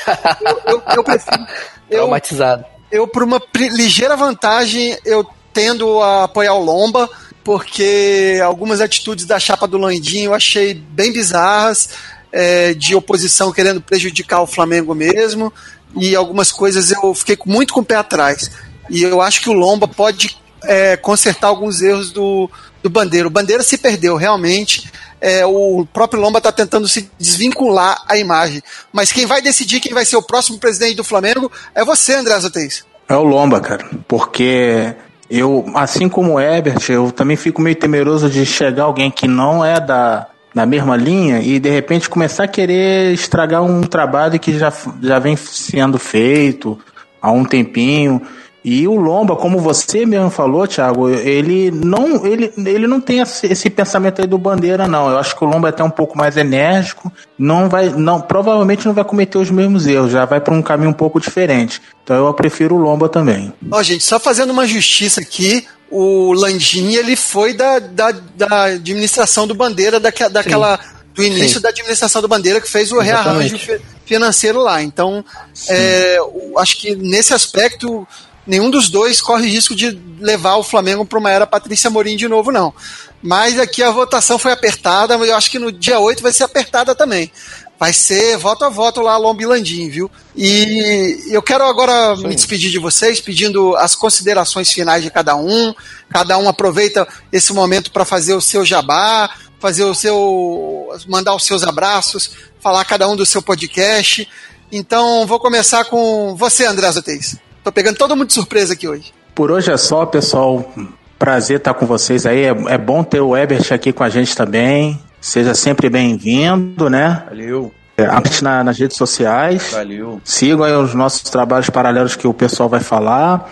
Eu, 0.66 0.74
eu, 0.74 0.84
eu 0.98 1.04
prefiro. 1.04 1.46
Eu, 1.88 2.00
Traumatizado. 2.00 2.66
eu, 2.92 3.08
por 3.08 3.22
uma 3.22 3.40
ligeira 3.56 4.18
vantagem, 4.18 4.98
eu 5.06 5.24
tendo 5.54 6.02
a 6.02 6.24
apoiar 6.24 6.56
o 6.56 6.64
Lomba, 6.64 7.08
porque 7.46 8.42
algumas 8.44 8.82
atitudes 8.82 9.24
da 9.24 9.40
chapa 9.40 9.68
do 9.68 9.78
Landim 9.78 10.24
eu 10.24 10.34
achei 10.34 10.74
bem 10.74 11.14
bizarras, 11.14 11.90
é, 12.32 12.74
de 12.74 12.96
oposição 12.96 13.54
querendo 13.54 13.80
prejudicar 13.80 14.42
o 14.42 14.48
Flamengo 14.48 14.96
mesmo, 14.96 15.54
e 15.96 16.16
algumas 16.16 16.52
coisas 16.52 16.92
eu 16.92 17.14
fiquei 17.14 17.38
muito 17.46 17.72
com 17.72 17.82
o 17.82 17.86
pé 17.86 17.96
atrás. 17.96 18.50
E 18.90 19.04
eu 19.04 19.22
acho 19.22 19.42
que 19.42 19.50
o 19.50 19.54
Lomba 19.54 19.88
pode 19.88 20.36
é, 20.64 20.98
consertar 20.98 21.48
alguns 21.48 21.84
erros 21.84 22.12
do, 22.12 22.50
do 22.82 22.90
Bandeira. 22.90 23.28
O 23.28 23.32
Bandeira 23.32 23.62
se 23.62 23.78
perdeu, 23.78 24.16
realmente. 24.16 24.92
É, 25.22 25.46
o 25.46 25.88
próprio 25.94 26.20
Lomba 26.20 26.40
está 26.40 26.52
tentando 26.52 26.88
se 26.88 27.10
desvincular 27.18 28.04
a 28.08 28.18
imagem. 28.18 28.62
Mas 28.92 29.12
quem 29.12 29.28
vai 29.28 29.42
decidir 29.42 29.80
quem 29.80 29.94
vai 29.94 30.04
ser 30.04 30.18
o 30.18 30.24
próximo 30.24 30.58
presidente 30.58 30.96
do 30.96 31.04
Flamengo 31.04 31.52
é 31.76 31.86
você, 31.86 32.16
André 32.16 32.34
Azoteis. 32.34 32.84
É 33.08 33.16
o 33.16 33.24
Lomba, 33.24 33.62
cara. 33.62 33.88
Porque 34.08 34.96
eu, 35.30 35.66
assim 35.76 36.08
como 36.08 36.34
o 36.34 36.40
Ebert, 36.40 36.90
eu 36.90 37.12
também 37.12 37.36
fico 37.36 37.62
meio 37.62 37.76
temeroso 37.76 38.30
de 38.30 38.46
chegar 38.46 38.84
alguém 38.84 39.10
que 39.10 39.28
não 39.28 39.66
é 39.66 39.80
da, 39.80 40.28
da 40.54 40.66
mesma 40.66 40.96
linha 40.96 41.40
e 41.40 41.60
de 41.60 41.70
repente 41.70 42.10
começar 42.10 42.44
a 42.44 42.48
querer 42.48 43.14
estragar 43.14 43.64
um 43.64 43.82
trabalho 43.82 44.40
que 44.40 44.58
já, 44.58 44.72
já 45.02 45.20
vem 45.20 45.36
sendo 45.36 45.98
feito 45.98 46.80
há 47.22 47.32
um 47.32 47.44
tempinho. 47.44 48.22
E 48.68 48.88
o 48.88 48.96
Lomba, 48.96 49.36
como 49.36 49.60
você 49.60 50.08
mesmo 50.08 50.32
falou, 50.32 50.68
Thiago, 50.68 51.08
ele 51.08 51.70
não, 51.70 52.26
ele, 52.26 52.52
ele 52.58 52.88
não 52.88 53.00
tem 53.00 53.20
esse, 53.20 53.46
esse 53.46 53.70
pensamento 53.70 54.22
aí 54.22 54.28
do 54.28 54.40
Bandeira, 54.40 54.88
não. 54.88 55.08
Eu 55.08 55.20
acho 55.20 55.36
que 55.38 55.44
o 55.46 55.48
Lomba 55.48 55.68
é 55.68 55.70
até 55.70 55.84
um 55.84 55.90
pouco 55.92 56.18
mais 56.18 56.36
enérgico, 56.36 57.14
não 57.38 57.70
vai, 57.70 57.90
não, 57.90 58.20
provavelmente 58.20 58.84
não 58.88 58.94
vai 58.96 59.04
cometer 59.04 59.38
os 59.38 59.52
mesmos 59.52 59.86
erros, 59.86 60.12
já 60.12 60.26
vai 60.26 60.42
para 60.42 60.52
um 60.52 60.64
caminho 60.64 60.90
um 60.90 60.94
pouco 60.94 61.20
diferente. 61.22 61.80
Então 62.04 62.26
eu 62.26 62.34
prefiro 62.34 62.74
o 62.74 62.80
Lomba 62.80 63.08
também. 63.08 63.54
Ó, 63.72 63.84
gente, 63.84 64.04
só 64.04 64.20
fazendo 64.20 64.50
uma 64.50 64.66
justiça 64.66 65.22
aqui, 65.22 65.68
o 65.92 66.34
Landim, 66.34 66.96
ele 66.96 67.16
foi 67.16 67.54
da, 67.54 67.78
da, 67.78 68.12
da 68.36 68.64
administração 68.64 69.46
do 69.46 69.54
Bandeira, 69.54 70.00
daque- 70.00 70.28
daquela, 70.28 70.80
do 71.14 71.24
início 71.24 71.58
Sim. 71.58 71.62
da 71.62 71.70
administração 71.70 72.20
do 72.20 72.28
Bandeira, 72.28 72.60
que 72.60 72.68
fez 72.68 72.92
o 72.92 73.00
Exatamente. 73.00 73.52
rearranjo 73.54 73.58
fi- 73.60 73.82
financeiro 74.08 74.60
lá. 74.60 74.82
Então, 74.82 75.24
é, 75.70 76.18
acho 76.58 76.78
que 76.78 76.96
nesse 76.96 77.32
aspecto, 77.32 78.08
nenhum 78.46 78.70
dos 78.70 78.90
dois 78.90 79.22
corre 79.22 79.48
risco 79.48 79.76
de 79.76 80.00
levar 80.20 80.56
o 80.56 80.64
Flamengo 80.64 81.06
para 81.06 81.20
uma 81.20 81.32
era 81.32 81.48
Patrícia 81.48 81.90
Morim 81.90 82.16
de 82.16 82.28
novo, 82.28 82.52
não. 82.52 82.74
Mas 83.22 83.60
aqui 83.60 83.82
a 83.82 83.92
votação 83.92 84.38
foi 84.38 84.52
apertada, 84.52 85.16
eu 85.16 85.36
acho 85.36 85.50
que 85.50 85.60
no 85.60 85.72
dia 85.72 86.00
8 86.00 86.22
vai 86.22 86.32
ser 86.32 86.44
apertada 86.44 86.94
também. 86.94 87.32
Vai 87.78 87.92
ser 87.92 88.38
voto 88.38 88.64
a 88.64 88.70
voto 88.70 89.02
lá, 89.02 89.18
Lomba 89.18 89.42
e 89.42 89.46
Landim, 89.46 89.90
viu? 89.90 90.10
E 90.36 91.26
eu 91.30 91.42
quero 91.42 91.66
agora 91.66 92.16
me 92.16 92.34
despedir 92.34 92.72
de 92.72 92.80
vocês, 92.80 93.20
pedindo 93.20 93.76
as 93.76 93.96
considerações 93.96 94.72
finais 94.72 95.04
de 95.04 95.12
cada 95.12 95.36
um. 95.36 95.74
Cada 96.10 96.38
um 96.38 96.48
aproveita 96.48 97.06
esse 97.34 97.52
momento 97.52 97.92
para 97.92 98.06
fazer 98.06 98.34
o 98.34 98.40
seu 98.40 98.64
jabá, 98.64 99.30
fazer 99.60 99.84
o 99.84 99.94
seu. 99.94 100.90
mandar 101.08 101.36
os 101.36 101.46
seus 101.46 101.64
abraços, 101.64 102.32
falar 102.62 102.86
cada 102.86 103.10
um 103.10 103.16
do 103.16 103.26
seu 103.26 103.42
podcast. 103.42 104.28
Então, 104.72 105.26
vou 105.28 105.40
começar 105.40 105.84
com 105.86 106.34
você, 106.36 106.66
André 106.66 106.88
Azoteis. 106.88 107.45
Tô 107.66 107.72
pegando 107.72 107.98
todo 107.98 108.16
mundo 108.16 108.28
de 108.28 108.34
surpresa 108.34 108.74
aqui 108.74 108.88
hoje. 108.88 109.12
Por 109.34 109.50
hoje 109.52 109.72
é 109.72 109.76
só, 109.78 110.06
pessoal. 110.06 110.72
Prazer 111.18 111.58
estar 111.58 111.74
com 111.74 111.86
vocês 111.88 112.24
aí. 112.26 112.44
É, 112.46 112.50
é 112.68 112.78
bom 112.78 113.04
ter 113.04 113.20
o 113.22 113.36
Ebert 113.36 113.74
aqui 113.74 113.92
com 113.92 114.04
a 114.04 114.10
gente 114.10 114.36
também. 114.38 115.00
Seja 115.20 115.56
sempre 115.56 115.90
bem-vindo, 115.90 116.90
né? 116.92 117.24
Valeu, 117.28 117.74
É, 117.98 118.06
na- 118.44 118.64
nas 118.64 118.78
redes 118.78 118.96
sociais. 118.96 119.72
valeu. 119.74 120.22
Sigam 120.24 120.64
aí 120.64 120.74
os 120.74 120.94
nossos 120.94 121.24
trabalhos 121.24 121.70
paralelos 121.70 122.16
que 122.16 122.28
o 122.28 122.34
pessoal 122.34 122.70
vai 122.70 122.82
falar. 122.82 123.52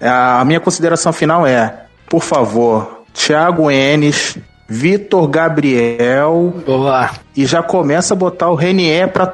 É, 0.00 0.08
A 0.08 0.44
minha 0.44 0.60
consideração 0.60 1.12
final 1.12 1.44
é, 1.44 1.82
por 2.08 2.22
favor, 2.22 3.02
Thiago 3.12 3.68
Enes, 3.70 4.38
Vitor 4.68 5.26
Gabriel 5.26 6.54
Boa. 6.64 7.10
e 7.34 7.46
já 7.46 7.62
começa 7.62 8.12
a 8.14 8.16
botar 8.16 8.50
o 8.50 8.54
Renier 8.54 9.10
pra 9.10 9.26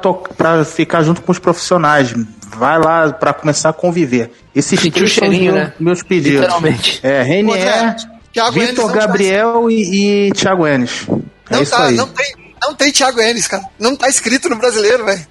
ficar 0.65 1.03
junto 1.03 1.21
com 1.21 1.31
os 1.31 1.37
profissionais. 1.39 2.15
Vai 2.57 2.79
lá 2.79 3.11
pra 3.11 3.33
começar 3.33 3.69
a 3.69 3.73
conviver. 3.73 4.31
Esses 4.55 4.79
Sentiu 4.79 4.93
três 4.93 5.11
o 5.11 5.13
cheirinho, 5.13 5.53
meus, 5.53 5.65
né? 5.65 5.73
meus 5.79 6.03
pedidos. 6.03 6.41
Literalmente. 6.41 6.99
É, 7.03 7.21
Renier, 7.21 7.95
Enes 8.35 8.49
Vitor 8.53 8.91
Gabriel 8.91 9.69
e, 9.69 10.27
e 10.27 10.31
Thiago 10.31 10.67
Enes. 10.67 11.05
É 11.49 11.55
Não, 11.55 11.61
isso 11.61 11.71
tá, 11.71 11.85
aí. 11.85 11.95
não 11.95 12.07
tem, 12.07 12.35
não 12.61 12.75
tem 12.75 12.91
Thiago 12.91 13.21
Enes, 13.21 13.47
cara. 13.47 13.63
Não 13.79 13.95
tá 13.95 14.09
escrito 14.09 14.49
no 14.49 14.55
brasileiro, 14.55 15.05
velho. 15.05 15.27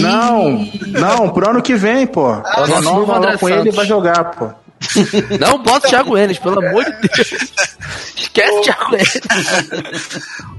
Não, 0.00 0.68
não, 0.86 1.30
pro 1.30 1.50
ano 1.50 1.62
que 1.62 1.74
vem, 1.74 2.06
pô. 2.06 2.34
novo 2.34 2.74
Renova 2.74 3.18
lá 3.18 3.38
com 3.38 3.48
ele 3.48 3.70
e 3.70 3.72
vai 3.72 3.86
jogar, 3.86 4.24
pô. 4.24 4.50
Não 5.40 5.62
bota 5.62 5.86
o 5.86 5.90
Thiago 5.90 6.16
Enes, 6.16 6.38
pelo 6.38 6.64
amor 6.64 6.84
de 6.84 7.08
Deus. 7.08 7.52
Esquece 8.16 8.52
o 8.52 8.60
Thiago 8.62 8.94
Enes. 8.94 9.20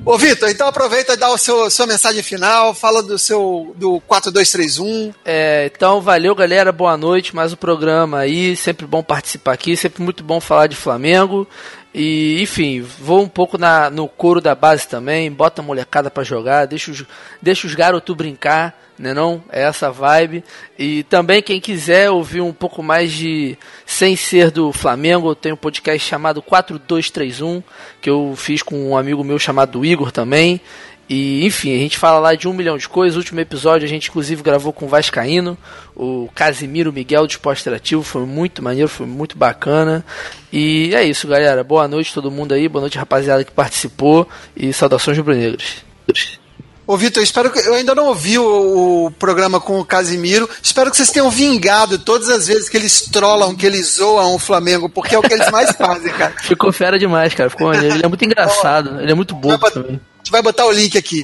Ô, 0.06 0.18
Vitor, 0.18 0.50
então 0.50 0.68
aproveita 0.68 1.14
e 1.14 1.18
dá 1.18 1.30
o 1.30 1.38
seu, 1.38 1.70
sua 1.70 1.88
mensagem 1.88 2.22
final, 2.22 2.74
fala 2.74 3.02
do 3.02 3.18
seu 3.18 3.74
do 3.78 4.02
4231. 4.02 5.14
É, 5.24 5.72
então, 5.74 6.02
valeu, 6.02 6.36
galera. 6.36 6.72
Boa 6.72 6.98
noite. 6.98 7.36
Mais 7.36 7.54
um 7.54 7.58
programa 7.58 8.20
aí. 8.20 8.56
Sempre 8.56 8.86
bom 8.86 9.04
participar 9.04 9.54
aqui. 9.54 9.76
Sempre 9.76 10.04
muito 10.04 10.24
bom 10.24 10.40
falar 10.40 10.68
de 10.68 10.76
Flamengo. 10.76 11.48
E, 11.94 12.42
enfim, 12.42 12.82
vou 12.82 13.22
um 13.22 13.28
pouco 13.28 13.58
na, 13.58 13.90
no 13.90 14.08
couro 14.08 14.42
da 14.42 14.54
base 14.54 14.88
também. 14.88 15.32
Bota 15.32 15.62
a 15.62 15.66
molecada 15.66 16.12
pra 16.12 16.24
jogar. 16.24 16.66
Deixa 16.66 16.92
os, 16.92 17.04
deixa 17.42 17.68
os 17.68 17.74
garotos 17.74 18.16
brincar. 18.16 18.76
Né 19.00 19.14
não? 19.14 19.42
É 19.50 19.64
essa 19.64 19.90
vibe. 19.90 20.44
E 20.78 21.04
também, 21.04 21.42
quem 21.42 21.62
quiser 21.62 22.12
ouvir 22.12 22.42
um 22.42 22.52
pouco 22.52 22.84
mais 22.84 23.14
de 23.14 23.58
Sem 23.86 24.18
Ser 24.18 24.52
do 24.52 24.74
Flamengo, 24.74 25.30
eu 25.30 25.36
tenho 25.36 25.56
um 25.56 25.58
podcast 25.58 26.06
chamado 26.06 26.42
4231, 26.42 27.64
que 28.02 28.10
eu 28.10 28.34
fiz 28.36 28.62
com 28.62 28.90
um 28.90 28.98
amigo 28.98 29.24
meu 29.24 29.40
chamado 29.40 29.86
Igor 29.86 30.12
também. 30.12 30.60
E, 31.10 31.44
enfim, 31.44 31.74
a 31.74 31.80
gente 31.80 31.98
fala 31.98 32.20
lá 32.20 32.36
de 32.36 32.48
um 32.48 32.54
milhão 32.54 32.78
de 32.78 32.88
coisas. 32.88 33.16
O 33.16 33.20
último 33.20 33.40
episódio 33.40 33.86
a 33.86 33.90
gente, 33.90 34.10
inclusive, 34.10 34.44
gravou 34.44 34.72
com 34.72 34.86
o 34.86 34.90
Vascaíno, 34.90 35.58
o 35.96 36.30
Casimiro 36.36 36.94
Miguel 36.94 37.26
do 37.26 37.32
Esporte 37.32 37.62
Interativo. 37.62 38.04
Foi 38.04 38.26
muito 38.26 38.62
maneiro, 38.62 38.90
foi 38.90 39.08
muito 39.08 39.38
bacana. 39.38 40.06
E 40.52 40.94
é 40.94 41.04
isso, 41.04 41.28
galera. 41.28 41.64
Boa 41.64 41.88
noite 41.88 42.14
todo 42.14 42.30
mundo 42.30 42.54
aí. 42.54 42.68
Boa 42.68 42.82
noite, 42.82 42.98
rapaziada 42.98 43.44
que 43.46 43.52
participou. 43.52 44.28
E 44.56 44.72
saudações 44.72 45.18
rubro-negras. 45.18 45.89
Ô, 46.90 46.98
Vitor, 46.98 47.22
espero 47.22 47.52
que. 47.52 47.60
Eu 47.60 47.76
ainda 47.76 47.94
não 47.94 48.08
ouvi 48.08 48.40
o, 48.40 49.06
o 49.06 49.12
programa 49.12 49.60
com 49.60 49.80
o 49.80 49.86
Casimiro. 49.86 50.50
Espero 50.60 50.90
que 50.90 50.98
vocês 50.98 51.12
tenham 51.12 51.30
vingado 51.30 52.00
todas 52.00 52.28
as 52.30 52.48
vezes 52.48 52.68
que 52.68 52.76
eles 52.76 53.02
trollam, 53.02 53.56
que 53.56 53.64
eles 53.64 53.98
zoam 53.98 54.34
o 54.34 54.40
Flamengo, 54.40 54.90
porque 54.90 55.14
é 55.14 55.20
o 55.20 55.22
que 55.22 55.32
eles 55.32 55.52
mais 55.52 55.72
fazem, 55.74 56.12
cara. 56.12 56.34
Ficou 56.42 56.74
fera 56.74 56.98
demais, 56.98 57.36
cara. 57.36 57.48
Ficou. 57.48 57.72
Ele 57.72 58.04
é 58.04 58.08
muito 58.08 58.26
engraçado. 58.26 59.00
Ele 59.02 59.12
é 59.12 59.14
muito 59.14 59.36
bobo 59.36 59.60
Vai 59.60 59.70
também. 59.70 59.98
A 59.98 60.18
gente 60.18 60.32
vai 60.32 60.42
botar 60.42 60.66
o 60.66 60.72
link 60.72 60.98
aqui. 60.98 61.24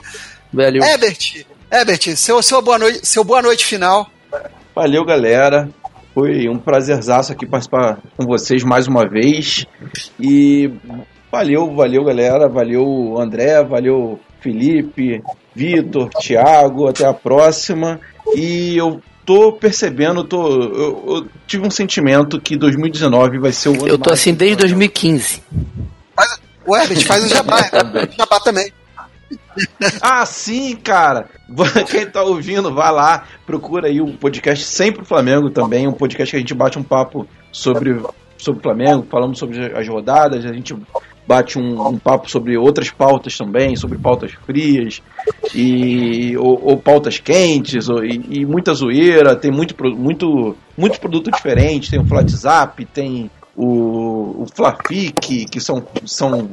Valeu. 0.54 0.84
Herbert, 0.84 1.48
Herbert, 1.72 2.16
seu, 2.16 2.44
seu, 2.44 2.62
boa 2.62 2.78
noite, 2.78 3.00
seu 3.04 3.24
boa 3.24 3.42
noite 3.42 3.66
final. 3.66 4.08
Valeu, 4.76 5.04
galera. 5.04 5.68
Foi 6.14 6.48
um 6.48 6.60
prazerzaço 6.60 7.32
aqui 7.32 7.44
participar 7.48 7.98
com 8.16 8.28
vocês 8.28 8.64
mais 8.64 8.88
uma 8.88 9.10
vez. 9.10 9.66
E 10.20 10.70
valeu, 11.32 11.74
valeu, 11.74 12.04
galera. 12.04 12.48
Valeu, 12.48 13.20
André. 13.20 13.64
Valeu, 13.64 14.20
Felipe, 14.40 15.24
Vitor, 15.56 16.10
Thiago. 16.20 16.88
Até 16.88 17.06
a 17.06 17.14
próxima. 17.14 18.00
E 18.36 18.76
eu 18.78 19.02
tô 19.26 19.54
percebendo, 19.54 20.24
tô, 20.24 20.48
eu, 20.48 21.04
eu 21.08 21.28
tive 21.48 21.66
um 21.66 21.72
sentimento 21.72 22.40
que 22.40 22.56
2019 22.58 23.40
vai 23.40 23.52
ser 23.52 23.70
o 23.70 23.74
ano 23.74 23.88
Eu 23.88 23.98
tô 23.98 24.10
mais- 24.10 24.20
assim 24.20 24.34
desde 24.34 24.58
2015. 24.58 25.42
Faz, 26.16 26.40
o 26.66 26.76
Herbert 26.76 27.06
faz 27.06 27.24
o 27.26 27.28
jabá, 27.30 27.60
Herbert. 27.74 28.12
jabá 28.18 28.40
também. 28.40 28.72
Ah, 30.02 30.26
sim, 30.26 30.76
cara. 30.76 31.28
Quem 31.90 32.06
tá 32.06 32.22
ouvindo, 32.24 32.74
vai 32.74 32.92
lá, 32.92 33.26
procura 33.46 33.88
aí 33.88 34.02
o 34.02 34.14
podcast 34.18 34.64
Sempre 34.66 35.02
o 35.02 35.06
Flamengo 35.06 35.50
também, 35.50 35.88
um 35.88 35.94
podcast 35.94 36.32
que 36.32 36.36
a 36.38 36.40
gente 36.40 36.54
bate 36.54 36.78
um 36.78 36.84
papo 36.84 37.28
sobre 37.52 38.00
sobre 38.38 38.60
o 38.60 38.64
Flamengo, 38.64 39.08
falamos 39.10 39.40
sobre 39.40 39.66
as 39.76 39.88
rodadas, 39.88 40.44
a 40.46 40.52
gente 40.54 40.76
bate 41.28 41.58
um, 41.58 41.88
um 41.88 41.98
papo 41.98 42.30
sobre 42.30 42.58
outras 42.58 42.90
pautas 42.90 43.38
também, 43.38 43.76
sobre 43.76 43.98
pautas 43.98 44.32
frias 44.46 45.02
e 45.54 46.38
ou, 46.38 46.60
ou 46.64 46.78
pautas 46.78 47.20
quentes 47.20 47.90
ou, 47.90 48.04
e, 48.04 48.22
e 48.30 48.46
muita 48.46 48.74
zoeira. 48.74 49.36
Tem 49.36 49.52
muito, 49.52 49.76
muito, 49.96 50.56
muito 50.78 51.00
produto 51.00 51.32
diferente. 51.32 51.90
Tem 51.90 52.00
o 52.00 52.06
WhatsApp, 52.10 52.86
tem 52.86 53.30
o, 53.56 54.44
o 54.44 54.46
Flafic, 54.54 55.46
que 55.46 55.60
são, 55.60 55.86
são, 56.06 56.50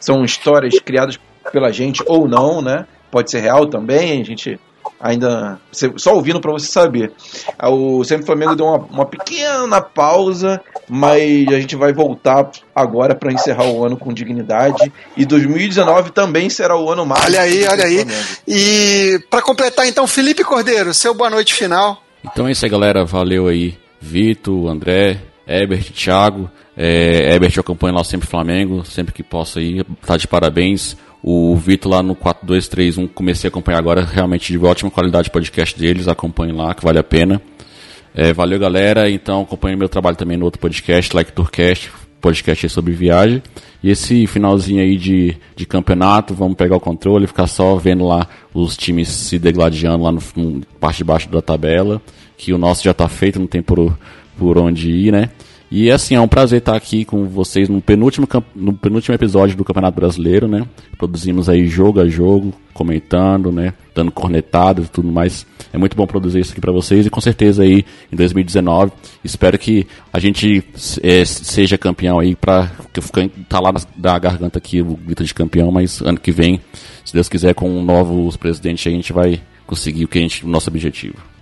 são 0.00 0.24
histórias 0.24 0.78
criadas 0.80 1.18
pela 1.52 1.70
gente 1.70 2.02
ou 2.06 2.26
não, 2.28 2.60
né? 2.60 2.86
Pode 3.10 3.30
ser 3.30 3.40
real 3.40 3.66
também, 3.66 4.20
a 4.20 4.24
gente 4.24 4.58
ainda. 5.00 5.58
Só 5.96 6.14
ouvindo 6.14 6.40
pra 6.40 6.52
você 6.52 6.66
saber. 6.66 7.12
Ah, 7.58 7.70
O 7.70 8.04
Sempre 8.04 8.26
Flamengo 8.26 8.54
deu 8.54 8.66
uma, 8.66 8.78
uma 8.78 9.06
pequena 9.06 9.80
pausa, 9.80 10.60
mas 10.88 11.48
a 11.48 11.60
gente 11.60 11.76
vai 11.76 11.92
voltar 11.92 12.50
agora 12.74 13.14
pra 13.14 13.32
encerrar 13.32 13.66
o 13.66 13.84
ano 13.84 13.96
com 13.96 14.12
dignidade. 14.12 14.92
E 15.16 15.24
2019 15.24 16.10
também 16.10 16.48
será 16.50 16.76
o 16.78 16.90
ano 16.90 17.04
mágico. 17.04 17.26
Olha 17.28 17.40
aí, 17.40 17.66
olha 17.66 17.84
aí. 17.84 18.06
E 18.46 19.20
pra 19.30 19.42
completar 19.42 19.86
então, 19.86 20.06
Felipe 20.06 20.44
Cordeiro, 20.44 20.92
seu 20.94 21.14
boa 21.14 21.30
noite 21.30 21.54
final. 21.54 22.02
Então 22.24 22.48
é 22.48 22.52
isso 22.52 22.64
aí, 22.64 22.70
galera. 22.70 23.04
Valeu 23.04 23.48
aí. 23.48 23.76
Vitor, 24.00 24.68
André, 24.68 25.18
Ebert, 25.46 25.90
Thiago. 25.92 26.50
É, 26.76 27.34
Ebert, 27.34 27.56
eu 27.56 27.62
acompanho 27.62 27.94
lá 27.94 28.04
sempre 28.04 28.26
Flamengo, 28.28 28.84
sempre 28.84 29.12
que 29.14 29.22
posso 29.22 29.58
aí. 29.58 29.82
Tá 30.04 30.16
de 30.16 30.28
parabéns. 30.28 30.96
O 31.22 31.56
Vitor 31.56 31.90
lá 31.90 32.02
no 32.02 32.14
4231, 32.14 33.08
comecei 33.08 33.48
a 33.48 33.50
acompanhar 33.50 33.78
agora, 33.78 34.04
realmente 34.04 34.52
de 34.52 34.58
ótima 34.58 34.90
qualidade 34.90 35.30
podcast 35.30 35.78
deles. 35.78 36.08
Acompanhe 36.08 36.52
lá, 36.52 36.74
que 36.74 36.84
vale 36.84 36.98
a 36.98 37.04
pena. 37.04 37.40
É, 38.14 38.32
valeu, 38.32 38.58
galera. 38.58 39.10
Então, 39.10 39.42
acompanhe 39.42 39.76
meu 39.76 39.88
trabalho 39.88 40.16
também 40.16 40.36
no 40.36 40.44
outro 40.44 40.60
podcast, 40.60 41.14
Like 41.14 41.32
Tourcast, 41.32 41.90
podcast 42.20 42.68
sobre 42.68 42.92
viagem. 42.92 43.42
E 43.82 43.90
esse 43.90 44.26
finalzinho 44.26 44.82
aí 44.82 44.96
de, 44.96 45.36
de 45.54 45.66
campeonato, 45.66 46.34
vamos 46.34 46.56
pegar 46.56 46.76
o 46.76 46.80
controle 46.80 47.26
ficar 47.26 47.46
só 47.46 47.76
vendo 47.76 48.06
lá 48.06 48.26
os 48.54 48.76
times 48.76 49.08
se 49.08 49.38
degladiando 49.38 50.04
lá 50.04 50.12
no, 50.12 50.22
no 50.34 50.62
parte 50.80 50.98
de 50.98 51.04
baixo 51.04 51.28
da 51.28 51.42
tabela. 51.42 52.00
Que 52.36 52.52
o 52.52 52.58
nosso 52.58 52.82
já 52.84 52.94
tá 52.94 53.08
feito, 53.08 53.38
não 53.38 53.46
tem 53.46 53.62
por, 53.62 53.96
por 54.38 54.58
onde 54.58 54.90
ir, 54.90 55.12
né? 55.12 55.30
E 55.78 55.90
assim, 55.90 56.14
é 56.14 56.20
um 56.22 56.26
prazer 56.26 56.60
estar 56.60 56.74
aqui 56.74 57.04
com 57.04 57.26
vocês 57.26 57.68
no 57.68 57.82
penúltimo, 57.82 58.26
no 58.54 58.72
penúltimo 58.72 59.14
episódio 59.14 59.58
do 59.58 59.62
Campeonato 59.62 59.94
Brasileiro, 59.94 60.48
né? 60.48 60.66
Produzimos 60.96 61.50
aí 61.50 61.66
jogo 61.66 62.00
a 62.00 62.08
jogo, 62.08 62.54
comentando, 62.72 63.52
né? 63.52 63.74
Dando 63.94 64.10
cornetado 64.10 64.84
e 64.84 64.86
tudo 64.86 65.12
mais. 65.12 65.46
É 65.74 65.76
muito 65.76 65.94
bom 65.94 66.06
produzir 66.06 66.40
isso 66.40 66.52
aqui 66.52 66.62
pra 66.62 66.72
vocês 66.72 67.04
e 67.04 67.10
com 67.10 67.20
certeza 67.20 67.62
aí 67.62 67.84
em 68.10 68.16
2019 68.16 68.90
espero 69.22 69.58
que 69.58 69.86
a 70.10 70.18
gente 70.18 70.64
eh, 71.02 71.26
seja 71.26 71.76
campeão 71.76 72.18
aí 72.18 72.34
pra 72.34 72.70
que 72.90 73.02
fica 73.02 73.30
tá 73.46 73.60
lá 73.60 73.70
na, 73.70 73.80
da 73.98 74.18
garganta 74.18 74.56
aqui 74.56 74.80
o 74.80 74.96
grito 74.96 75.24
de 75.24 75.34
campeão, 75.34 75.70
mas 75.70 76.00
ano 76.00 76.18
que 76.18 76.32
vem, 76.32 76.58
se 77.04 77.12
Deus 77.12 77.28
quiser 77.28 77.54
com 77.54 77.82
novos 77.82 78.38
presidentes 78.38 78.86
aí, 78.86 78.94
a 78.94 78.96
gente 78.96 79.12
vai 79.12 79.42
conseguir 79.66 80.06
o 80.06 80.08
que 80.08 80.18
a 80.18 80.22
gente, 80.22 80.42
o 80.42 80.48
nosso 80.48 80.70
objetivo. 80.70 81.35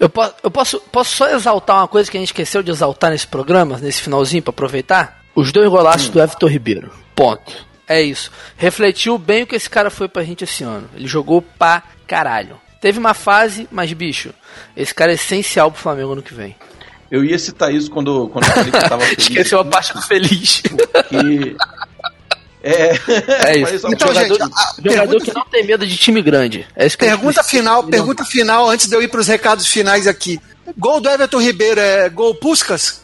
Eu, 0.00 0.08
po- 0.08 0.32
eu 0.42 0.50
posso, 0.50 0.80
posso 0.90 1.14
só 1.14 1.28
exaltar 1.28 1.76
uma 1.76 1.86
coisa 1.88 2.10
que 2.10 2.16
a 2.16 2.20
gente 2.20 2.30
esqueceu 2.30 2.62
de 2.62 2.70
exaltar 2.70 3.10
nesse 3.10 3.26
programa, 3.26 3.76
nesse 3.78 4.00
finalzinho, 4.00 4.42
pra 4.42 4.50
aproveitar? 4.50 5.20
Os 5.34 5.52
dois 5.52 5.68
golaços 5.68 6.08
do 6.08 6.20
Everton 6.20 6.46
Ribeiro. 6.48 6.90
Ponto. 7.14 7.66
É 7.86 8.00
isso. 8.00 8.30
Refletiu 8.56 9.18
bem 9.18 9.42
o 9.42 9.46
que 9.46 9.54
esse 9.56 9.68
cara 9.68 9.90
foi 9.90 10.08
pra 10.08 10.24
gente 10.24 10.42
esse 10.44 10.64
ano. 10.64 10.88
Ele 10.96 11.06
jogou 11.06 11.42
pra 11.42 11.82
caralho. 12.06 12.58
Teve 12.80 12.98
uma 12.98 13.12
fase, 13.12 13.68
mas 13.70 13.92
bicho, 13.92 14.32
esse 14.76 14.94
cara 14.94 15.10
é 15.12 15.16
essencial 15.16 15.70
pro 15.70 15.80
Flamengo 15.82 16.12
ano 16.12 16.22
que 16.22 16.32
vem. 16.32 16.56
Eu 17.10 17.22
ia 17.24 17.38
citar 17.38 17.74
isso 17.74 17.90
quando, 17.90 18.28
quando 18.28 18.44
eu 18.46 18.50
falei 18.52 18.70
que 18.70 18.76
eu 18.78 18.88
tava 18.88 19.02
feliz. 19.02 19.18
Esqueceu 19.28 19.60
a 19.60 19.64
parte 19.64 19.92
do 19.92 20.00
feliz. 20.00 20.62
Que... 21.08 21.56
É, 22.62 22.90
É 23.52 23.58
isso. 23.58 23.86
Então, 23.88 24.08
jogador, 24.08 24.28
gente, 24.28 24.38
jogador 24.38 24.80
pergunta- 24.82 25.24
que 25.24 25.34
não 25.34 25.44
tem 25.46 25.64
medo 25.64 25.86
de 25.86 25.96
time 25.96 26.20
grande. 26.22 26.66
É 26.76 26.86
isso 26.86 26.96
que 26.98 27.04
Pergunta 27.04 27.42
final, 27.42 27.84
pergunta 27.84 28.24
final 28.24 28.68
antes 28.68 28.86
de 28.86 28.94
eu 28.94 29.02
ir 29.02 29.08
pros 29.08 29.26
recados 29.28 29.66
finais 29.66 30.06
aqui. 30.06 30.38
Gol 30.78 31.00
do 31.00 31.08
Everton 31.08 31.40
Ribeiro 31.40 31.80
é 31.80 32.08
gol 32.08 32.34
Puscas? 32.34 33.00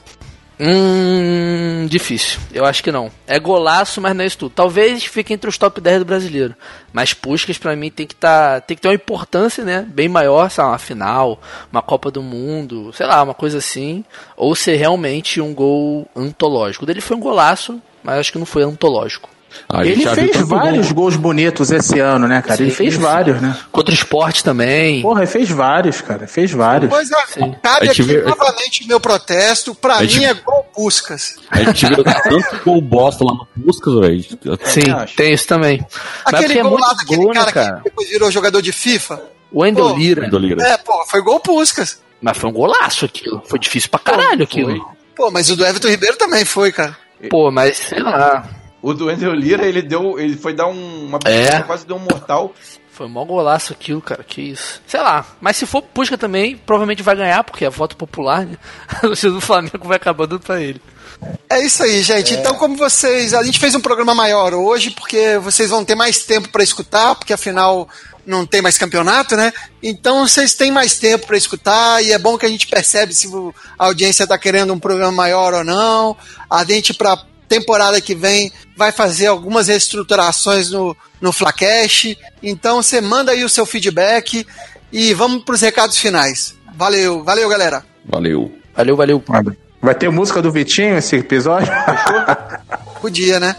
Hum, 0.58 1.86
difícil. 1.88 2.38
Eu 2.52 2.64
acho 2.64 2.82
que 2.82 2.90
não. 2.90 3.10
É 3.26 3.38
golaço, 3.38 4.00
mas 4.00 4.14
não 4.14 4.24
é 4.24 4.26
isso 4.26 4.38
tudo. 4.38 4.52
Talvez 4.54 5.04
fique 5.04 5.32
entre 5.34 5.48
os 5.50 5.58
top 5.58 5.80
10 5.80 5.98
do 5.98 6.04
brasileiro. 6.04 6.54
Mas 6.92 7.12
Puskas 7.12 7.58
pra 7.58 7.76
mim 7.76 7.90
tem 7.90 8.06
que 8.06 8.14
tá, 8.14 8.60
tem 8.60 8.74
que 8.76 8.80
ter 8.82 8.88
uma 8.88 8.94
importância, 8.94 9.64
né, 9.64 9.84
bem 9.88 10.08
maior, 10.08 10.50
sei 10.50 10.64
lá, 10.64 10.70
uma 10.70 10.78
final, 10.78 11.40
uma 11.70 11.82
Copa 11.82 12.10
do 12.10 12.22
Mundo, 12.22 12.90
sei 12.94 13.06
lá, 13.06 13.22
uma 13.22 13.34
coisa 13.34 13.58
assim, 13.58 14.04
ou 14.36 14.54
ser 14.54 14.76
realmente 14.76 15.40
um 15.40 15.52
gol 15.54 16.08
antológico. 16.16 16.84
O 16.84 16.86
dele 16.86 17.00
foi 17.02 17.16
um 17.16 17.20
golaço, 17.20 17.80
mas 18.02 18.18
acho 18.18 18.32
que 18.32 18.38
não 18.38 18.46
foi 18.46 18.62
antológico. 18.62 19.28
A 19.68 19.84
gente 19.84 19.92
Ele 20.02 20.04
viu 20.04 20.14
fez 20.14 20.48
vários 20.48 20.86
gol. 20.92 20.94
gols 21.04 21.16
bonitos 21.16 21.70
esse 21.70 21.98
ano, 21.98 22.26
né, 22.28 22.42
cara? 22.42 22.60
ele 22.62 22.70
Sim, 22.70 22.76
fez 22.76 22.94
sim. 22.94 23.00
vários, 23.00 23.40
né? 23.40 23.56
Contra 23.72 23.90
o 23.90 23.94
esporte 23.94 24.42
também. 24.44 25.02
Porra, 25.02 25.20
ele 25.22 25.26
fez 25.30 25.48
vários, 25.50 26.00
cara. 26.00 26.26
Fez 26.26 26.50
vários. 26.52 26.88
Pois 26.90 27.10
é, 27.10 27.26
Sim. 27.28 27.54
cabe 27.62 27.88
aqui 27.88 28.02
vê- 28.02 28.22
novamente 28.22 28.84
o 28.84 28.88
meu 28.88 29.00
protesto. 29.00 29.74
Pra 29.74 29.96
A 29.96 30.02
gente- 30.04 30.18
mim 30.18 30.24
é 30.26 30.34
gol 30.34 30.62
Puscas. 30.74 31.36
A 31.50 31.62
gente 31.62 31.86
viu 31.86 32.04
tanto 32.04 32.64
gol 32.64 32.80
bosta 32.80 33.24
lá 33.24 33.32
no 33.32 33.46
Puskas, 33.64 33.94
velho. 34.00 34.24
Sim, 34.64 34.82
tem 35.16 35.32
isso 35.32 35.46
também. 35.46 35.84
Mas 36.24 36.34
Aquele 36.34 36.58
é 36.58 36.62
gol 36.62 36.70
muito 36.72 36.82
lá 36.86 36.92
daquele 36.94 37.22
gol, 37.24 37.28
né, 37.34 37.40
cara, 37.40 37.52
cara? 37.52 37.76
que 37.78 37.84
depois 37.84 38.08
virou 38.08 38.30
jogador 38.30 38.60
de 38.62 38.72
FIFA. 38.72 39.22
O 39.52 39.62
Wendel 39.62 39.90
Pô, 39.90 39.96
Lira. 39.96 40.28
É, 40.66 40.76
pô, 40.76 41.04
foi 41.06 41.22
gol 41.22 41.40
Puscas. 41.40 42.00
Mas 42.20 42.36
foi 42.36 42.50
um 42.50 42.52
golaço 42.52 43.04
aquilo. 43.04 43.42
Foi 43.46 43.58
difícil 43.58 43.88
pra 43.90 44.00
caralho 44.00 44.42
aquilo. 44.42 44.96
Pô, 45.14 45.30
mas 45.30 45.48
o 45.50 45.56
do 45.56 45.64
Everton 45.64 45.88
Ribeiro 45.88 46.16
também 46.16 46.44
foi, 46.44 46.72
cara. 46.72 46.96
Pô, 47.30 47.50
mas 47.50 47.78
sei 47.78 48.00
lá. 48.00 48.44
O 48.86 48.94
do 48.94 49.06
Wendel 49.06 49.34
Lira, 49.34 49.66
ele 49.66 49.82
deu. 49.82 50.16
Ele 50.16 50.36
foi 50.36 50.54
dar 50.54 50.68
um, 50.68 51.06
uma 51.06 51.18
É. 51.24 51.60
quase 51.62 51.84
deu 51.84 51.96
um 51.96 51.98
mortal. 51.98 52.54
Foi 52.88 53.08
mó 53.08 53.24
golaço 53.24 53.72
aquilo, 53.72 54.00
cara. 54.00 54.22
Que 54.22 54.40
isso. 54.40 54.80
Sei 54.86 55.00
lá. 55.00 55.26
Mas 55.40 55.56
se 55.56 55.66
for 55.66 55.82
Pusca 55.82 56.16
também, 56.16 56.56
provavelmente 56.56 57.02
vai 57.02 57.16
ganhar, 57.16 57.42
porque 57.42 57.64
é 57.64 57.68
voto 57.68 57.96
popular, 57.96 58.46
né? 58.46 58.56
A 58.86 59.00
torcida 59.00 59.32
do 59.32 59.40
Flamengo 59.40 59.88
vai 59.88 59.96
acabar 59.96 60.26
dando 60.26 60.42
pra 60.42 60.60
ele. 60.60 60.80
É 61.50 61.64
isso 61.66 61.82
aí, 61.82 62.00
gente. 62.00 62.34
Então, 62.34 62.54
como 62.54 62.76
vocês. 62.76 63.34
A 63.34 63.42
gente 63.42 63.58
fez 63.58 63.74
um 63.74 63.80
programa 63.80 64.14
maior 64.14 64.54
hoje, 64.54 64.92
porque 64.92 65.36
vocês 65.38 65.68
vão 65.68 65.84
ter 65.84 65.96
mais 65.96 66.22
tempo 66.22 66.48
para 66.50 66.62
escutar, 66.62 67.16
porque 67.16 67.32
afinal 67.32 67.88
não 68.24 68.46
tem 68.46 68.62
mais 68.62 68.78
campeonato, 68.78 69.34
né? 69.34 69.52
Então 69.82 70.28
vocês 70.28 70.54
têm 70.54 70.70
mais 70.70 70.96
tempo 70.96 71.26
para 71.26 71.36
escutar 71.36 72.04
e 72.04 72.12
é 72.12 72.18
bom 72.20 72.38
que 72.38 72.46
a 72.46 72.48
gente 72.48 72.68
percebe 72.68 73.12
se 73.12 73.26
a 73.76 73.86
audiência 73.86 74.22
está 74.22 74.38
querendo 74.38 74.72
um 74.72 74.78
programa 74.78 75.12
maior 75.12 75.54
ou 75.54 75.64
não. 75.64 76.16
A 76.48 76.64
gente, 76.64 76.94
para 76.94 77.18
temporada 77.48 78.00
que 78.00 78.14
vem, 78.14 78.52
vai 78.76 78.92
fazer 78.92 79.26
algumas 79.26 79.68
reestruturações 79.68 80.70
no, 80.70 80.96
no 81.20 81.32
Flacash. 81.32 82.16
Então 82.42 82.82
você 82.82 83.00
manda 83.00 83.32
aí 83.32 83.44
o 83.44 83.48
seu 83.48 83.64
feedback 83.64 84.46
e 84.92 85.14
vamos 85.14 85.44
para 85.44 85.54
os 85.54 85.60
recados 85.60 85.98
finais. 85.98 86.54
Valeu, 86.74 87.24
valeu, 87.24 87.48
galera. 87.48 87.84
Valeu. 88.04 88.52
Valeu, 88.74 88.96
valeu. 88.96 89.22
Vai 89.80 89.94
ter 89.94 90.10
música 90.10 90.42
do 90.42 90.52
Vitinho 90.52 90.98
esse 90.98 91.16
episódio? 91.16 91.72
Podia, 93.00 93.40
né? 93.40 93.56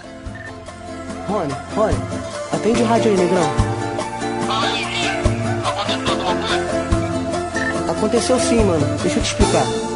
Rony, 1.27 1.53
Rony, 1.75 1.95
atende 2.53 2.81
o 2.81 2.85
rádio 2.85 3.11
aí, 3.11 3.17
negrão. 3.17 3.77
Aconteceu 7.89 8.39
sim, 8.39 8.63
mano. 8.63 8.85
Deixa 9.01 9.17
eu 9.17 9.23
te 9.23 9.27
explicar. 9.27 9.86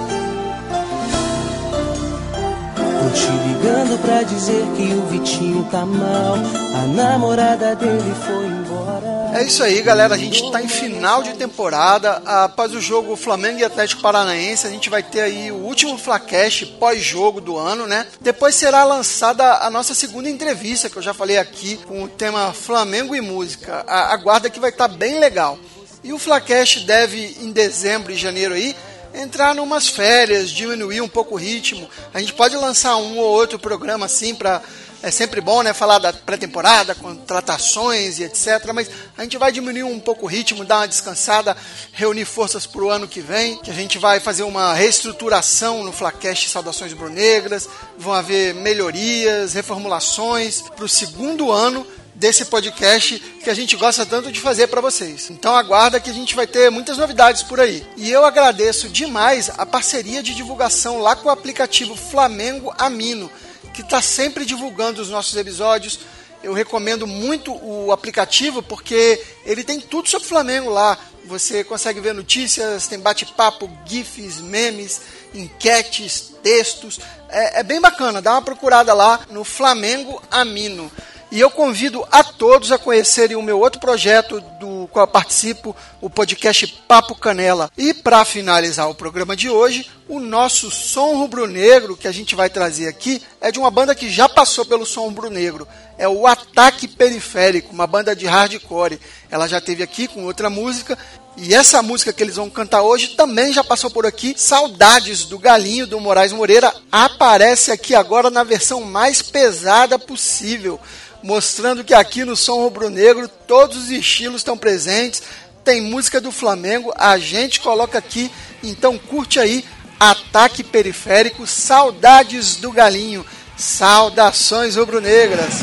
Te 3.11 3.27
ligando 3.47 4.01
pra 4.01 4.23
dizer 4.23 4.63
que 4.75 4.93
o 4.93 5.05
Vitinho 5.07 5.67
tá 5.69 5.85
mal. 5.85 6.35
A 6.35 6.87
namorada 6.87 7.75
dele 7.75 8.13
foi 8.25 8.45
embora. 8.45 9.31
É 9.33 9.43
isso 9.43 9.63
aí, 9.63 9.81
galera. 9.81 10.15
A 10.15 10.17
gente 10.17 10.43
está 10.43 10.61
em 10.61 10.67
final 10.67 11.23
de 11.23 11.33
temporada. 11.33 12.21
Após 12.25 12.73
o 12.73 12.81
jogo 12.81 13.15
Flamengo 13.15 13.59
e 13.59 13.63
Atlético 13.63 14.01
Paranaense, 14.01 14.67
a 14.67 14.69
gente 14.69 14.89
vai 14.89 15.03
ter 15.03 15.21
aí 15.21 15.51
o 15.51 15.55
último 15.55 15.97
Flacast 15.97 16.65
pós-jogo 16.79 17.39
do 17.39 17.57
ano, 17.57 17.87
né? 17.87 18.07
Depois 18.19 18.55
será 18.55 18.83
lançada 18.83 19.57
a 19.57 19.69
nossa 19.69 19.93
segunda 19.93 20.29
entrevista, 20.29 20.89
que 20.89 20.97
eu 20.97 21.01
já 21.01 21.13
falei 21.13 21.37
aqui, 21.37 21.77
com 21.87 22.03
o 22.03 22.07
tema 22.07 22.53
Flamengo 22.53 23.15
e 23.15 23.21
Música. 23.21 23.83
Aguarda 23.87 24.49
que 24.49 24.59
vai 24.59 24.69
estar 24.69 24.87
bem 24.87 25.19
legal. 25.19 25.57
E 26.03 26.11
o 26.13 26.19
Flacast 26.19 26.79
deve, 26.81 27.37
em 27.41 27.51
dezembro 27.51 28.11
e 28.11 28.15
janeiro 28.15 28.53
aí, 28.55 28.75
entrar 29.13 29.55
numas 29.55 29.87
férias, 29.87 30.49
diminuir 30.49 31.01
um 31.01 31.09
pouco 31.09 31.35
o 31.35 31.37
ritmo. 31.37 31.89
A 32.13 32.19
gente 32.19 32.33
pode 32.33 32.55
lançar 32.55 32.97
um 32.97 33.17
ou 33.17 33.25
outro 33.25 33.59
programa 33.59 34.05
assim 34.05 34.35
para 34.35 34.61
é 35.03 35.09
sempre 35.09 35.41
bom, 35.41 35.63
né, 35.63 35.73
falar 35.73 35.97
da 35.97 36.13
pré-temporada, 36.13 36.93
contratações 36.93 38.19
e 38.19 38.23
etc, 38.23 38.71
mas 38.71 38.89
a 39.17 39.23
gente 39.23 39.37
vai 39.37 39.51
diminuir 39.51 39.83
um 39.83 39.99
pouco 39.99 40.25
o 40.25 40.29
ritmo, 40.29 40.63
dar 40.63 40.77
uma 40.77 40.87
descansada, 40.87 41.57
reunir 41.91 42.25
forças 42.25 42.67
para 42.67 42.83
o 42.83 42.89
ano 42.89 43.07
que 43.07 43.19
vem, 43.19 43.57
que 43.57 43.71
a 43.71 43.73
gente 43.73 43.97
vai 43.97 44.19
fazer 44.19 44.43
uma 44.43 44.73
reestruturação 44.75 45.83
no 45.83 45.91
Flacast 45.91 46.49
Saudações 46.49 46.93
Brunegras, 46.93 47.67
vão 47.97 48.13
haver 48.13 48.53
melhorias, 48.53 49.53
reformulações 49.53 50.61
para 50.61 50.85
o 50.85 50.89
segundo 50.89 51.51
ano 51.51 51.85
desse 52.21 52.45
podcast 52.45 53.17
que 53.43 53.49
a 53.49 53.53
gente 53.55 53.75
gosta 53.75 54.05
tanto 54.05 54.31
de 54.31 54.39
fazer 54.39 54.67
para 54.67 54.79
vocês. 54.79 55.31
Então 55.31 55.55
aguarda 55.55 55.99
que 55.99 56.11
a 56.11 56.13
gente 56.13 56.35
vai 56.35 56.45
ter 56.45 56.69
muitas 56.69 56.99
novidades 56.99 57.41
por 57.41 57.59
aí. 57.59 57.83
E 57.97 58.11
eu 58.11 58.23
agradeço 58.23 58.87
demais 58.87 59.49
a 59.57 59.65
parceria 59.65 60.21
de 60.21 60.35
divulgação 60.35 60.99
lá 60.99 61.15
com 61.15 61.29
o 61.29 61.31
aplicativo 61.31 61.95
Flamengo 61.95 62.71
Amino, 62.77 63.29
que 63.73 63.81
está 63.81 64.03
sempre 64.03 64.45
divulgando 64.45 65.01
os 65.01 65.09
nossos 65.09 65.35
episódios. 65.35 65.99
Eu 66.43 66.53
recomendo 66.53 67.07
muito 67.07 67.55
o 67.55 67.91
aplicativo 67.91 68.61
porque 68.61 69.19
ele 69.43 69.63
tem 69.63 69.79
tudo 69.79 70.07
sobre 70.07 70.27
o 70.27 70.29
Flamengo 70.29 70.69
lá. 70.69 70.99
Você 71.25 71.63
consegue 71.63 71.99
ver 71.99 72.13
notícias, 72.13 72.85
tem 72.85 72.99
bate-papo, 72.99 73.67
GIFs, 73.83 74.39
memes, 74.39 75.01
enquetes, 75.33 76.33
textos. 76.43 76.99
É, 77.29 77.61
é, 77.61 77.63
bem 77.63 77.81
bacana, 77.81 78.21
dá 78.21 78.33
uma 78.33 78.43
procurada 78.43 78.93
lá 78.93 79.21
no 79.31 79.43
Flamengo 79.43 80.21
Amino. 80.29 80.91
E 81.31 81.39
eu 81.39 81.49
convido 81.49 82.05
a 82.11 82.25
todos 82.25 82.73
a 82.73 82.77
conhecerem 82.77 83.37
o 83.37 83.41
meu 83.41 83.57
outro 83.57 83.79
projeto 83.79 84.41
do 84.59 84.89
qual 84.91 85.07
participo, 85.07 85.73
o 86.01 86.09
podcast 86.09 86.67
Papo 86.85 87.15
Canela. 87.15 87.71
E 87.77 87.93
para 87.93 88.25
finalizar 88.25 88.89
o 88.89 88.95
programa 88.95 89.33
de 89.33 89.49
hoje, 89.49 89.89
o 90.09 90.19
nosso 90.19 90.69
som 90.69 91.15
rubro-negro 91.15 91.95
que 91.95 92.05
a 92.05 92.11
gente 92.11 92.35
vai 92.35 92.49
trazer 92.49 92.85
aqui 92.85 93.21
é 93.39 93.49
de 93.49 93.59
uma 93.59 93.71
banda 93.71 93.95
que 93.95 94.09
já 94.09 94.27
passou 94.27 94.65
pelo 94.65 94.85
som 94.85 95.05
rubro-negro. 95.05 95.65
É 95.97 96.05
o 96.05 96.27
Ataque 96.27 96.85
Periférico, 96.85 97.73
uma 97.73 97.87
banda 97.87 98.13
de 98.13 98.25
hardcore. 98.25 98.99
Ela 99.29 99.47
já 99.47 99.61
teve 99.61 99.81
aqui 99.81 100.09
com 100.09 100.25
outra 100.25 100.49
música 100.49 100.97
e 101.37 101.53
essa 101.55 101.81
música 101.81 102.11
que 102.11 102.21
eles 102.21 102.35
vão 102.35 102.49
cantar 102.49 102.81
hoje 102.81 103.15
também 103.15 103.53
já 103.53 103.63
passou 103.63 103.89
por 103.89 104.05
aqui. 104.05 104.33
Saudades 104.35 105.23
do 105.23 105.39
Galinho 105.39 105.87
do 105.87 105.97
Moraes 105.97 106.33
Moreira 106.33 106.73
aparece 106.91 107.71
aqui 107.71 107.95
agora 107.95 108.29
na 108.29 108.43
versão 108.43 108.81
mais 108.81 109.21
pesada 109.21 109.97
possível 109.97 110.77
mostrando 111.23 111.83
que 111.83 111.93
aqui 111.93 112.25
no 112.25 112.35
Som 112.35 112.61
Rubro 112.61 112.89
Negro 112.89 113.27
todos 113.27 113.77
os 113.77 113.89
estilos 113.89 114.41
estão 114.41 114.57
presentes. 114.57 115.21
Tem 115.63 115.81
música 115.81 116.19
do 116.19 116.31
Flamengo, 116.31 116.91
a 116.97 117.17
gente 117.19 117.59
coloca 117.59 117.97
aqui, 117.97 118.31
então 118.63 118.97
curte 118.97 119.39
aí 119.39 119.63
Ataque 119.99 120.63
Periférico, 120.63 121.45
Saudades 121.45 122.55
do 122.55 122.71
Galinho. 122.71 123.25
Saudações 123.55 124.75
rubro-negras. 124.75 125.53